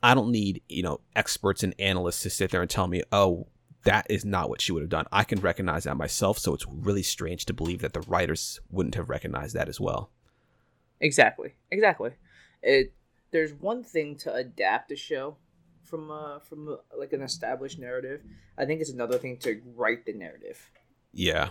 I 0.04 0.14
don't 0.14 0.32
need 0.32 0.62
you 0.70 0.84
know 0.84 1.00
experts 1.16 1.64
and 1.64 1.74
analysts 1.80 2.22
to 2.24 2.30
sit 2.30 2.52
there 2.52 2.62
and 2.62 2.70
tell 2.70 2.88
me, 2.88 3.02
oh, 3.12 3.48
that 3.84 4.08
is 4.10 4.26
not 4.26 4.50
what 4.50 4.62
she 4.62 4.72
would 4.72 4.82
have 4.82 4.90
done. 4.90 5.06
I 5.12 5.24
can 5.24 5.40
recognize 5.40 5.86
that 5.86 5.96
myself, 5.96 6.38
so 6.38 6.54
it's 6.54 6.66
really 6.68 7.04
strange 7.04 7.46
to 7.46 7.54
believe 7.54 7.82
that 7.82 7.94
the 7.94 8.02
writers 8.02 8.60
wouldn't 8.70 8.96
have 8.96 9.10
recognized 9.10 9.56
that 9.56 9.70
as 9.70 9.80
well. 9.80 10.12
Exactly, 11.00 11.54
exactly. 11.72 12.12
It 12.62 12.94
there's 13.32 13.54
one 13.54 13.84
thing 13.84 14.16
to 14.18 14.34
adapt 14.34 14.92
a 14.92 14.96
show 14.96 15.38
from 15.84 16.12
uh 16.12 16.40
from 16.40 16.68
uh, 16.68 16.76
like 16.98 17.14
an 17.14 17.22
established 17.22 17.80
narrative. 17.80 18.22
I 18.58 18.66
think 18.66 18.82
it's 18.82 18.92
another 18.92 19.18
thing 19.18 19.38
to 19.38 19.62
write 19.76 20.06
the 20.06 20.14
narrative. 20.14 20.70
Yeah. 21.14 21.50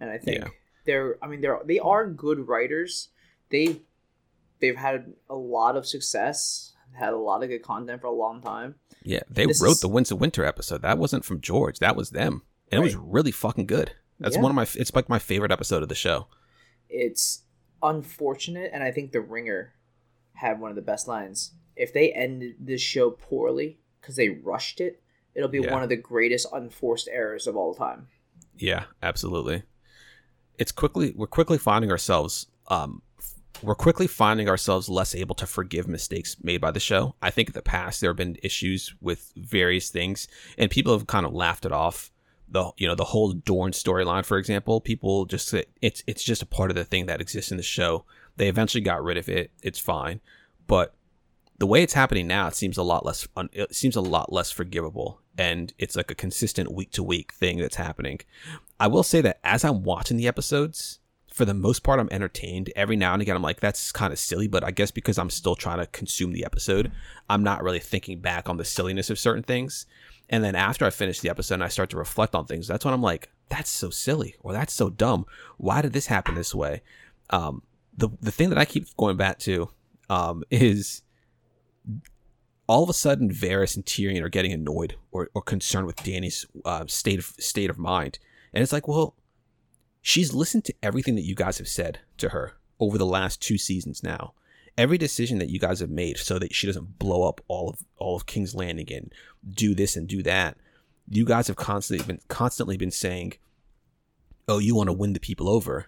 And 0.00 0.10
I 0.10 0.18
think 0.18 0.38
yeah. 0.38 0.48
they're 0.84 1.16
I 1.22 1.28
mean 1.28 1.40
they're 1.40 1.60
they 1.64 1.78
are 1.78 2.06
good 2.06 2.48
writers. 2.48 3.08
They 3.50 3.80
they've 4.60 4.76
had 4.76 5.12
a 5.30 5.36
lot 5.36 5.76
of 5.76 5.86
success, 5.86 6.73
had 6.94 7.12
a 7.12 7.18
lot 7.18 7.42
of 7.42 7.48
good 7.48 7.62
content 7.62 8.00
for 8.00 8.06
a 8.06 8.12
long 8.12 8.40
time. 8.40 8.76
Yeah, 9.02 9.20
they 9.28 9.46
this 9.46 9.62
wrote 9.62 9.72
is... 9.72 9.80
the 9.80 9.88
Winds 9.88 10.10
of 10.10 10.20
Winter 10.20 10.44
episode. 10.44 10.82
That 10.82 10.98
wasn't 10.98 11.24
from 11.24 11.40
George. 11.40 11.78
That 11.78 11.96
was 11.96 12.10
them. 12.10 12.42
And 12.70 12.80
right. 12.80 12.86
it 12.86 12.96
was 12.96 12.96
really 12.96 13.30
fucking 13.30 13.66
good. 13.66 13.92
That's 14.18 14.36
yeah. 14.36 14.42
one 14.42 14.50
of 14.50 14.56
my 14.56 14.66
it's 14.74 14.94
like 14.94 15.08
my 15.08 15.18
favorite 15.18 15.52
episode 15.52 15.82
of 15.82 15.88
the 15.88 15.94
show. 15.94 16.28
It's 16.88 17.42
unfortunate 17.82 18.70
and 18.72 18.82
I 18.82 18.90
think 18.90 19.12
The 19.12 19.20
Ringer 19.20 19.74
had 20.34 20.60
one 20.60 20.70
of 20.70 20.76
the 20.76 20.82
best 20.82 21.06
lines. 21.08 21.52
If 21.76 21.92
they 21.92 22.12
ended 22.12 22.56
this 22.60 22.80
show 22.80 23.10
poorly 23.10 23.78
because 24.00 24.16
they 24.16 24.28
rushed 24.28 24.80
it, 24.80 25.02
it'll 25.34 25.48
be 25.48 25.60
yeah. 25.60 25.72
one 25.72 25.82
of 25.82 25.88
the 25.88 25.96
greatest 25.96 26.46
unforced 26.52 27.08
errors 27.10 27.46
of 27.46 27.56
all 27.56 27.74
time. 27.74 28.06
Yeah, 28.56 28.84
absolutely. 29.02 29.64
It's 30.58 30.72
quickly 30.72 31.12
we're 31.16 31.26
quickly 31.26 31.58
finding 31.58 31.90
ourselves 31.90 32.46
um 32.68 33.02
we're 33.62 33.74
quickly 33.74 34.06
finding 34.06 34.48
ourselves 34.48 34.88
less 34.88 35.14
able 35.14 35.34
to 35.36 35.46
forgive 35.46 35.88
mistakes 35.88 36.36
made 36.42 36.60
by 36.60 36.70
the 36.70 36.80
show. 36.80 37.14
I 37.22 37.30
think 37.30 37.48
in 37.48 37.54
the 37.54 37.62
past 37.62 38.00
there 38.00 38.10
have 38.10 38.16
been 38.16 38.36
issues 38.42 38.94
with 39.00 39.32
various 39.36 39.90
things 39.90 40.28
and 40.58 40.70
people 40.70 40.92
have 40.92 41.06
kind 41.06 41.26
of 41.26 41.32
laughed 41.32 41.64
it 41.64 41.72
off. 41.72 42.10
The 42.48 42.72
you 42.76 42.86
know 42.86 42.94
the 42.94 43.04
whole 43.04 43.32
Dorne 43.32 43.72
storyline, 43.72 44.24
for 44.24 44.36
example, 44.36 44.80
people 44.80 45.24
just 45.24 45.54
it's 45.80 46.02
it's 46.06 46.22
just 46.22 46.42
a 46.42 46.46
part 46.46 46.70
of 46.70 46.76
the 46.76 46.84
thing 46.84 47.06
that 47.06 47.20
exists 47.20 47.50
in 47.50 47.56
the 47.56 47.62
show. 47.62 48.04
They 48.36 48.48
eventually 48.48 48.82
got 48.82 49.02
rid 49.02 49.16
of 49.16 49.28
it. 49.28 49.50
It's 49.62 49.78
fine, 49.78 50.20
but 50.66 50.94
the 51.58 51.66
way 51.66 51.82
it's 51.82 51.94
happening 51.94 52.26
now, 52.26 52.48
it 52.48 52.54
seems 52.54 52.76
a 52.76 52.82
lot 52.82 53.06
less. 53.06 53.26
It 53.52 53.74
seems 53.74 53.96
a 53.96 54.00
lot 54.00 54.32
less 54.32 54.50
forgivable, 54.50 55.20
and 55.38 55.72
it's 55.78 55.96
like 55.96 56.10
a 56.10 56.14
consistent 56.14 56.72
week 56.72 56.90
to 56.92 57.02
week 57.02 57.32
thing 57.32 57.58
that's 57.58 57.76
happening. 57.76 58.20
I 58.78 58.88
will 58.88 59.02
say 59.02 59.20
that 59.22 59.40
as 59.44 59.64
I'm 59.64 59.82
watching 59.82 60.16
the 60.16 60.28
episodes, 60.28 60.98
for 61.34 61.44
the 61.44 61.52
most 61.52 61.82
part, 61.82 61.98
I'm 61.98 62.08
entertained. 62.12 62.72
Every 62.76 62.94
now 62.94 63.12
and 63.12 63.20
again, 63.20 63.34
I'm 63.34 63.42
like, 63.42 63.58
that's 63.58 63.90
kind 63.90 64.12
of 64.12 64.20
silly, 64.20 64.46
but 64.46 64.62
I 64.62 64.70
guess 64.70 64.92
because 64.92 65.18
I'm 65.18 65.30
still 65.30 65.56
trying 65.56 65.78
to 65.78 65.86
consume 65.86 66.30
the 66.30 66.44
episode, 66.44 66.92
I'm 67.28 67.42
not 67.42 67.64
really 67.64 67.80
thinking 67.80 68.20
back 68.20 68.48
on 68.48 68.56
the 68.56 68.64
silliness 68.64 69.10
of 69.10 69.18
certain 69.18 69.42
things. 69.42 69.84
And 70.30 70.44
then 70.44 70.54
after 70.54 70.84
I 70.84 70.90
finish 70.90 71.18
the 71.18 71.30
episode 71.30 71.54
and 71.54 71.64
I 71.64 71.68
start 71.68 71.90
to 71.90 71.96
reflect 71.96 72.36
on 72.36 72.46
things, 72.46 72.68
that's 72.68 72.84
when 72.84 72.94
I'm 72.94 73.02
like, 73.02 73.30
that's 73.48 73.68
so 73.68 73.90
silly 73.90 74.36
or 74.42 74.52
that's 74.52 74.72
so 74.72 74.90
dumb. 74.90 75.26
Why 75.56 75.82
did 75.82 75.92
this 75.92 76.06
happen 76.06 76.36
this 76.36 76.54
way? 76.54 76.82
Um, 77.30 77.62
the 77.96 78.10
the 78.20 78.30
thing 78.30 78.50
that 78.50 78.58
I 78.58 78.64
keep 78.64 78.86
going 78.96 79.16
back 79.16 79.40
to 79.40 79.70
um, 80.08 80.44
is 80.52 81.02
all 82.68 82.84
of 82.84 82.88
a 82.88 82.94
sudden 82.94 83.28
Varys 83.28 83.74
and 83.74 83.84
Tyrion 83.84 84.22
are 84.22 84.28
getting 84.28 84.52
annoyed 84.52 84.94
or, 85.10 85.30
or 85.34 85.42
concerned 85.42 85.88
with 85.88 85.96
Dany's 85.96 86.46
uh, 86.64 86.84
state 86.86 87.18
of 87.18 87.24
state 87.40 87.70
of 87.70 87.78
mind, 87.78 88.20
and 88.52 88.62
it's 88.62 88.72
like, 88.72 88.86
well, 88.86 89.16
she's 90.04 90.34
listened 90.34 90.64
to 90.66 90.74
everything 90.82 91.14
that 91.14 91.24
you 91.24 91.34
guys 91.34 91.56
have 91.56 91.66
said 91.66 91.98
to 92.18 92.28
her 92.28 92.52
over 92.78 92.98
the 92.98 93.06
last 93.06 93.40
two 93.40 93.56
seasons 93.56 94.02
now. 94.02 94.34
Every 94.76 94.98
decision 94.98 95.38
that 95.38 95.48
you 95.48 95.58
guys 95.58 95.80
have 95.80 95.88
made 95.88 96.18
so 96.18 96.38
that 96.38 96.54
she 96.54 96.66
doesn't 96.66 96.98
blow 96.98 97.26
up 97.26 97.40
all 97.48 97.70
of 97.70 97.84
all 97.96 98.14
of 98.14 98.26
King's 98.26 98.54
Landing 98.54 98.92
and 98.92 99.12
do 99.48 99.74
this 99.74 99.96
and 99.96 100.06
do 100.06 100.22
that. 100.24 100.58
You 101.08 101.24
guys 101.24 101.46
have 101.46 101.56
constantly 101.56 102.04
been 102.06 102.20
constantly 102.28 102.76
been 102.76 102.90
saying, 102.90 103.34
"Oh, 104.46 104.58
you 104.58 104.74
want 104.74 104.88
to 104.88 104.92
win 104.92 105.14
the 105.14 105.20
people 105.20 105.48
over," 105.48 105.86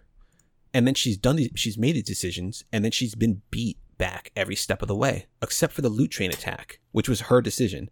and 0.72 0.86
then 0.86 0.94
she's 0.94 1.18
done 1.18 1.36
these, 1.36 1.50
she's 1.54 1.76
made 1.76 1.96
these 1.96 2.04
decisions, 2.04 2.64
and 2.72 2.82
then 2.84 2.92
she's 2.92 3.14
been 3.14 3.42
beat 3.50 3.76
back 3.98 4.30
every 4.34 4.56
step 4.56 4.80
of 4.80 4.88
the 4.88 4.96
way, 4.96 5.26
except 5.42 5.74
for 5.74 5.82
the 5.82 5.90
loot 5.90 6.10
train 6.10 6.30
attack, 6.30 6.80
which 6.92 7.08
was 7.08 7.22
her 7.22 7.42
decision. 7.42 7.90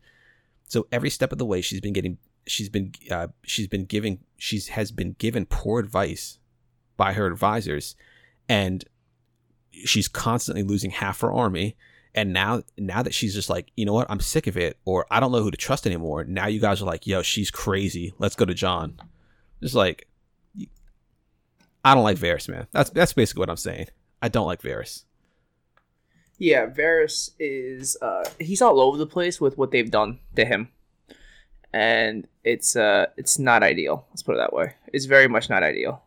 So 0.69 0.87
every 0.91 1.11
step 1.11 1.33
of 1.33 1.39
the 1.39 1.47
way, 1.47 1.61
she's 1.61 1.81
been 1.81 1.93
getting, 1.93 2.19
she's 2.47 2.69
been, 2.69 2.93
uh, 3.11 3.29
she's 3.43 3.69
been 3.69 3.85
giving, 3.85 4.21
she's 4.37 4.69
has 4.69 4.93
been 4.93 5.13
given 5.19 5.47
poor 5.47 5.81
advice 5.81 6.39
by 6.97 7.13
her 7.13 7.27
advisors, 7.27 7.97
and 8.49 8.85
she's 9.73 10.09
constantly 10.09 10.63
losing 10.63 10.91
half 10.91 11.21
her 11.21 11.33
army. 11.33 11.77
And 12.17 12.33
now, 12.33 12.63
now 12.79 13.03
that 13.03 13.13
she's 13.13 13.35
just 13.35 13.51
like, 13.51 13.73
you 13.77 13.85
know 13.85 13.93
what, 13.93 14.09
I'm 14.09 14.21
sick 14.21 14.47
of 14.47 14.57
it, 14.57 14.79
or 14.85 15.05
I 15.11 15.19
don't 15.19 15.33
know 15.33 15.43
who 15.43 15.51
to 15.51 15.57
trust 15.57 15.85
anymore. 15.85 16.23
Now 16.25 16.47
you 16.47 16.61
guys 16.61 16.81
are 16.81 16.85
like, 16.85 17.07
yo, 17.07 17.23
she's 17.23 17.51
crazy. 17.51 18.15
Let's 18.19 18.37
go 18.37 18.45
to 18.45 18.55
Jon 18.55 19.01
Just 19.61 19.75
like, 19.75 20.07
I 21.85 21.95
don't 21.95 22.05
like 22.05 22.17
Varys, 22.17 22.49
man. 22.49 22.67
That's 22.73 22.91
that's 22.91 23.13
basically 23.13 23.41
what 23.41 23.51
I'm 23.51 23.57
saying. 23.57 23.87
I 24.23 24.29
don't 24.29 24.47
like 24.47 24.63
Varys. 24.63 25.05
Yeah, 26.39 26.67
Varys 26.67 27.31
is 27.39 27.97
uh 28.01 28.25
he's 28.41 28.63
all 28.63 28.81
over 28.81 28.97
the 28.97 29.07
place 29.07 29.41
with 29.41 29.59
what 29.59 29.71
they've 29.71 29.91
done 29.91 30.21
to 30.37 30.45
him. 30.45 30.69
And 31.75 32.29
it's 32.45 32.77
uh 32.77 33.07
it's 33.17 33.37
not 33.37 33.65
ideal. 33.65 34.07
Let's 34.11 34.23
put 34.23 34.37
it 34.37 34.39
that 34.39 34.53
way. 34.53 34.75
It's 34.93 35.07
very 35.07 35.27
much 35.27 35.51
not 35.51 35.65
ideal. 35.65 36.05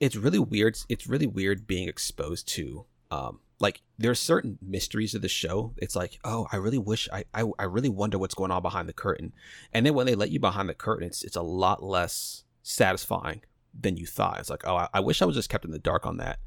It's 0.00 0.16
really 0.16 0.40
weird. 0.40 0.76
It's 0.88 1.06
really 1.06 1.28
weird 1.28 1.68
being 1.68 1.88
exposed 1.88 2.48
to 2.48 2.86
um 3.12 3.38
like 3.60 3.82
there's 3.98 4.18
certain 4.18 4.58
mysteries 4.60 5.14
of 5.14 5.22
the 5.22 5.28
show. 5.28 5.74
It's 5.76 5.94
like, 5.94 6.18
oh, 6.24 6.48
I 6.50 6.56
really 6.56 6.76
wish 6.76 7.08
I, 7.12 7.24
I 7.32 7.44
I 7.56 7.64
really 7.64 7.88
wonder 7.88 8.18
what's 8.18 8.34
going 8.34 8.50
on 8.50 8.62
behind 8.62 8.88
the 8.88 8.92
curtain. 8.92 9.32
And 9.72 9.86
then 9.86 9.94
when 9.94 10.06
they 10.06 10.16
let 10.16 10.30
you 10.30 10.40
behind 10.40 10.68
the 10.68 10.74
curtain, 10.74 11.06
it's 11.06 11.22
it's 11.22 11.36
a 11.36 11.42
lot 11.42 11.84
less 11.84 12.42
satisfying 12.64 13.42
than 13.78 13.96
you 13.96 14.06
thought. 14.06 14.40
It's 14.40 14.50
like, 14.50 14.66
oh, 14.66 14.76
I, 14.76 14.88
I 14.94 15.00
wish 15.00 15.22
I 15.22 15.24
was 15.24 15.36
just 15.36 15.50
kept 15.50 15.64
in 15.64 15.70
the 15.70 15.78
dark 15.78 16.04
on 16.04 16.16
that. 16.16 16.40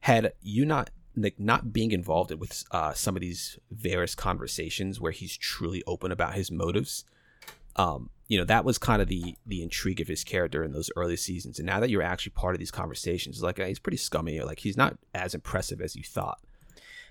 Had 0.00 0.34
you 0.40 0.64
not 0.64 0.90
like 1.16 1.40
not 1.40 1.72
being 1.72 1.90
involved 1.90 2.30
with 2.32 2.62
uh, 2.70 2.92
some 2.92 3.16
of 3.16 3.22
these 3.22 3.58
various 3.72 4.14
conversations 4.14 5.00
where 5.00 5.12
he's 5.12 5.36
truly 5.36 5.82
open 5.84 6.12
about 6.12 6.34
his 6.34 6.52
motives 6.52 7.04
um, 7.76 8.10
you 8.28 8.38
know 8.38 8.44
that 8.44 8.64
was 8.64 8.78
kind 8.78 9.02
of 9.02 9.08
the 9.08 9.36
the 9.46 9.62
intrigue 9.62 10.00
of 10.00 10.08
his 10.08 10.24
character 10.24 10.62
in 10.64 10.72
those 10.72 10.90
early 10.96 11.16
seasons 11.16 11.58
and 11.58 11.66
now 11.66 11.80
that 11.80 11.90
you're 11.90 12.02
actually 12.02 12.30
part 12.30 12.54
of 12.54 12.58
these 12.58 12.70
conversations 12.70 13.42
like 13.42 13.58
he's 13.58 13.78
pretty 13.78 13.96
scummy 13.96 14.38
or 14.38 14.44
like 14.44 14.60
he's 14.60 14.76
not 14.76 14.96
as 15.14 15.34
impressive 15.34 15.80
as 15.80 15.94
you 15.94 16.02
thought 16.02 16.38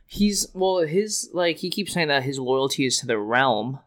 he's 0.06 0.48
well 0.54 0.80
his 0.80 1.30
like 1.34 1.58
he 1.58 1.70
keeps 1.70 1.94
saying 1.94 2.08
that 2.08 2.24
his 2.24 2.40
loyalty 2.40 2.86
is 2.86 2.98
to 2.98 3.06
the 3.06 3.18
realm 3.18 3.80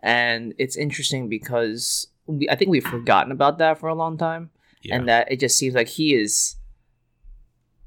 and 0.00 0.54
it's 0.58 0.76
interesting 0.76 1.28
because 1.28 2.06
we, 2.26 2.48
i 2.48 2.54
think 2.54 2.70
we've 2.70 2.84
forgotten 2.84 3.32
about 3.32 3.58
that 3.58 3.78
for 3.78 3.88
a 3.88 3.94
long 3.94 4.16
time 4.16 4.50
yeah. 4.82 4.94
and 4.94 5.08
that 5.08 5.30
it 5.30 5.40
just 5.40 5.58
seems 5.58 5.74
like 5.74 5.88
he 5.88 6.14
is 6.14 6.56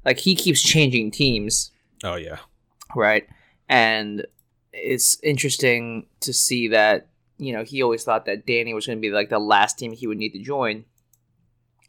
like 0.06 0.20
he 0.20 0.34
keeps 0.34 0.62
changing 0.62 1.10
teams. 1.10 1.72
Oh 2.04 2.14
yeah. 2.14 2.38
Right. 2.94 3.28
And 3.68 4.24
it's 4.72 5.18
interesting 5.22 6.06
to 6.20 6.32
see 6.32 6.68
that, 6.68 7.08
you 7.38 7.52
know, 7.52 7.64
he 7.64 7.82
always 7.82 8.04
thought 8.04 8.26
that 8.26 8.46
Dany 8.46 8.74
was 8.74 8.86
going 8.86 8.98
to 8.98 9.02
be 9.02 9.10
like 9.10 9.28
the 9.28 9.38
last 9.38 9.78
team 9.78 9.92
he 9.92 10.06
would 10.06 10.18
need 10.18 10.32
to 10.32 10.38
join. 10.38 10.84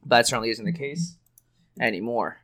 But 0.04 0.18
that 0.18 0.28
certainly 0.28 0.50
isn't 0.50 0.66
the 0.66 0.74
case 0.74 1.18
anymore. 1.80 2.42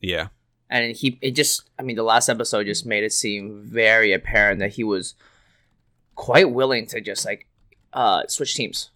Yeah. 0.00 0.28
And 0.68 0.96
he 0.96 1.18
it 1.22 1.32
just 1.32 1.70
I 1.78 1.82
mean 1.82 1.96
the 1.96 2.02
last 2.02 2.28
episode 2.28 2.64
just 2.64 2.84
made 2.84 3.04
it 3.04 3.12
seem 3.12 3.62
very 3.64 4.12
apparent 4.12 4.58
that 4.58 4.72
he 4.72 4.84
was 4.84 5.14
quite 6.16 6.50
willing 6.50 6.86
to 6.86 7.00
just 7.00 7.24
like 7.24 7.46
uh 7.92 8.22
switch 8.26 8.54
teams. 8.54 8.90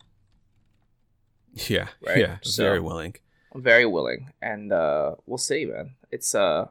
Yeah. 1.54 1.88
Right? 2.04 2.18
Yeah. 2.20 2.36
So, 2.42 2.64
very 2.64 2.80
willing. 2.80 3.14
Very 3.54 3.86
willing. 3.86 4.30
And 4.42 4.72
uh 4.72 5.14
we'll 5.26 5.38
see, 5.38 5.64
man 5.64 5.94
it's 6.10 6.34
uh 6.34 6.66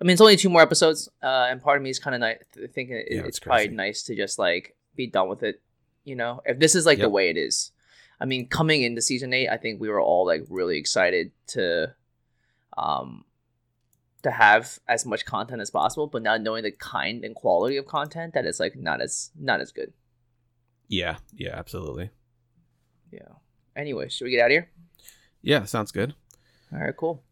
I 0.00 0.04
mean, 0.04 0.12
it's 0.12 0.20
only 0.20 0.36
two 0.36 0.48
more 0.48 0.62
episodes, 0.62 1.08
uh, 1.24 1.48
and 1.50 1.60
part 1.60 1.76
of 1.76 1.82
me 1.82 1.90
is 1.90 1.98
kind 1.98 2.14
of 2.14 2.20
nice, 2.20 2.38
thinking 2.72 2.98
it, 2.98 3.08
yeah, 3.10 3.18
it's, 3.18 3.28
it's 3.28 3.38
probably 3.40 3.66
nice 3.66 4.04
to 4.04 4.14
just 4.14 4.38
like 4.38 4.76
be 4.94 5.08
done 5.08 5.28
with 5.28 5.42
it. 5.42 5.60
You 6.08 6.16
know, 6.16 6.40
if 6.44 6.58
this 6.58 6.74
is 6.74 6.86
like 6.86 6.98
yep. 6.98 7.04
the 7.04 7.10
way 7.10 7.28
it 7.28 7.36
is. 7.36 7.72
I 8.20 8.24
mean, 8.24 8.48
coming 8.48 8.82
into 8.82 9.00
season 9.00 9.32
eight, 9.32 9.48
I 9.48 9.58
think 9.58 9.80
we 9.80 9.88
were 9.88 10.00
all 10.00 10.26
like 10.26 10.44
really 10.48 10.76
excited 10.76 11.30
to, 11.48 11.94
um, 12.76 13.24
to 14.22 14.30
have 14.32 14.80
as 14.88 15.06
much 15.06 15.24
content 15.24 15.60
as 15.60 15.70
possible, 15.70 16.08
but 16.08 16.22
not 16.22 16.40
knowing 16.40 16.64
the 16.64 16.72
kind 16.72 17.24
and 17.24 17.34
quality 17.36 17.76
of 17.76 17.86
content 17.86 18.34
that 18.34 18.44
is 18.44 18.58
like 18.58 18.74
not 18.74 19.00
as 19.00 19.30
not 19.38 19.60
as 19.60 19.70
good. 19.70 19.92
Yeah, 20.88 21.18
yeah, 21.32 21.54
absolutely. 21.54 22.10
Yeah. 23.12 23.36
Anyway, 23.76 24.08
should 24.08 24.24
we 24.24 24.32
get 24.32 24.40
out 24.40 24.46
of 24.46 24.52
here? 24.52 24.70
Yeah, 25.42 25.64
sounds 25.64 25.92
good. 25.92 26.14
All 26.72 26.80
right, 26.80 26.96
cool. 26.96 27.22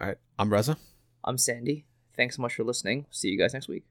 All 0.00 0.08
right. 0.08 0.18
I'm 0.38 0.52
Reza. 0.52 0.76
I'm 1.24 1.38
Sandy. 1.38 1.86
Thanks 2.16 2.36
so 2.36 2.42
much 2.42 2.54
for 2.54 2.64
listening. 2.64 3.06
See 3.10 3.28
you 3.28 3.38
guys 3.38 3.54
next 3.54 3.68
week. 3.68 3.84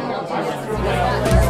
감사합니다. 0.00 0.66
감사합니다. 0.66 1.47